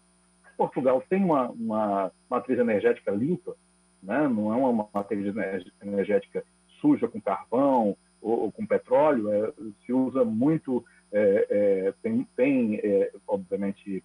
Portugal 0.58 1.04
tem 1.08 1.24
uma, 1.24 1.50
uma 1.50 2.12
matriz 2.30 2.60
energética 2.60 3.12
limpa, 3.12 3.56
né? 4.02 4.28
não 4.28 4.52
é 4.52 4.56
uma 4.56 4.90
matriz 4.94 5.34
energética 5.82 6.44
suja 6.82 7.08
com 7.08 7.22
carvão 7.22 7.96
ou, 8.22 8.44
ou 8.44 8.52
com 8.52 8.66
petróleo, 8.66 9.32
é, 9.32 9.52
se 9.86 9.94
usa 9.94 10.24
muito, 10.24 10.84
é, 11.12 11.48
é, 11.50 11.94
tem, 12.02 12.28
tem 12.36 12.76
é, 12.76 13.12
obviamente, 13.28 14.04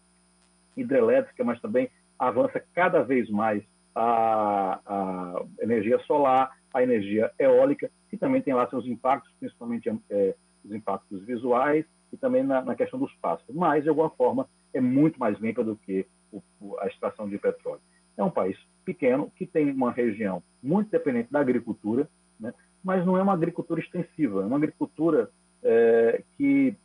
hidrelétrica, 0.76 1.44
mas 1.44 1.60
também 1.60 1.90
avança 2.18 2.62
cada 2.74 3.02
vez 3.02 3.28
mais 3.30 3.62
a, 3.94 4.80
a, 4.84 5.44
energia 5.60 5.98
solar, 6.00 6.56
a 6.72 6.82
energia 6.82 7.30
eólica, 7.38 7.90
que 8.10 8.16
também 8.16 8.42
tem 8.42 8.54
lá 8.54 8.68
seus 8.68 8.86
impactos, 8.86 9.32
principalmente 9.38 9.88
é, 10.10 10.34
os 10.64 10.72
impactos 10.72 11.24
visuais 11.24 11.84
e 12.12 12.16
também 12.16 12.42
na, 12.42 12.62
na, 12.62 12.74
questão 12.74 12.98
dos 12.98 13.12
pássaros. 13.16 13.54
Mas, 13.54 13.84
de 13.84 13.88
alguma 13.88 14.10
forma, 14.10 14.48
é 14.72 14.80
muito 14.80 15.18
mais 15.18 15.38
limpa 15.38 15.62
do 15.62 15.76
que 15.76 16.06
o, 16.32 16.42
a 16.80 16.86
extração 16.86 17.28
de 17.28 17.38
petróleo. 17.38 17.80
É 18.16 18.22
um 18.22 18.30
país 18.30 18.56
pequeno 18.84 19.30
que 19.36 19.46
tem 19.46 19.70
uma 19.70 19.92
região 19.92 20.42
muito 20.62 20.90
dependente 20.90 21.32
da 21.32 21.40
agricultura, 21.40 22.08
né? 22.38 22.52
Mas 22.84 23.04
não 23.04 23.16
é 23.16 23.22
uma 23.22 23.32
agricultura 23.32 23.80
extensiva, 23.80 24.42
é 24.42 24.46
uma 24.46 24.56
agricultura 24.56 25.30
é, 25.62 26.22
que 26.36 26.76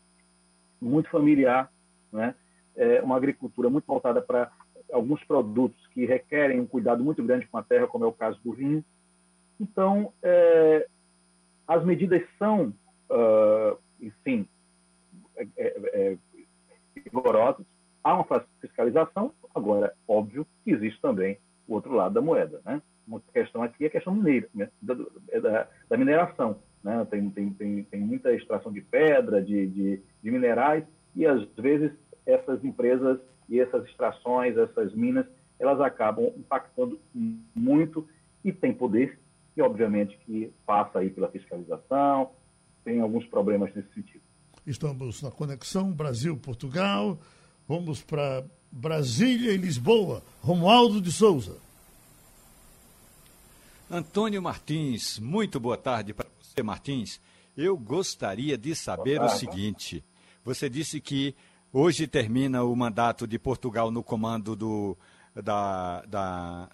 muito 0.81 1.09
familiar, 1.09 1.69
né? 2.11 2.33
é 2.75 3.01
uma 3.01 3.17
agricultura 3.17 3.69
muito 3.69 3.85
voltada 3.85 4.21
para 4.21 4.49
alguns 4.91 5.23
produtos 5.25 5.85
que 5.87 6.05
requerem 6.05 6.61
um 6.61 6.65
cuidado 6.65 7.03
muito 7.03 7.21
grande 7.21 7.45
com 7.47 7.57
a 7.57 7.63
terra, 7.63 7.87
como 7.87 8.05
é 8.05 8.07
o 8.07 8.13
caso 8.13 8.39
do 8.43 8.53
vinho. 8.53 8.83
Então, 9.59 10.13
é, 10.23 10.87
as 11.67 11.83
medidas 11.83 12.23
são, 12.39 12.73
uh, 13.09 13.77
enfim, 13.99 14.47
é, 15.35 15.47
é, 15.57 15.73
é, 15.93 16.17
rigorosas. 16.95 17.65
Há 18.03 18.15
uma 18.15 18.45
fiscalização, 18.61 19.33
agora, 19.53 19.93
óbvio 20.07 20.47
que 20.63 20.71
existe 20.71 20.99
também 21.01 21.37
o 21.67 21.73
outro 21.73 21.93
lado 21.93 22.13
da 22.13 22.21
moeda. 22.21 22.61
Né? 22.65 22.81
Uma 23.09 23.21
questão 23.33 23.63
aqui 23.63 23.85
é 23.85 23.87
a 23.87 23.89
questão 23.89 24.13
mineira, 24.13 24.47
né? 24.53 24.69
da, 24.79 24.93
da, 24.93 25.67
da, 25.89 25.97
mineração. 25.97 26.59
Né? 26.83 27.05
Tem, 27.09 27.27
tem, 27.31 27.49
tem, 27.49 27.83
tem, 27.83 27.99
muita 27.99 28.31
extração 28.31 28.71
de 28.71 28.81
pedra, 28.81 29.41
de, 29.41 29.65
de, 29.65 30.01
de 30.21 30.31
minerais, 30.31 30.83
e 31.15 31.25
às 31.25 31.43
vezes 31.57 31.91
essas 32.23 32.63
empresas 32.63 33.19
e 33.49 33.59
essas 33.59 33.83
extrações, 33.85 34.55
essas 34.55 34.93
minas, 34.93 35.25
elas 35.57 35.81
acabam 35.81 36.31
impactando 36.37 36.99
muito 37.55 38.07
e 38.45 38.53
tem 38.53 38.71
poder, 38.71 39.19
e 39.57 39.61
obviamente 39.61 40.17
que 40.25 40.53
passa 40.65 40.99
aí 40.99 41.09
pela 41.09 41.29
fiscalização, 41.29 42.29
tem 42.85 43.01
alguns 43.01 43.25
problemas 43.25 43.73
nesse 43.73 43.91
sentido. 43.93 44.21
Estamos 44.65 45.23
na 45.23 45.31
conexão 45.31 45.91
Brasil-Portugal, 45.91 47.17
vamos 47.67 48.03
para 48.03 48.43
Brasília 48.71 49.51
e 49.51 49.57
Lisboa. 49.57 50.21
Romualdo 50.41 51.01
de 51.01 51.11
Souza. 51.11 51.57
Antônio 53.89 54.41
Martins, 54.41 55.19
muito 55.19 55.59
boa 55.59 55.77
tarde 55.77 56.13
para 56.13 56.27
você, 56.39 56.61
Martins. 56.61 57.19
Eu 57.57 57.77
gostaria 57.77 58.57
de 58.57 58.75
saber 58.75 59.21
o 59.21 59.29
seguinte: 59.29 60.03
você 60.43 60.69
disse 60.69 61.01
que 61.01 61.35
Hoje 61.71 62.07
termina 62.07 62.63
o 62.63 62.75
mandato 62.75 63.27
de 63.27 63.37
Portugal 63.37 63.91
no 63.91 64.01
comando 64.01 64.55
do, 64.55 64.97
da, 65.35 66.01
da, 66.07 66.67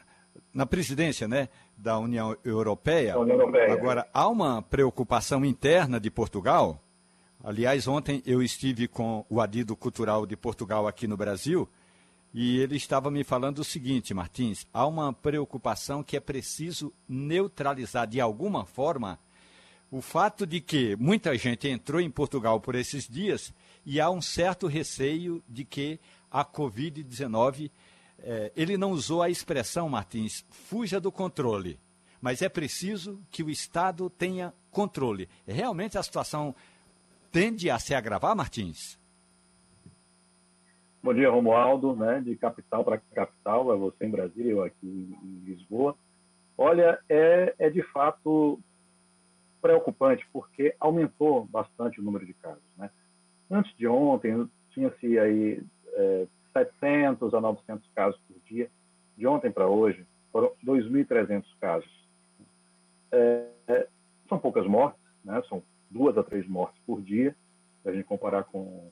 na 0.53 0.65
presidência 0.65 1.27
né, 1.27 1.49
da 1.75 1.99
União 1.99 2.37
Europeia. 2.45 3.19
União 3.19 3.37
Europeia. 3.37 3.73
Agora, 3.73 4.07
há 4.13 4.29
uma 4.29 4.61
preocupação 4.61 5.43
interna 5.43 5.99
de 5.99 6.09
Portugal? 6.09 6.81
Aliás, 7.43 7.89
ontem 7.89 8.23
eu 8.25 8.41
estive 8.41 8.87
com 8.87 9.25
o 9.29 9.41
Adido 9.41 9.75
Cultural 9.75 10.25
de 10.25 10.37
Portugal 10.37 10.87
aqui 10.87 11.07
no 11.07 11.17
Brasil 11.17 11.67
e 12.37 12.59
ele 12.59 12.75
estava 12.75 13.09
me 13.09 13.23
falando 13.23 13.59
o 13.59 13.63
seguinte, 13.63 14.13
Martins: 14.13 14.67
há 14.73 14.85
uma 14.85 15.13
preocupação 15.13 16.03
que 16.03 16.17
é 16.17 16.19
preciso 16.19 16.93
neutralizar 17.07 18.05
de 18.05 18.19
alguma 18.19 18.65
forma 18.65 19.17
o 19.89 20.01
fato 20.01 20.45
de 20.45 20.59
que 20.59 20.97
muita 20.97 21.37
gente 21.37 21.69
entrou 21.69 22.01
em 22.01 22.11
Portugal 22.11 22.59
por 22.59 22.75
esses 22.75 23.07
dias 23.07 23.53
e 23.85 24.01
há 24.01 24.09
um 24.09 24.21
certo 24.21 24.67
receio 24.67 25.41
de 25.47 25.63
que 25.63 25.97
a 26.29 26.43
Covid-19, 26.43 27.71
eh, 28.19 28.51
ele 28.53 28.77
não 28.77 28.91
usou 28.91 29.21
a 29.21 29.29
expressão, 29.29 29.87
Martins, 29.87 30.43
fuja 30.49 30.99
do 30.99 31.13
controle, 31.13 31.79
mas 32.19 32.41
é 32.41 32.49
preciso 32.49 33.17
que 33.31 33.43
o 33.43 33.49
Estado 33.49 34.09
tenha 34.09 34.53
controle. 34.71 35.29
Realmente 35.47 35.97
a 35.97 36.03
situação 36.03 36.53
tende 37.31 37.69
a 37.69 37.79
se 37.79 37.95
agravar, 37.95 38.35
Martins? 38.35 38.99
Bom 41.05 41.13
dia, 41.13 41.29
Romualdo, 41.29 41.95
né, 41.95 42.19
de 42.19 42.35
capital 42.35 42.83
para 42.83 42.97
capital, 42.97 43.71
é 43.71 43.77
você 43.77 44.07
em 44.07 44.09
Brasília, 44.09 44.53
eu 44.53 44.63
aqui 44.63 45.15
em 45.23 45.45
Lisboa. 45.45 45.95
Olha, 46.57 46.99
é, 47.07 47.53
é 47.59 47.69
de 47.69 47.83
fato 47.83 48.59
preocupante, 49.61 50.27
porque 50.33 50.73
aumentou 50.79 51.45
bastante 51.45 52.01
o 52.01 52.03
número 52.03 52.25
de 52.25 52.33
casos. 52.33 52.63
Né? 52.75 52.89
Antes 53.51 53.71
de 53.77 53.85
ontem, 53.85 54.49
tinha-se 54.71 55.19
aí 55.19 55.61
é, 55.93 56.27
700 56.53 57.35
a 57.35 57.39
900 57.39 57.87
casos 57.93 58.19
por 58.27 58.37
dia. 58.47 58.67
De 59.15 59.27
ontem 59.27 59.51
para 59.51 59.67
hoje, 59.67 60.03
foram 60.31 60.53
2.300 60.65 61.43
casos. 61.61 62.07
É, 63.11 63.45
é, 63.67 63.87
são 64.27 64.39
poucas 64.39 64.65
mortes, 64.65 64.99
né? 65.23 65.39
são 65.47 65.61
duas 65.87 66.17
a 66.17 66.23
três 66.23 66.47
mortes 66.47 66.81
por 66.83 66.99
dia, 66.99 67.35
se 67.83 67.89
a 67.89 67.91
gente 67.91 68.05
comparar 68.05 68.45
com 68.45 68.89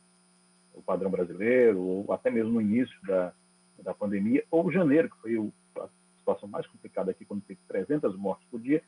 o 0.74 0.82
padrão 0.82 1.10
brasileiro, 1.10 1.80
ou 1.80 2.14
até 2.14 2.30
mesmo 2.30 2.54
no 2.54 2.62
início 2.62 2.96
da, 3.06 3.34
da 3.82 3.94
pandemia, 3.94 4.44
ou 4.50 4.72
janeiro, 4.72 5.10
que 5.10 5.22
foi 5.22 5.52
a 5.80 5.88
situação 6.20 6.50
mais 6.50 6.66
complicada 6.68 7.12
aqui, 7.12 7.26
quando 7.26 7.44
teve 7.44 7.60
300 7.68 8.16
mortes 8.18 8.48
por 8.50 8.60
dia. 8.60 8.82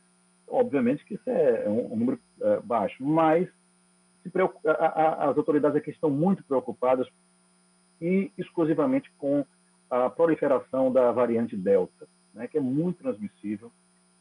Obviamente 0.48 1.04
que 1.06 1.16
isso 1.16 1.30
é 1.30 1.68
um, 1.68 1.94
um 1.94 1.96
número 1.96 2.20
é, 2.42 2.60
baixo, 2.62 3.04
mas 3.04 3.48
a, 4.66 4.72
a, 4.72 5.30
as 5.30 5.38
autoridades 5.38 5.78
aqui 5.78 5.92
estão 5.92 6.10
muito 6.10 6.44
preocupadas 6.44 7.08
e 8.02 8.32
exclusivamente 8.38 9.12
com 9.18 9.46
a 9.90 10.10
proliferação 10.10 10.92
da 10.92 11.12
variante 11.12 11.56
Delta, 11.56 12.08
né, 12.34 12.48
que 12.48 12.58
é 12.58 12.62
muito 12.62 12.98
transmissível, 13.00 13.72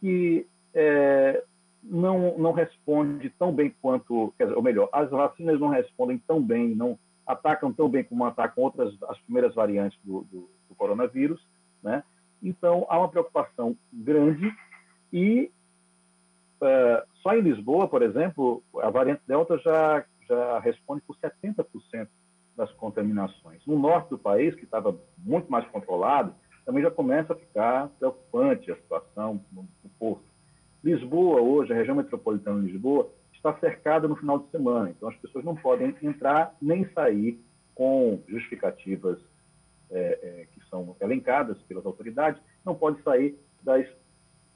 que 0.00 0.46
é, 0.74 1.42
não, 1.82 2.36
não 2.38 2.52
responde 2.52 3.30
tão 3.30 3.52
bem 3.52 3.74
quanto, 3.80 4.32
dizer, 4.38 4.54
ou 4.54 4.62
melhor, 4.62 4.88
as 4.92 5.10
vacinas 5.10 5.58
não 5.58 5.68
respondem 5.68 6.18
tão 6.26 6.42
bem, 6.42 6.74
não 6.74 6.98
atacam 7.26 7.72
tão 7.72 7.88
bem 7.88 8.04
como 8.04 8.24
atacam 8.24 8.64
outras, 8.64 8.94
as 9.08 9.18
primeiras 9.20 9.54
variantes 9.54 9.98
do, 10.02 10.22
do, 10.24 10.50
do 10.68 10.74
coronavírus, 10.76 11.40
né? 11.82 12.02
Então, 12.42 12.86
há 12.88 12.98
uma 12.98 13.08
preocupação 13.08 13.76
grande 13.92 14.54
e 15.12 15.50
uh, 16.60 17.06
só 17.22 17.34
em 17.34 17.40
Lisboa, 17.40 17.88
por 17.88 18.02
exemplo, 18.02 18.62
a 18.82 18.90
variante 18.90 19.22
Delta 19.26 19.56
já, 19.58 20.04
já 20.28 20.58
responde 20.58 21.02
por 21.02 21.16
70% 21.16 22.08
das 22.54 22.70
contaminações. 22.72 23.64
No 23.66 23.78
norte 23.78 24.10
do 24.10 24.18
país, 24.18 24.54
que 24.54 24.64
estava 24.64 24.94
muito 25.18 25.50
mais 25.50 25.66
controlado, 25.68 26.34
também 26.64 26.82
já 26.82 26.90
começa 26.90 27.32
a 27.32 27.36
ficar 27.36 27.88
preocupante 27.98 28.70
a 28.70 28.76
situação 28.76 29.40
no, 29.52 29.62
no 29.82 29.90
Porto. 29.98 30.24
Lisboa, 30.82 31.40
hoje, 31.40 31.72
a 31.72 31.76
região 31.76 31.96
metropolitana 31.96 32.60
de 32.60 32.72
Lisboa, 32.72 33.10
está 33.44 33.52
cercada 33.58 34.08
no 34.08 34.16
final 34.16 34.38
de 34.38 34.50
semana, 34.50 34.88
então 34.88 35.06
as 35.08 35.16
pessoas 35.16 35.44
não 35.44 35.54
podem 35.54 35.94
entrar 36.02 36.56
nem 36.62 36.88
sair 36.92 37.38
com 37.74 38.22
justificativas 38.26 39.18
é, 39.90 40.18
é, 40.22 40.46
que 40.52 40.66
são 40.70 40.96
elencadas 40.98 41.58
pelas 41.68 41.84
autoridades, 41.84 42.40
não 42.64 42.74
pode 42.74 43.02
sair 43.02 43.38
das 43.62 43.86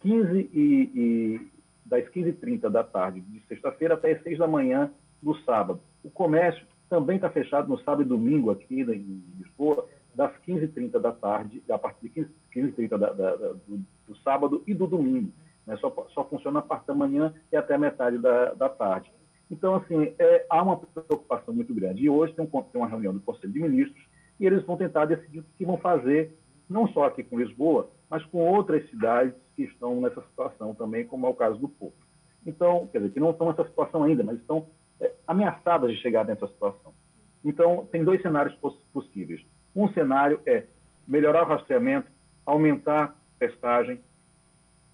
15 0.00 0.50
e, 0.54 0.90
e 0.94 1.50
das 1.84 2.04
15h30 2.08 2.70
da 2.70 2.82
tarde 2.82 3.20
de 3.20 3.40
sexta-feira 3.46 3.94
até 3.94 4.12
as 4.12 4.22
6 4.22 4.38
da 4.38 4.48
manhã 4.48 4.90
do 5.22 5.34
sábado. 5.42 5.80
O 6.02 6.10
comércio 6.10 6.64
também 6.88 7.16
está 7.16 7.28
fechado 7.28 7.68
no 7.68 7.78
sábado 7.80 8.02
e 8.02 8.06
domingo 8.06 8.50
aqui 8.50 8.80
em 8.80 9.22
Lisboa, 9.38 9.86
das 10.14 10.32
15h30 10.46 10.98
da 10.98 11.12
tarde, 11.12 11.62
a 11.68 11.78
partir 11.78 12.08
de 12.08 12.26
15h30 12.54 12.88
da, 12.88 12.96
da, 12.96 13.36
da, 13.36 13.52
do, 13.52 13.84
do 14.06 14.16
sábado 14.24 14.62
e 14.66 14.72
do 14.72 14.86
domingo 14.86 15.30
né? 15.68 15.76
só, 15.76 15.94
só 16.14 16.24
funciona 16.24 16.58
a 16.60 16.62
parte 16.62 16.86
da 16.86 16.94
manhã 16.94 17.32
e 17.52 17.56
até 17.56 17.74
a 17.74 17.78
metade 17.78 18.18
da, 18.18 18.54
da 18.54 18.68
tarde. 18.68 19.12
Então, 19.50 19.76
assim, 19.76 20.14
é, 20.18 20.46
há 20.48 20.62
uma 20.62 20.78
preocupação 20.78 21.54
muito 21.54 21.74
grande. 21.74 22.02
E 22.02 22.10
hoje 22.10 22.32
tem, 22.32 22.44
um, 22.44 22.62
tem, 22.62 22.80
uma 22.80 22.88
reunião 22.88 23.12
do 23.12 23.20
Conselho 23.20 23.52
de 23.52 23.60
Ministros 23.60 24.04
e 24.40 24.46
eles 24.46 24.64
vão 24.64 24.76
tentar 24.76 25.04
decidir 25.04 25.40
o 25.40 25.44
que 25.56 25.64
vão 25.64 25.76
fazer, 25.78 26.36
não 26.68 26.88
só 26.88 27.04
aqui 27.04 27.22
com 27.22 27.38
Lisboa, 27.38 27.90
mas 28.10 28.24
com 28.26 28.38
outras 28.38 28.88
cidades 28.88 29.34
que 29.54 29.64
estão 29.64 30.00
nessa 30.00 30.22
situação 30.22 30.74
também, 30.74 31.06
como 31.06 31.26
é 31.26 31.30
o 31.30 31.34
caso 31.34 31.58
do 31.58 31.68
Porto. 31.68 32.06
Então, 32.46 32.88
quer 32.90 32.98
dizer, 32.98 33.12
que 33.12 33.20
não 33.20 33.30
estão 33.30 33.48
nessa 33.48 33.64
situação 33.64 34.04
ainda, 34.04 34.22
mas 34.22 34.38
estão 34.38 34.66
é, 35.00 35.12
ameaçadas 35.26 35.90
de 35.90 36.00
chegar 36.00 36.24
nessa 36.24 36.46
situação. 36.46 36.94
Então, 37.44 37.86
tem 37.90 38.04
dois 38.04 38.22
cenários 38.22 38.54
poss 38.56 38.74
possíveis. 38.92 39.44
Um 39.74 39.88
cenário 39.92 40.40
é 40.46 40.64
melhorar 41.06 41.42
o 41.42 41.46
rastreamento, 41.46 42.10
aumentar 42.44 43.04
a 43.04 43.14
testagem, 43.38 44.00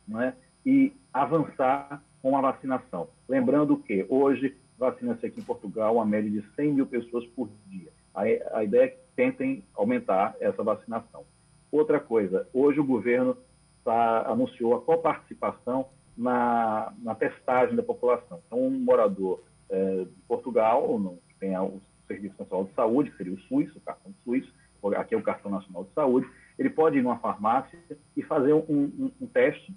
não 0.06 0.20
é? 0.20 0.34
E 0.64 0.92
avançar 1.12 2.02
com 2.22 2.36
a 2.36 2.40
vacinação. 2.40 3.08
Lembrando 3.28 3.76
que 3.76 4.06
hoje 4.08 4.56
vacina-se 4.78 5.26
aqui 5.26 5.40
em 5.40 5.44
Portugal 5.44 5.96
uma 5.96 6.06
média 6.06 6.30
de 6.30 6.42
100 6.54 6.72
mil 6.72 6.86
pessoas 6.86 7.26
por 7.28 7.48
dia. 7.66 7.90
A, 8.14 8.22
a 8.58 8.64
ideia 8.64 8.84
é 8.84 8.88
que 8.88 8.98
tentem 9.14 9.64
aumentar 9.74 10.34
essa 10.40 10.62
vacinação. 10.62 11.24
Outra 11.70 12.00
coisa, 12.00 12.48
hoje 12.52 12.80
o 12.80 12.84
governo 12.84 13.36
tá, 13.84 14.30
anunciou 14.30 14.74
a 14.74 14.80
coparticipação 14.80 15.86
na, 16.16 16.92
na 16.98 17.14
testagem 17.14 17.76
da 17.76 17.82
população. 17.82 18.40
Então, 18.46 18.58
um 18.58 18.70
morador 18.70 19.42
é, 19.68 20.04
de 20.04 20.22
Portugal, 20.28 20.98
não, 20.98 21.16
que 21.28 21.34
tem 21.40 21.56
o 21.58 21.80
Serviço 22.06 22.36
Nacional 22.38 22.64
de 22.66 22.74
Saúde, 22.74 23.10
que 23.10 23.16
seria 23.16 23.34
o 23.34 23.40
SUS, 23.40 23.74
o 23.74 23.80
cartão 23.80 24.12
SUS, 24.24 24.48
aqui 24.96 25.14
é 25.14 25.18
o 25.18 25.22
cartão 25.22 25.50
nacional 25.50 25.84
de 25.84 25.90
saúde, 25.94 26.28
ele 26.58 26.68
pode 26.70 26.98
ir 26.98 27.02
numa 27.02 27.18
farmácia 27.18 27.78
e 28.16 28.22
fazer 28.22 28.52
um, 28.52 28.58
um, 28.68 29.10
um 29.20 29.26
teste 29.26 29.74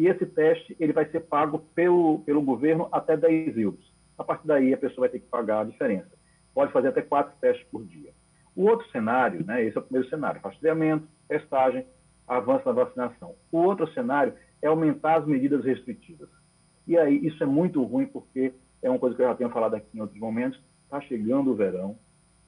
e 0.00 0.06
esse 0.06 0.24
teste 0.24 0.74
ele 0.80 0.94
vai 0.94 1.04
ser 1.10 1.20
pago 1.20 1.58
pelo, 1.74 2.20
pelo 2.20 2.40
governo 2.40 2.88
até 2.90 3.18
10 3.18 3.58
euros. 3.58 3.92
A 4.16 4.24
partir 4.24 4.46
daí, 4.46 4.72
a 4.72 4.78
pessoa 4.78 5.00
vai 5.06 5.10
ter 5.10 5.20
que 5.20 5.26
pagar 5.26 5.60
a 5.60 5.64
diferença. 5.64 6.08
Pode 6.54 6.72
fazer 6.72 6.88
até 6.88 7.02
quatro 7.02 7.38
testes 7.38 7.66
por 7.70 7.84
dia. 7.84 8.10
O 8.56 8.64
outro 8.64 8.90
cenário, 8.92 9.44
né, 9.44 9.62
esse 9.62 9.76
é 9.76 9.78
o 9.78 9.82
primeiro 9.82 10.08
cenário, 10.08 10.40
rastreamento, 10.42 11.06
testagem, 11.28 11.84
avanço 12.26 12.64
na 12.64 12.72
vacinação. 12.72 13.34
O 13.52 13.58
outro 13.58 13.92
cenário 13.92 14.32
é 14.62 14.68
aumentar 14.68 15.18
as 15.18 15.26
medidas 15.26 15.66
restritivas. 15.66 16.30
E 16.86 16.96
aí, 16.96 17.20
isso 17.26 17.42
é 17.44 17.46
muito 17.46 17.82
ruim, 17.82 18.06
porque 18.06 18.54
é 18.80 18.88
uma 18.88 18.98
coisa 18.98 19.14
que 19.14 19.20
eu 19.20 19.26
já 19.26 19.34
tenho 19.34 19.50
falado 19.50 19.74
aqui 19.74 19.86
em 19.94 20.00
outros 20.00 20.18
momentos, 20.18 20.58
está 20.84 20.98
chegando 21.02 21.50
o 21.50 21.54
verão, 21.54 21.98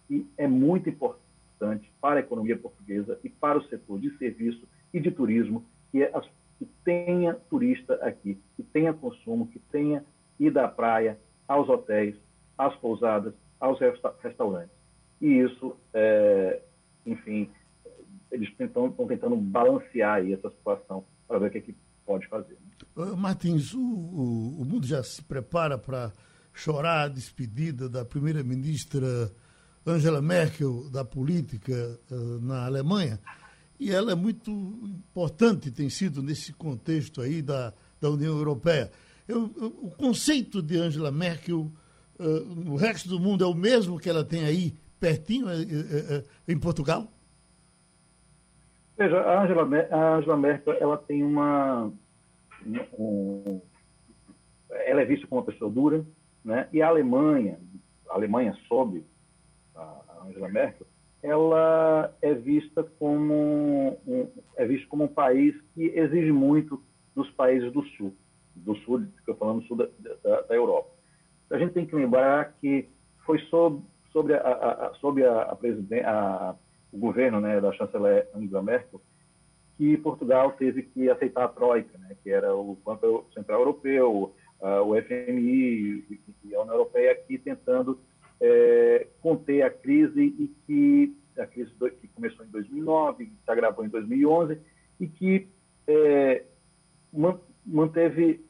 e 0.09 0.27
é 0.39 0.49
muito 0.49 0.89
importante 0.89 1.93
para 2.01 2.17
a 2.17 2.21
economia 2.21 2.57
portuguesa 2.57 3.21
e 3.23 3.29
para 3.29 3.59
o 3.59 3.65
setor 3.65 4.01
de 4.01 4.17
serviço 4.17 4.67
e 4.91 4.99
de 4.99 5.11
turismo 5.11 5.67
que 5.91 6.03
as 6.03 6.27
que 6.63 6.69
tenha 6.85 7.35
turista 7.51 7.95
aqui, 7.95 8.39
que 8.57 8.63
tenha 8.63 8.93
consumo, 8.93 9.49
que 9.49 9.59
tenha 9.59 10.05
ida 10.39 10.65
à 10.65 10.69
praia, 10.69 11.19
aos 11.49 11.69
hotéis, 11.69 12.17
às 12.57 12.75
pousadas, 12.77 13.35
aos 13.59 13.81
resta 13.81 14.15
restaurantes. 14.23 14.77
E 15.21 15.39
isso, 15.39 15.77
é, 15.93 16.63
enfim, 17.05 17.51
eles 18.31 18.49
estão 18.49 18.91
tentando 19.09 19.37
balancear 19.37 20.19
aí 20.19 20.33
essa 20.33 20.51
situação 20.51 21.05
para 21.27 21.41
ver 21.41 21.49
o 21.49 21.51
que, 21.51 21.59
é 21.59 21.61
que 21.61 21.77
pode 22.07 22.29
fazer. 22.29 22.57
Uh, 22.95 23.17
Martins, 23.17 23.75
o, 23.75 23.81
o, 23.81 24.63
o, 24.63 24.65
mundo 24.65 24.87
já 24.87 25.03
se 25.03 25.23
prepara 25.23 25.77
para 25.77 26.13
chorar 26.53 27.05
a 27.05 27.09
despedida 27.09 27.89
da 27.89 28.05
primeira-ministra 28.05 29.33
Angela 29.85 30.23
Merkel 30.23 30.89
da 30.91 31.05
política 31.05 31.99
uh, 32.11 32.41
na 32.41 32.67
Alemanha 32.67 33.19
e 33.83 33.91
ela 33.91 34.13
é 34.13 34.15
muito 34.15 34.51
importante, 34.51 35.73
tem 35.73 35.91
sido 35.91 36.23
nesse 36.23 36.53
contexto 36.53 37.21
aí 37.21 37.43
da, 37.43 37.73
da 38.01 38.09
União 38.11 38.37
Europeia. 38.37 38.93
Eu, 39.27 39.51
eu, 39.57 39.67
o 39.83 39.91
conceito 39.91 40.63
de 40.63 40.77
Angela 40.77 41.11
Merkel 41.11 41.69
uh, 42.19 42.25
no 42.55 42.77
resto 42.77 43.09
do 43.09 43.19
mundo 43.19 43.43
é 43.43 43.47
o 43.47 43.55
mesmo 43.55 43.99
que 43.99 44.09
ela 44.09 44.25
tem 44.25 44.45
aí, 44.45 44.73
pertinho, 45.01 45.47
uh, 45.47 45.51
uh, 45.51 46.25
em 46.47 46.57
Portugal? 46.57 47.09
Veja, 48.97 49.19
a 49.21 49.43
Angela, 49.43 49.69
a 49.91 50.17
Angela 50.17 50.37
Merkel 50.37 50.75
ela 50.75 50.97
tem 50.97 51.25
uma. 51.25 51.91
Um, 52.97 53.61
ela 54.71 55.03
é 55.03 55.05
vista 55.05 55.27
como 55.27 55.41
uma 55.41 55.47
pessoa 55.47 55.69
dura, 55.69 56.07
né? 56.45 56.69
e 56.73 56.81
a 56.81 56.87
Alemanha, 56.87 57.59
a 58.09 58.15
Alemanha 58.15 58.57
sob 58.69 59.05
a 59.75 60.25
Angela 60.25 60.49
Merkel, 60.49 60.87
ela 61.23 62.13
é 62.21 62.35
vista 62.35 62.83
como 62.99 63.99
um, 64.07 64.29
é 64.57 64.67
visto 64.67 64.89
como 64.89 65.05
um 65.05 65.09
país 65.09 65.55
que 65.75 65.85
exige 65.97 66.33
muito 66.33 66.83
dos 67.15 67.31
países 67.31 67.73
do 67.73 67.83
sul, 67.83 68.15
do 68.57 68.75
sul, 68.77 69.05
que 69.25 69.31
eu 69.31 69.37
falando 69.37 69.63
sul 69.63 69.77
da, 69.77 69.89
da, 70.23 70.41
da, 70.43 70.55
Europa. 70.55 70.91
A 71.51 71.59
gente 71.59 71.75
tem 71.75 71.87
que 71.87 71.95
lembrar 71.95 72.55
que 72.61 72.89
foi 73.25 73.39
sobre, 73.51 73.83
sobre, 74.11 74.35
a, 74.35 74.41
a, 74.41 74.95
sobre 74.95 75.25
a, 75.25 75.57
a, 76.07 76.55
o 76.93 76.99
governo 76.99 77.41
né, 77.41 77.61
da 77.61 77.73
chanceler 77.73 78.29
Angela 78.35 78.63
Merkel 78.63 79.01
que 79.77 79.97
Portugal 79.97 80.53
teve 80.53 80.83
que 80.83 81.09
aceitar 81.11 81.45
a 81.45 81.49
Troika, 81.49 81.97
né, 81.99 82.17
que 82.23 82.31
era 82.31 82.55
o 82.55 82.77
Banco 82.85 83.27
Central 83.35 83.61
Europeu, 83.61 84.33
uh, 84.61 84.83
o 84.85 85.01
FMI 85.03 86.05
e 86.45 86.55
a 86.55 86.61
União 86.61 86.75
Europeia 86.75 87.13
aqui 87.13 87.39
tentando 87.39 87.99
é, 88.41 89.07
conter 89.21 89.63
a 89.63 89.71
crise 89.71 90.22
em 93.85 93.89
2011 93.89 94.59
e 95.01 95.07
que 95.07 95.49
é, 95.87 96.45
manteve 97.65 98.45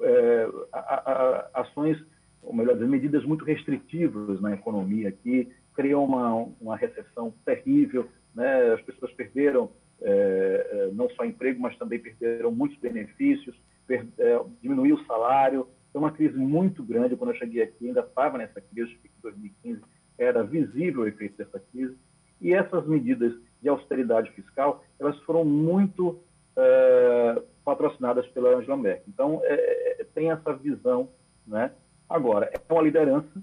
é, 0.00 0.48
a, 0.72 0.78
a, 0.78 1.60
ações, 1.60 1.98
ou 2.42 2.54
melhor 2.54 2.74
dizer, 2.74 2.88
medidas 2.88 3.24
muito 3.24 3.44
restritivas 3.44 4.40
na 4.40 4.54
economia, 4.54 5.12
que 5.12 5.48
criou 5.74 6.04
uma, 6.04 6.48
uma 6.60 6.76
recessão 6.76 7.32
terrível, 7.44 8.08
né? 8.34 8.72
as 8.72 8.82
pessoas 8.82 9.12
perderam 9.12 9.70
é, 10.00 10.68
é, 10.70 10.90
não 10.92 11.08
só 11.10 11.24
emprego, 11.24 11.60
mas 11.60 11.76
também 11.78 11.98
perderam 11.98 12.52
muitos 12.52 12.78
benefícios, 12.78 13.56
per, 13.86 14.06
é, 14.18 14.40
diminuiu 14.62 14.96
o 14.96 15.04
salário. 15.04 15.68
Foi 15.92 16.00
uma 16.00 16.12
crise 16.12 16.36
muito 16.36 16.82
grande. 16.82 17.16
Quando 17.16 17.30
eu 17.30 17.38
cheguei 17.38 17.62
aqui, 17.62 17.88
ainda 17.88 18.00
estava 18.00 18.38
nessa 18.38 18.60
crise, 18.60 18.92
em 19.04 19.22
2015 19.22 19.80
era 20.18 20.42
visível 20.42 21.02
o 21.02 21.06
efeito 21.06 21.36
dessa 21.36 21.58
crise. 21.72 21.95
E 22.40 22.52
essas 22.52 22.86
medidas 22.86 23.32
de 23.62 23.68
austeridade 23.68 24.30
fiscal, 24.32 24.84
elas 24.98 25.18
foram 25.20 25.44
muito 25.44 26.20
é, 26.56 27.42
patrocinadas 27.64 28.26
pela 28.28 28.56
Angela 28.56 28.76
Merkel. 28.76 29.04
Então, 29.08 29.40
é, 29.44 30.00
é, 30.00 30.04
tem 30.14 30.30
essa 30.30 30.52
visão. 30.54 31.08
Né? 31.46 31.70
Agora, 32.08 32.50
é 32.52 32.72
uma 32.72 32.82
liderança, 32.82 33.42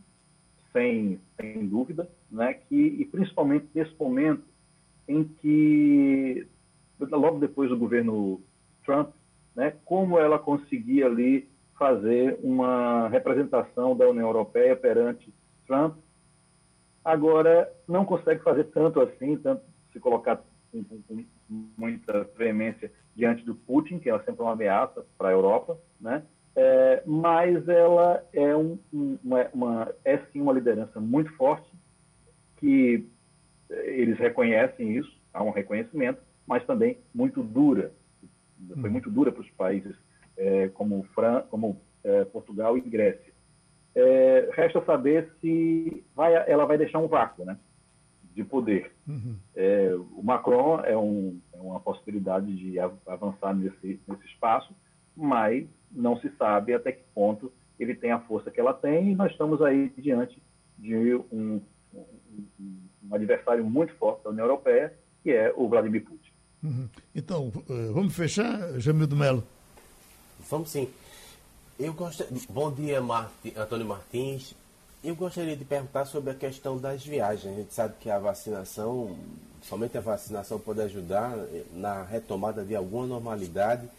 sem, 0.71 1.19
sem 1.39 1.67
dúvida, 1.67 2.09
né? 2.31 2.53
que, 2.53 2.75
e 2.75 3.05
principalmente 3.05 3.67
nesse 3.73 3.93
momento 3.99 4.43
em 5.07 5.23
que, 5.23 6.47
logo 6.99 7.39
depois 7.39 7.69
do 7.69 7.77
governo 7.77 8.41
Trump, 8.85 9.09
né, 9.55 9.73
como 9.85 10.17
ela 10.17 10.39
conseguia 10.39 11.05
ali 11.05 11.47
fazer 11.77 12.37
uma 12.41 13.07
representação 13.09 13.95
da 13.95 14.07
União 14.07 14.27
Europeia 14.27 14.75
perante 14.75 15.33
Trump. 15.67 15.95
Agora, 17.03 17.71
não 17.87 18.05
consegue 18.05 18.41
fazer 18.43 18.65
tanto 18.65 19.01
assim, 19.01 19.35
tanto 19.37 19.63
se 19.91 19.99
colocar 19.99 20.41
com, 20.71 20.83
com 20.83 21.25
muita 21.77 22.23
veemência 22.37 22.91
diante 23.15 23.45
do 23.45 23.55
Putin, 23.55 23.99
que 23.99 24.09
é 24.09 24.19
sempre 24.19 24.41
uma 24.41 24.53
ameaça 24.53 25.05
para 25.17 25.29
a 25.29 25.31
Europa, 25.31 25.77
né? 25.99 26.23
É, 26.55 27.01
mas 27.05 27.67
ela 27.67 28.23
é, 28.31 28.55
um, 28.55 28.77
uma, 28.91 29.49
uma, 29.53 29.95
é 30.05 30.17
sim 30.31 30.39
uma 30.39 30.53
liderança 30.53 30.99
muito 30.99 31.31
forte, 31.33 31.67
que 32.57 33.07
eles 33.69 34.17
reconhecem 34.19 34.95
isso, 34.95 35.11
há 35.33 35.43
um 35.43 35.49
reconhecimento, 35.49 36.21
mas 36.45 36.63
também 36.65 36.97
muito 37.13 37.41
dura. 37.41 37.91
Foi 38.79 38.89
muito 38.89 39.09
dura 39.09 39.31
para 39.31 39.41
os 39.41 39.49
países 39.51 39.95
é, 40.37 40.69
como, 40.69 41.03
Fran, 41.15 41.41
como 41.49 41.81
é, 42.03 42.23
Portugal 42.25 42.77
e 42.77 42.81
Grécia. 42.81 43.32
É, 43.95 44.49
resta 44.53 44.83
saber 44.85 45.31
se 45.39 46.03
vai, 46.15 46.33
ela 46.49 46.65
vai 46.65 46.77
deixar 46.77 46.99
um 46.99 47.07
vácuo 47.07 47.45
né, 47.45 47.57
de 48.33 48.43
poder. 48.43 48.91
Uhum. 49.07 49.35
É, 49.55 49.93
o 49.95 50.23
Macron 50.23 50.79
é, 50.83 50.97
um, 50.97 51.39
é, 51.53 51.57
uma 51.57 51.79
possibilidade 51.79 52.55
de 52.55 52.79
avançar 52.79 53.53
nesse, 53.53 53.99
nesse 54.07 54.25
espaço, 54.25 54.73
mas 55.15 55.67
não 55.91 56.17
se 56.19 56.29
sabe 56.37 56.73
até 56.73 56.91
que 56.91 57.03
ponto 57.13 57.51
ele 57.79 57.93
tem 57.93 58.11
a 58.11 58.19
força 58.19 58.49
que 58.49 58.59
ela 58.59 58.73
tem 58.73 59.11
e 59.11 59.15
nós 59.15 59.31
estamos 59.31 59.61
aí 59.61 59.91
diante 59.97 60.41
de 60.77 61.15
um, 61.31 61.61
um, 61.93 62.07
um 62.59 63.15
adversário 63.15 63.63
muito 63.63 63.93
forte 63.95 64.23
da 64.23 64.31
União 64.31 64.45
Europeia, 64.45 64.93
que 65.21 65.31
é 65.31 65.53
o 65.55 65.67
Vladimir 65.67 66.03
Putin. 66.03 66.31
Uhum. 66.63 66.89
Então, 67.13 67.51
eh, 67.69 67.91
vamos 67.93 68.15
fechar, 68.15 68.79
Jamildo 68.79 69.15
Melo? 69.15 69.43
Vamos 70.49 70.69
sim. 70.69 70.87
Eu. 71.79 71.95
Bom 72.49 72.71
dia, 72.71 73.01
Marti... 73.01 73.51
Antônio 73.57 73.87
Martins. 73.87 74.53
Eu 75.03 75.15
gostaria 75.15 75.55
de 75.57 75.65
perguntar 75.65 76.05
sobre 76.05 76.29
a 76.29 76.35
questão 76.35 76.77
das 76.77 77.03
viagens. 77.03 77.51
A 77.51 77.57
gente 77.57 77.73
sabe 77.73 77.95
que 77.99 78.11
a 78.11 78.19
vacinação, 78.19 79.17
somente 79.63 79.97
a 79.97 80.01
vacinação 80.01 80.59
pode 80.59 80.81
ajudar 80.81 81.35
na 81.73 82.03
retomada 82.03 82.63
de 82.63 82.75
alguma 82.75 83.07
normalidade. 83.07 83.89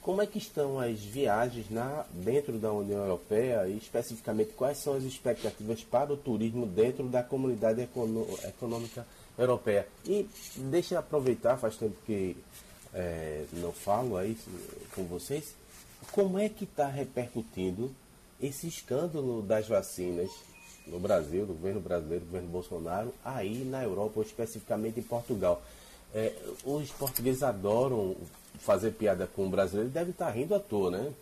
Como 0.00 0.22
é 0.22 0.26
que 0.26 0.38
estão 0.38 0.78
as 0.78 1.00
viagens 1.00 1.68
na, 1.68 2.06
dentro 2.12 2.58
da 2.58 2.72
União 2.72 3.00
Europeia 3.02 3.66
e 3.66 3.76
especificamente 3.76 4.52
quais 4.52 4.78
são 4.78 4.94
as 4.94 5.02
expectativas 5.02 5.82
para 5.82 6.12
o 6.12 6.16
turismo 6.16 6.64
dentro 6.64 7.08
da 7.08 7.24
comunidade 7.24 7.82
econômica 7.82 9.04
europeia? 9.36 9.86
E 10.04 10.28
deixa 10.56 10.94
eu 10.94 11.00
aproveitar, 11.00 11.56
faz 11.56 11.76
tempo 11.76 11.96
que 12.06 12.36
é, 12.94 13.44
não 13.54 13.72
falo 13.72 14.16
aí 14.16 14.38
com 14.94 15.02
vocês, 15.04 15.54
como 16.12 16.38
é 16.38 16.48
que 16.48 16.64
está 16.64 16.86
repercutindo 16.86 17.90
esse 18.40 18.66
escândalo 18.66 19.42
das 19.42 19.68
vacinas 19.68 20.30
no 20.86 20.98
Brasil, 21.00 21.46
do 21.46 21.54
governo 21.54 21.80
brasileiro, 21.80 22.24
do 22.24 22.26
governo 22.28 22.48
Bolsonaro, 22.48 23.14
aí 23.24 23.64
na 23.64 23.82
Europa, 23.82 24.12
ou 24.16 24.22
especificamente 24.22 25.00
em 25.00 25.02
Portugal? 25.02 25.62
É, 26.14 26.32
os 26.64 26.90
portugueses 26.92 27.42
adoram 27.42 28.16
fazer 28.58 28.92
piada 28.92 29.26
com 29.26 29.46
o 29.46 29.50
brasileiro 29.50 29.90
deve 29.90 30.10
estar 30.10 30.30
rindo 30.30 30.54
à 30.54 30.60
toa, 30.60 30.90
né? 30.90 31.12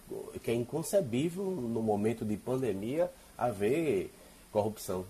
Que 0.43 0.51
é 0.51 0.55
inconcebível 0.55 1.45
no 1.45 1.83
momento 1.83 2.25
de 2.25 2.37
pandemia 2.37 3.11
haver 3.37 4.11
corrupção. 4.53 5.05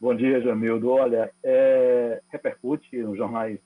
Bom 0.00 0.14
dia, 0.14 0.40
Jamildo. 0.40 0.90
Olha, 0.90 1.30
é, 1.44 2.20
repercute 2.28 2.96
nos 2.96 3.16
jornais, 3.16 3.58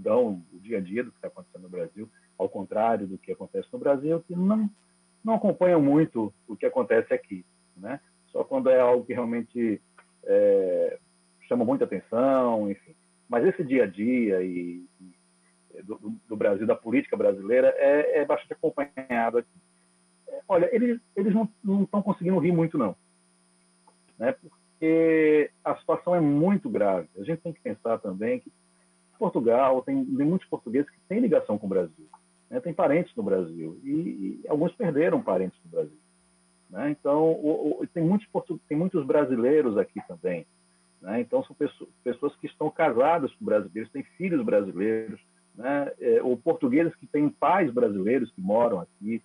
dão 0.00 0.42
o 0.52 0.58
dia 0.58 0.78
a 0.78 0.80
dia 0.80 1.04
do 1.04 1.10
que 1.10 1.18
está 1.18 1.28
acontecendo 1.28 1.62
no 1.62 1.68
Brasil, 1.68 2.08
ao 2.38 2.48
contrário 2.48 3.06
do 3.06 3.18
que 3.18 3.32
acontece 3.32 3.68
no 3.72 3.78
Brasil, 3.78 4.20
que 4.26 4.34
não, 4.34 4.68
não 5.22 5.34
acompanham 5.34 5.80
muito 5.80 6.32
o 6.48 6.56
que 6.56 6.66
acontece 6.66 7.12
aqui, 7.12 7.44
né? 7.76 8.00
Só 8.28 8.44
quando 8.44 8.70
é 8.70 8.80
algo 8.80 9.04
que 9.04 9.12
realmente 9.12 9.80
é, 10.24 10.98
chama 11.46 11.64
muita 11.64 11.84
atenção, 11.84 12.70
enfim. 12.70 12.94
Mas 13.28 13.44
esse 13.44 13.62
dia 13.64 13.84
a 13.84 13.86
dia 13.86 14.42
e, 14.42 14.84
e 15.00 15.82
do, 15.82 16.14
do, 16.28 16.36
Brasil, 16.36 16.66
da 16.66 16.74
política 16.74 17.16
brasileira, 17.16 17.74
é, 17.76 18.20
é 18.20 18.24
bastante 18.24 18.52
acompanhado 18.52 19.38
aqui. 19.38 19.48
Olha, 20.48 20.68
eles, 20.74 21.00
eles 21.14 21.34
não 21.34 21.82
estão 21.82 22.02
conseguindo 22.02 22.38
rir 22.38 22.52
muito, 22.52 22.78
não. 22.78 22.96
Né? 24.18 24.32
Porque 24.32 25.50
a 25.64 25.76
situação 25.76 26.14
é 26.14 26.20
muito 26.20 26.68
grave. 26.68 27.08
A 27.18 27.24
gente 27.24 27.40
tem 27.40 27.52
que 27.52 27.60
pensar 27.60 27.98
também 27.98 28.40
que 28.40 28.52
Portugal 29.20 29.82
tem, 29.82 30.02
tem 30.02 30.26
muitos 30.26 30.48
portugueses 30.48 30.90
que 30.90 30.98
têm 31.06 31.20
ligação 31.20 31.58
com 31.58 31.66
o 31.66 31.68
Brasil. 31.68 32.08
Né? 32.48 32.58
Tem 32.58 32.72
parentes 32.72 33.14
no 33.14 33.22
Brasil. 33.22 33.78
E, 33.84 33.90
e, 33.90 34.48
alguns 34.48 34.72
perderam 34.72 35.20
parentes 35.20 35.60
no 35.62 35.70
Brasil. 35.70 35.98
Né? 36.70 36.90
Então, 36.90 37.32
o, 37.32 37.82
o, 37.82 37.86
tem, 37.86 38.02
muitos, 38.02 38.26
tem 38.66 38.78
muitos 38.78 39.04
brasileiros 39.04 39.76
aqui 39.76 40.00
também. 40.08 40.46
Né? 41.02 41.20
Então, 41.20 41.44
são 41.44 41.54
pessoas, 41.54 41.90
pessoas, 42.02 42.34
que 42.36 42.46
estão 42.46 42.70
casadas 42.70 43.30
com 43.34 43.44
brasileiros, 43.44 43.92
têm 43.92 44.02
filhos 44.16 44.42
brasileiros, 44.42 45.20
né? 45.54 45.92
é, 46.00 46.22
ou 46.22 46.34
portugueses 46.38 46.94
que 46.96 47.06
têm 47.06 47.28
pais 47.28 47.70
brasileiros 47.70 48.30
que 48.30 48.40
moram 48.40 48.80
aqui. 48.80 49.22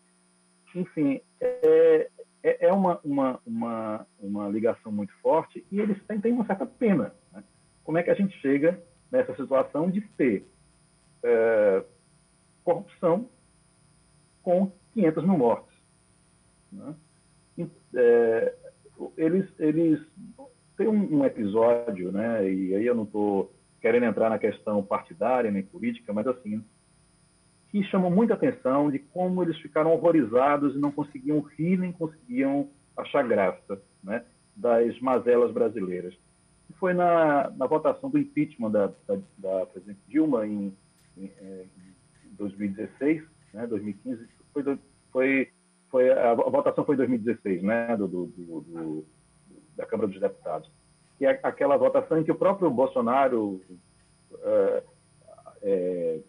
Enfim, 0.75 1.21
é, 1.39 2.09
é, 2.43 2.67
é 2.67 2.73
uma, 2.73 2.99
uma, 3.01 3.39
uma, 3.45 4.07
uma, 4.19 4.49
ligação 4.49 4.91
muito 4.91 5.13
forte 5.21 5.65
e 5.71 5.79
eles 5.79 5.97
têm, 6.03 6.19
têm 6.19 6.33
uma 6.33 6.45
certa 6.45 6.65
pena. 6.65 7.15
Né? 7.31 7.41
Como 7.81 7.97
é 7.97 8.03
que 8.03 8.09
a 8.09 8.15
gente 8.15 8.37
chega 8.41 8.77
nessa 9.15 9.35
situação 9.35 9.89
de 9.89 10.01
ter 10.01 10.45
é, 11.23 11.83
corrupção 12.63 13.29
com 14.43 14.71
500 14.93 15.23
mil 15.23 15.37
mortes? 15.37 15.73
Né? 16.71 16.95
É, 17.95 18.55
eles, 19.17 19.47
eles 19.57 20.01
tem 20.77 20.87
um, 20.87 21.19
um, 21.19 21.25
episódio, 21.25 22.11
né, 22.11 22.49
e 22.49 22.75
aí 22.75 22.85
eu 22.85 22.93
não 22.93 23.03
estou 23.03 23.53
querendo 23.79 24.05
entrar 24.05 24.29
na 24.29 24.37
questão 24.37 24.83
partidária 24.83 25.49
nem 25.49 25.63
política, 25.63 26.11
mas 26.11 26.27
assim, 26.27 26.61
que 27.69 27.83
chamou 27.83 28.11
muita 28.11 28.33
atenção 28.33 28.91
de 28.91 28.99
como 28.99 29.41
eles 29.41 29.57
ficaram 29.59 29.93
horrorizados 29.93 30.75
e 30.75 30.79
não 30.79 30.91
conseguiam 30.91 31.39
rir 31.39 31.77
nem 31.77 31.93
conseguiam 31.93 32.69
achar 32.97 33.25
graça 33.25 33.81
né, 34.03 34.25
das 34.55 34.99
mazelas 34.99 35.51
brasileiras. 35.51 36.13
E 36.69 36.73
foi 36.73 36.93
na, 36.93 37.49
na 37.51 37.67
votação 37.67 38.09
do 38.09 38.17
impeachment 38.17 38.71
da, 38.71 38.87
da, 39.07 39.17
da 39.37 39.65
presidente 39.67 39.99
Dilma 40.07 40.45
em, 40.45 40.75
em, 41.17 41.25
em 41.25 42.33
2016, 42.37 43.23
né, 43.53 43.67
2015, 43.67 44.27
foi, 44.53 44.79
foi, 45.11 45.51
foi, 45.89 46.11
a 46.11 46.33
votação 46.33 46.85
foi 46.85 46.95
em 46.95 46.97
2016, 46.97 47.63
né, 47.63 47.95
do, 47.97 48.07
do, 48.07 48.25
do 48.27 49.05
da 49.75 49.85
Câmara 49.85 50.07
dos 50.07 50.19
Deputados, 50.19 50.71
que 51.17 51.25
é 51.25 51.39
aquela 51.43 51.77
votação 51.77 52.17
em 52.17 52.23
que 52.23 52.31
o 52.31 52.35
próprio 52.35 52.69
Bolsonaro 52.69 53.61
é, 54.41 54.83
é, 55.61 56.19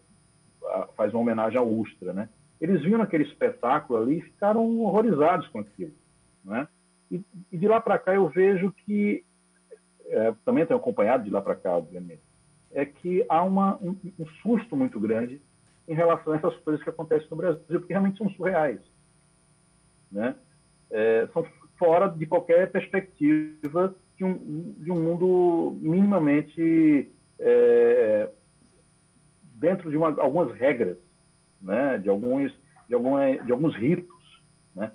faz 0.95 1.13
uma 1.13 1.21
homenagem 1.21 1.57
ao 1.57 1.67
Ustra, 1.67 2.13
né? 2.13 2.29
Eles 2.59 2.81
viram 2.81 3.01
aquele 3.01 3.23
espetáculo 3.23 4.01
ali 4.01 4.17
e 4.17 4.21
ficaram 4.21 4.79
horrorizados 4.79 5.47
com 5.49 5.59
aquilo. 5.59 5.93
Né? 6.43 6.67
E, 7.11 7.23
e 7.51 7.57
de 7.57 7.67
lá 7.67 7.79
para 7.79 7.99
cá 7.99 8.15
eu 8.15 8.27
vejo 8.27 8.71
que, 8.71 9.23
é, 10.09 10.33
também 10.45 10.65
tenho 10.65 10.79
acompanhado 10.79 11.23
de 11.23 11.29
lá 11.29 11.41
para 11.41 11.55
cá, 11.55 11.75
obviamente, 11.75 12.21
é 12.71 12.85
que 12.85 13.25
há 13.29 13.43
uma, 13.43 13.77
um, 13.77 13.95
um, 14.19 14.25
susto 14.41 14.75
muito 14.75 14.99
grande 14.99 15.41
em 15.87 15.93
relação 15.93 16.33
a 16.33 16.37
essas 16.37 16.55
coisas 16.57 16.83
que 16.83 16.89
acontecem 16.89 17.27
no 17.29 17.37
Brasil, 17.37 17.63
porque 17.67 17.93
realmente 17.93 18.17
são 18.17 18.29
surreais. 18.31 18.79
Né? 20.11 20.35
É, 20.89 21.27
são 21.33 21.45
fora 21.77 22.07
de 22.07 22.25
qualquer 22.25 22.71
perspectiva 22.71 23.95
de 24.17 24.25
um, 24.25 24.73
de 24.79 24.91
um 24.91 25.01
mundo 25.01 25.77
minimamente 25.79 27.11
é, 27.39 28.29
dentro 29.55 29.89
de 29.89 29.97
uma, 29.97 30.09
algumas 30.21 30.53
regras, 30.53 30.97
né? 31.61 31.97
de, 31.97 32.09
alguns, 32.09 32.51
de, 32.87 32.95
alguma, 32.95 33.37
de 33.37 33.51
alguns 33.51 33.75
ritos. 33.75 34.41
Né? 34.75 34.91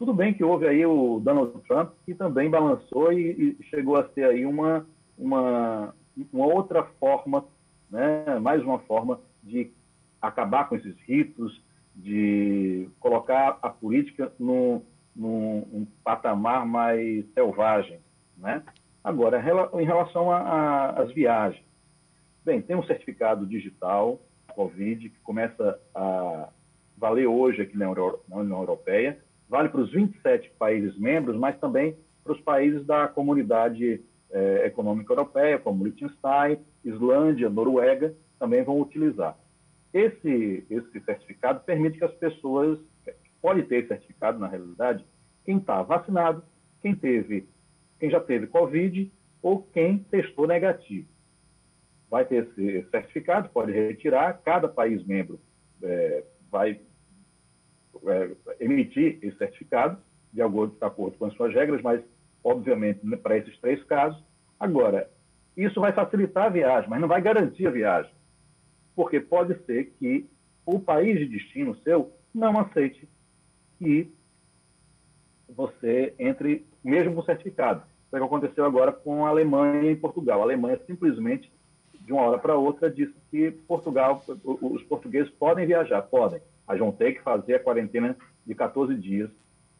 Tudo 0.00 0.14
bem 0.14 0.32
que 0.32 0.42
houve 0.42 0.66
aí 0.66 0.86
o 0.86 1.20
Donald 1.20 1.52
Trump, 1.68 1.90
que 2.06 2.14
também 2.14 2.48
balançou 2.48 3.12
e, 3.12 3.54
e 3.60 3.64
chegou 3.64 3.96
a 3.96 4.08
ser 4.08 4.24
aí 4.24 4.46
uma, 4.46 4.86
uma, 5.18 5.94
uma 6.32 6.46
outra 6.46 6.84
forma, 6.98 7.44
né? 7.90 8.38
mais 8.38 8.62
uma 8.62 8.78
forma 8.78 9.20
de 9.42 9.70
acabar 10.18 10.70
com 10.70 10.76
esses 10.76 10.96
ritos, 11.00 11.62
de 11.94 12.88
colocar 12.98 13.58
a 13.60 13.68
política 13.68 14.32
num, 14.40 14.80
um 15.14 15.86
patamar 16.02 16.64
mais 16.64 17.30
selvagem. 17.34 18.00
Né? 18.38 18.62
Agora, 19.04 19.38
em 19.78 19.84
relação 19.84 20.32
às 20.32 21.12
viagens, 21.12 21.62
bem, 22.42 22.62
tem 22.62 22.74
um 22.74 22.84
certificado 22.84 23.44
digital 23.44 24.18
Covid 24.54 25.10
que 25.10 25.18
começa 25.18 25.78
a 25.94 26.48
valer 26.96 27.26
hoje 27.26 27.60
aqui 27.60 27.76
na 27.76 27.90
União 27.90 28.60
Europeia, 28.60 29.20
vale 29.50 29.68
para 29.68 29.80
os 29.80 29.90
27 29.90 30.48
países 30.56 30.96
membros, 30.96 31.36
mas 31.36 31.58
também 31.58 31.96
para 32.22 32.32
os 32.32 32.40
países 32.40 32.86
da 32.86 33.08
comunidade 33.08 34.00
eh, 34.30 34.66
econômica 34.66 35.12
europeia, 35.12 35.58
como 35.58 35.84
Liechtenstein, 35.84 36.58
Islândia, 36.84 37.50
Noruega, 37.50 38.14
também 38.38 38.62
vão 38.62 38.80
utilizar. 38.80 39.36
Esse, 39.92 40.64
esse 40.70 41.00
certificado 41.00 41.60
permite 41.64 41.98
que 41.98 42.04
as 42.04 42.14
pessoas, 42.14 42.78
pode 43.42 43.64
ter 43.64 43.88
certificado 43.88 44.38
na 44.38 44.46
realidade, 44.46 45.04
quem 45.44 45.58
está 45.58 45.82
vacinado, 45.82 46.44
quem 46.80 46.94
teve, 46.94 47.48
quem 47.98 48.08
já 48.08 48.20
teve 48.20 48.46
Covid 48.46 49.10
ou 49.42 49.62
quem 49.62 49.98
testou 49.98 50.46
negativo. 50.46 51.08
Vai 52.08 52.24
ter 52.24 52.44
esse 52.44 52.88
certificado, 52.90 53.48
pode 53.48 53.72
retirar, 53.72 54.40
cada 54.44 54.68
país 54.68 55.04
membro 55.04 55.40
é, 55.82 56.24
vai 56.50 56.80
é, 58.06 58.30
emitir 58.60 59.18
esse 59.22 59.36
certificado, 59.36 59.98
de 60.32 60.42
acordo, 60.42 60.76
de 60.78 60.84
acordo 60.84 61.16
com 61.18 61.26
as 61.26 61.34
suas 61.34 61.52
regras, 61.54 61.82
mas, 61.82 62.00
obviamente, 62.42 63.00
né, 63.04 63.16
para 63.16 63.36
esses 63.36 63.56
três 63.58 63.82
casos. 63.84 64.22
Agora, 64.58 65.08
isso 65.56 65.80
vai 65.80 65.92
facilitar 65.92 66.46
a 66.46 66.50
viagem, 66.50 66.88
mas 66.88 67.00
não 67.00 67.08
vai 67.08 67.20
garantir 67.20 67.66
a 67.66 67.70
viagem 67.70 68.12
porque 69.00 69.18
pode 69.18 69.54
ser 69.64 69.94
que 69.98 70.28
o 70.66 70.78
país 70.78 71.18
de 71.18 71.26
destino 71.26 71.74
seu 71.76 72.12
não 72.34 72.58
aceite 72.60 73.08
que 73.78 74.12
você 75.48 76.14
entre, 76.18 76.66
mesmo 76.84 77.14
com 77.14 77.22
certificado. 77.22 77.82
Foi 78.10 78.20
o 78.20 78.22
que 78.22 78.26
aconteceu 78.26 78.62
agora 78.62 78.92
com 78.92 79.24
a 79.24 79.30
Alemanha 79.30 79.90
e 79.90 79.96
Portugal. 79.96 80.40
A 80.40 80.44
Alemanha 80.44 80.78
simplesmente, 80.86 81.50
de 81.98 82.12
uma 82.12 82.22
hora 82.22 82.38
para 82.38 82.56
outra, 82.56 82.90
disse 82.90 83.14
que 83.30 83.50
Portugal, 83.50 84.22
os 84.44 84.82
portugueses 84.82 85.30
podem 85.30 85.66
viajar, 85.66 86.02
podem, 86.02 86.42
ter 86.96 87.14
que 87.14 87.22
fazer 87.22 87.54
a 87.54 87.60
quarentena 87.60 88.16
de 88.46 88.54
14 88.54 88.94
dias, 88.94 89.30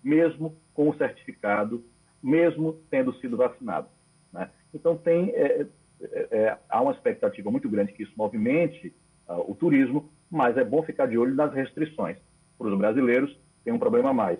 mesmo 0.03 0.57
com 0.74 0.88
o 0.88 0.97
certificado, 0.97 1.84
mesmo 2.22 2.80
tendo 2.91 3.12
sido 3.14 3.36
vacinado. 3.36 3.88
Né? 4.32 4.51
Então, 4.74 4.97
tem, 4.97 5.30
é, 5.30 5.66
é, 6.03 6.28
é, 6.30 6.59
há 6.68 6.80
uma 6.80 6.93
expectativa 6.93 7.51
muito 7.51 7.68
grande 7.68 7.93
que 7.93 8.03
isso 8.03 8.12
movimente 8.16 8.95
uh, 9.28 9.51
o 9.51 9.55
turismo, 9.55 10.11
mas 10.30 10.57
é 10.57 10.64
bom 10.64 10.82
ficar 10.82 11.07
de 11.07 11.18
olho 11.18 11.34
nas 11.34 11.53
restrições. 11.53 12.16
Para 12.57 12.68
os 12.68 12.78
brasileiros, 12.78 13.36
tem 13.64 13.72
um 13.72 13.78
problema 13.78 14.11
a 14.11 14.14
mais. 14.14 14.38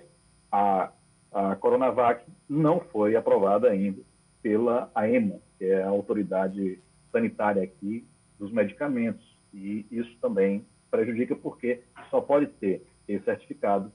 A, 0.51 0.93
a 1.33 1.57
Coronavac 1.57 2.25
não 2.49 2.81
foi 2.81 3.17
aprovada 3.17 3.69
ainda 3.69 4.03
pela 4.43 4.91
AEMA, 4.95 5.41
que 5.59 5.65
é 5.65 5.83
a 5.83 5.89
autoridade 5.89 6.79
sanitária 7.13 7.63
aqui 7.63 8.07
dos 8.39 8.51
medicamentos. 8.53 9.37
E 9.53 9.87
isso 9.91 10.17
também 10.21 10.65
prejudica 10.91 11.37
porque 11.37 11.81
só 12.11 12.21
pode 12.21 12.47
ter 12.47 12.83
esse 13.07 13.25
certificado, 13.25 13.93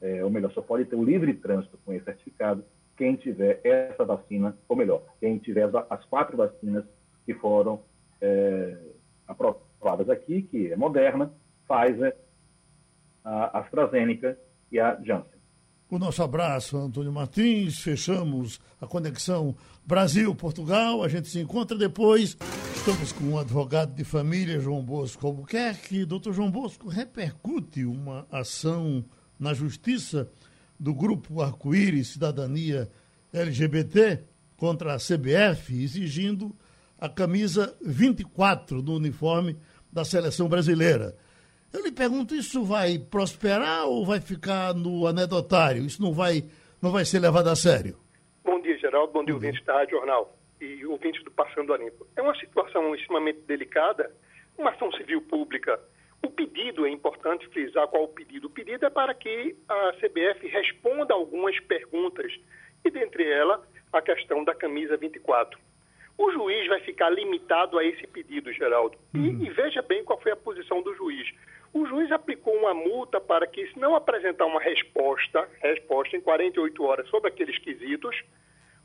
é, 0.00 0.24
ou 0.24 0.30
melhor, 0.30 0.52
só 0.52 0.62
pode 0.62 0.84
ter 0.84 0.96
o 0.96 1.04
livre 1.04 1.32
trânsito 1.34 1.78
com 1.84 1.92
esse 1.92 2.04
certificado 2.04 2.64
quem 2.96 3.16
tiver 3.16 3.60
essa 3.64 4.04
vacina, 4.04 4.56
ou 4.68 4.76
melhor, 4.76 5.02
quem 5.20 5.38
tiver 5.38 5.68
as 5.90 6.04
quatro 6.04 6.36
vacinas 6.36 6.84
que 7.26 7.34
foram 7.34 7.82
é, 8.20 8.76
aprovadas 9.26 10.08
aqui, 10.08 10.42
que 10.42 10.72
é 10.72 10.76
Moderna, 10.76 11.32
Pfizer, 11.66 12.16
a 13.24 13.58
AstraZeneca 13.58 14.38
e 14.70 14.78
a 14.78 14.94
Janssen. 15.02 15.33
O 15.90 15.98
nosso 15.98 16.22
abraço, 16.22 16.78
Antônio 16.78 17.12
Martins. 17.12 17.78
Fechamos 17.78 18.58
a 18.80 18.86
conexão 18.86 19.54
Brasil-Portugal. 19.86 21.02
A 21.02 21.08
gente 21.08 21.28
se 21.28 21.38
encontra 21.38 21.76
depois. 21.76 22.36
Estamos 22.74 23.12
com 23.12 23.24
um 23.24 23.38
advogado 23.38 23.94
de 23.94 24.02
família, 24.02 24.60
João 24.60 24.82
Bosco 24.82 25.26
Albuquerque. 25.26 26.06
Doutor 26.06 26.32
João 26.32 26.50
Bosco 26.50 26.88
repercute 26.88 27.84
uma 27.84 28.26
ação 28.32 29.04
na 29.38 29.52
justiça 29.52 30.28
do 30.80 30.94
grupo 30.94 31.42
Arco-Íris 31.42 32.08
Cidadania 32.08 32.90
LGBT 33.32 34.24
contra 34.56 34.94
a 34.94 34.98
CBF, 34.98 35.82
exigindo 35.82 36.56
a 36.98 37.08
camisa 37.10 37.76
24 37.84 38.80
do 38.80 38.94
uniforme 38.94 39.56
da 39.92 40.04
seleção 40.04 40.48
brasileira. 40.48 41.14
Eu 41.74 41.82
lhe 41.82 41.90
pergunto, 41.90 42.36
isso 42.36 42.62
vai 42.62 43.00
prosperar 43.00 43.86
ou 43.86 44.06
vai 44.06 44.20
ficar 44.20 44.72
no 44.72 45.08
anedotário? 45.08 45.84
Isso 45.84 46.00
não 46.00 46.12
vai, 46.12 46.44
não 46.80 46.92
vai 46.92 47.04
ser 47.04 47.18
levado 47.18 47.48
a 47.48 47.56
sério? 47.56 47.96
Bom 48.44 48.60
dia, 48.60 48.78
Geraldo. 48.78 49.12
Bom 49.12 49.24
dia, 49.24 49.34
ouvintes 49.34 49.64
da 49.64 49.74
Rádio 49.74 49.98
Jornal 49.98 50.38
e 50.60 50.86
ouvintes 50.86 51.24
do 51.24 51.32
Passando 51.32 51.74
a 51.74 51.76
Limpo. 51.76 52.06
É 52.14 52.22
uma 52.22 52.34
situação 52.36 52.94
extremamente 52.94 53.40
delicada, 53.40 54.08
uma 54.56 54.70
ação 54.70 54.92
civil 54.92 55.20
pública. 55.22 55.80
O 56.24 56.30
pedido, 56.30 56.86
é 56.86 56.90
importante 56.90 57.48
frisar 57.48 57.88
qual 57.88 58.04
o 58.04 58.08
pedido. 58.08 58.46
O 58.46 58.50
pedido 58.50 58.86
é 58.86 58.90
para 58.90 59.12
que 59.12 59.56
a 59.68 59.94
CBF 59.94 60.46
responda 60.46 61.12
algumas 61.12 61.58
perguntas, 61.58 62.32
e 62.84 62.90
dentre 62.90 63.28
elas, 63.28 63.60
a 63.92 64.00
questão 64.00 64.44
da 64.44 64.54
camisa 64.54 64.96
24. 64.96 65.58
O 66.16 66.30
juiz 66.30 66.66
vai 66.68 66.80
ficar 66.80 67.10
limitado 67.10 67.78
a 67.78 67.84
esse 67.84 68.06
pedido, 68.06 68.52
Geraldo. 68.52 68.96
Uhum. 69.14 69.42
E, 69.42 69.46
e, 69.46 69.50
veja 69.50 69.82
bem 69.82 70.04
qual 70.04 70.20
foi 70.20 70.32
a 70.32 70.36
posição 70.36 70.80
do 70.82 70.94
juiz. 70.94 71.28
O 71.72 71.84
juiz 71.86 72.10
aplicou 72.12 72.54
uma 72.54 72.72
multa 72.72 73.20
para 73.20 73.46
que, 73.46 73.66
se 73.66 73.78
não 73.78 73.96
apresentar 73.96 74.46
uma 74.46 74.60
resposta, 74.60 75.48
resposta 75.60 76.16
em 76.16 76.20
48 76.20 76.84
horas 76.84 77.08
sobre 77.08 77.28
aqueles 77.28 77.58
quesitos, 77.58 78.16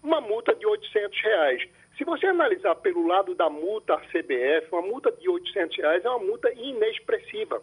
uma 0.02 0.20
multa 0.20 0.56
de 0.56 0.66
800 0.66 1.22
reais. 1.22 1.70
Se 1.98 2.04
você 2.04 2.26
analisar 2.26 2.76
pelo 2.76 3.06
lado 3.06 3.36
da 3.36 3.50
multa 3.50 3.94
à 3.94 4.00
CBF, 4.00 4.70
uma 4.72 4.82
multa 4.82 5.12
de 5.12 5.30
800 5.30 5.78
reais 5.78 6.06
é 6.06 6.10
uma 6.10 6.20
multa 6.20 6.52
inexpressiva. 6.54 7.62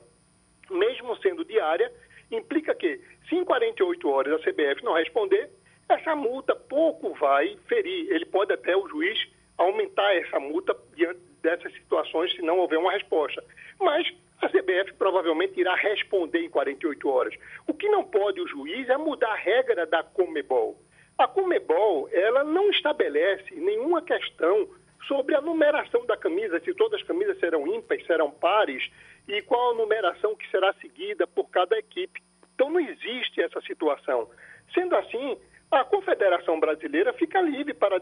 Mesmo 0.71 1.17
sendo 1.17 1.45
diária, 1.45 1.91
implica 2.31 2.75
que, 2.75 3.01
se 3.29 3.35
em 3.35 3.45
48 3.45 4.09
horas 4.09 4.35
a 4.35 4.45
CBF 4.45 4.85
não 4.85 4.95
responder, 4.95 5.51
essa 5.89 6.14
multa 6.14 6.55
pouco 6.55 7.14
vai 7.14 7.57
ferir. 7.67 8.11
Ele 8.11 8.27
pode 8.27 8.53
até, 8.53 8.77
o 8.77 8.89
juiz, 8.89 9.19
aumentar 9.59 10.15
essa 10.17 10.39
multa 10.39 10.77
diante 10.95 11.21
dessas 11.43 11.73
situações 11.75 12.33
se 12.35 12.43
não 12.43 12.59
houver 12.59 12.79
uma 12.79 12.93
resposta. 12.93 13.43
Mas 13.81 14.07
a 14.43 14.49
CBF 14.49 14.93
provavelmente 14.95 15.59
irá 15.59 15.75
responder 15.75 16.41
em 16.41 16.51
48 16.51 17.09
horas. 17.09 17.35
O 17.67 17.75
que 17.75 17.89
não 17.89 18.05
pode 18.05 18.41
o 18.41 18.47
juiz 18.47 18.89
é 18.89 18.97
mudar 18.97 19.31
a 19.31 19.37
regra 19.37 19.87
da 19.87 20.03
Comebol. 20.03 20.77
A 21.17 21.27
Comebol, 21.27 22.09
ela 22.13 22.45
não 22.45 22.69
estabelece 22.71 23.55
nenhuma 23.55 24.03
questão 24.03 24.69
sobre 25.09 25.35
a 25.35 25.41
numeração 25.41 26.05
da 26.05 26.17
camisa, 26.17 26.61
se 26.61 26.75
todas 26.75 27.01
as 27.01 27.07
camisas 27.07 27.39
serão 27.39 27.67
ímpares, 27.67 28.07
serão 28.07 28.31
pares, 28.31 28.91
e 29.27 29.41
qual 29.43 29.71
a 29.71 29.75
numeração 29.75 30.35
que 30.37 30.49
será 30.51 30.73
seguida 30.75 31.27
por 31.27 31.49
cada 31.49 31.79
equipe. 31.79 32.23
Então 32.55 32.71
não 32.71 32.81
existe 32.81 33.41
essa 33.41 33.61
situação. 33.63 34.29
Sendo 34.75 34.97
assim, 34.97 35.39
a 35.71 35.85
Confederação 35.85 36.61
Brasileira 36.61 37.13
fica 37.13 37.41
livre 37.41 37.75
para 37.75 37.99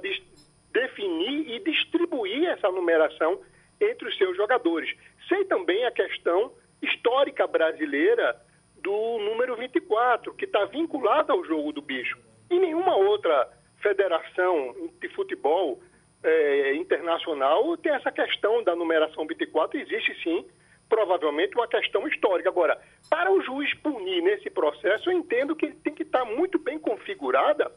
definir 0.74 1.54
e 1.54 1.60
distribuir 1.60 2.48
essa 2.48 2.70
numeração 2.70 3.40
entre 3.80 4.08
os 4.08 4.18
seus 4.18 4.36
jogadores. 4.36 4.94
Sei 5.28 5.44
também 5.44 5.86
a 5.86 5.90
questão 5.90 6.52
histórica 6.82 7.46
brasileira 7.46 8.36
do 8.82 9.18
número 9.20 9.56
24, 9.56 10.34
que 10.34 10.44
está 10.44 10.64
vinculada 10.66 11.32
ao 11.32 11.44
jogo 11.44 11.72
do 11.72 11.80
bicho. 11.80 12.18
E 12.50 12.58
nenhuma 12.58 12.96
outra 12.96 13.48
federação 13.80 14.74
de 15.00 15.08
futebol 15.10 15.80
é, 16.22 16.74
internacional 16.74 17.76
tem 17.76 17.92
essa 17.92 18.10
questão 18.10 18.62
da 18.62 18.74
numeração 18.74 19.26
24. 19.26 19.78
Existe 19.80 20.14
sim, 20.22 20.44
provavelmente, 20.88 21.54
uma 21.54 21.68
questão 21.68 22.06
histórica. 22.08 22.48
Agora, 22.48 22.78
para 23.08 23.32
o 23.32 23.40
juiz 23.40 23.72
punir 23.74 24.22
nesse 24.22 24.50
processo, 24.50 25.08
eu 25.08 25.16
entendo 25.16 25.56
que 25.56 25.66
ele 25.66 25.76
tem 25.76 25.94
que 25.94 26.02
estar 26.02 26.24
muito 26.24 26.58
bem 26.58 26.78
configurada 26.78 27.70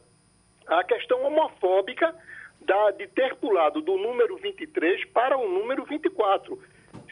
questão 0.88 1.22
homofóbica 1.22 2.14
da, 2.68 2.90
de 2.90 3.06
ter 3.08 3.34
pulado 3.36 3.80
do 3.80 3.96
número 3.96 4.36
23 4.36 5.06
para 5.06 5.38
o 5.38 5.48
número 5.48 5.84
24. 5.86 6.60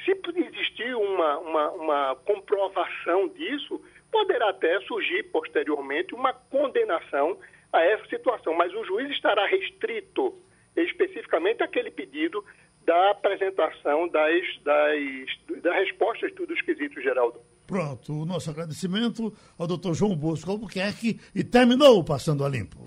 Se 0.04 0.12
existir 0.36 0.94
uma, 0.94 1.38
uma, 1.38 1.70
uma 1.70 2.16
comprovação 2.16 3.26
disso, 3.28 3.80
poderá 4.12 4.50
até 4.50 4.78
surgir 4.82 5.22
posteriormente 5.32 6.14
uma 6.14 6.34
condenação 6.34 7.38
a 7.72 7.82
essa 7.82 8.06
situação, 8.06 8.54
mas 8.54 8.72
o 8.74 8.84
juiz 8.84 9.10
estará 9.10 9.46
restrito 9.46 10.34
especificamente 10.76 11.62
àquele 11.62 11.90
pedido 11.90 12.44
da 12.84 13.10
apresentação 13.10 14.06
das, 14.08 14.42
das, 14.62 15.62
das 15.62 15.74
respostas 15.74 16.30
de 16.30 16.36
todos 16.36 16.54
os 16.54 16.62
quesitos, 16.62 17.02
Geraldo. 17.02 17.40
Pronto, 17.66 18.12
o 18.12 18.26
nosso 18.26 18.50
agradecimento 18.50 19.32
ao 19.58 19.66
doutor 19.66 19.94
João 19.94 20.14
Bosco 20.14 20.50
Albuquerque 20.50 21.18
e 21.34 21.42
terminou 21.42 21.98
o 21.98 22.04
Passando 22.04 22.44
a 22.44 22.48
Limpo. 22.48 22.86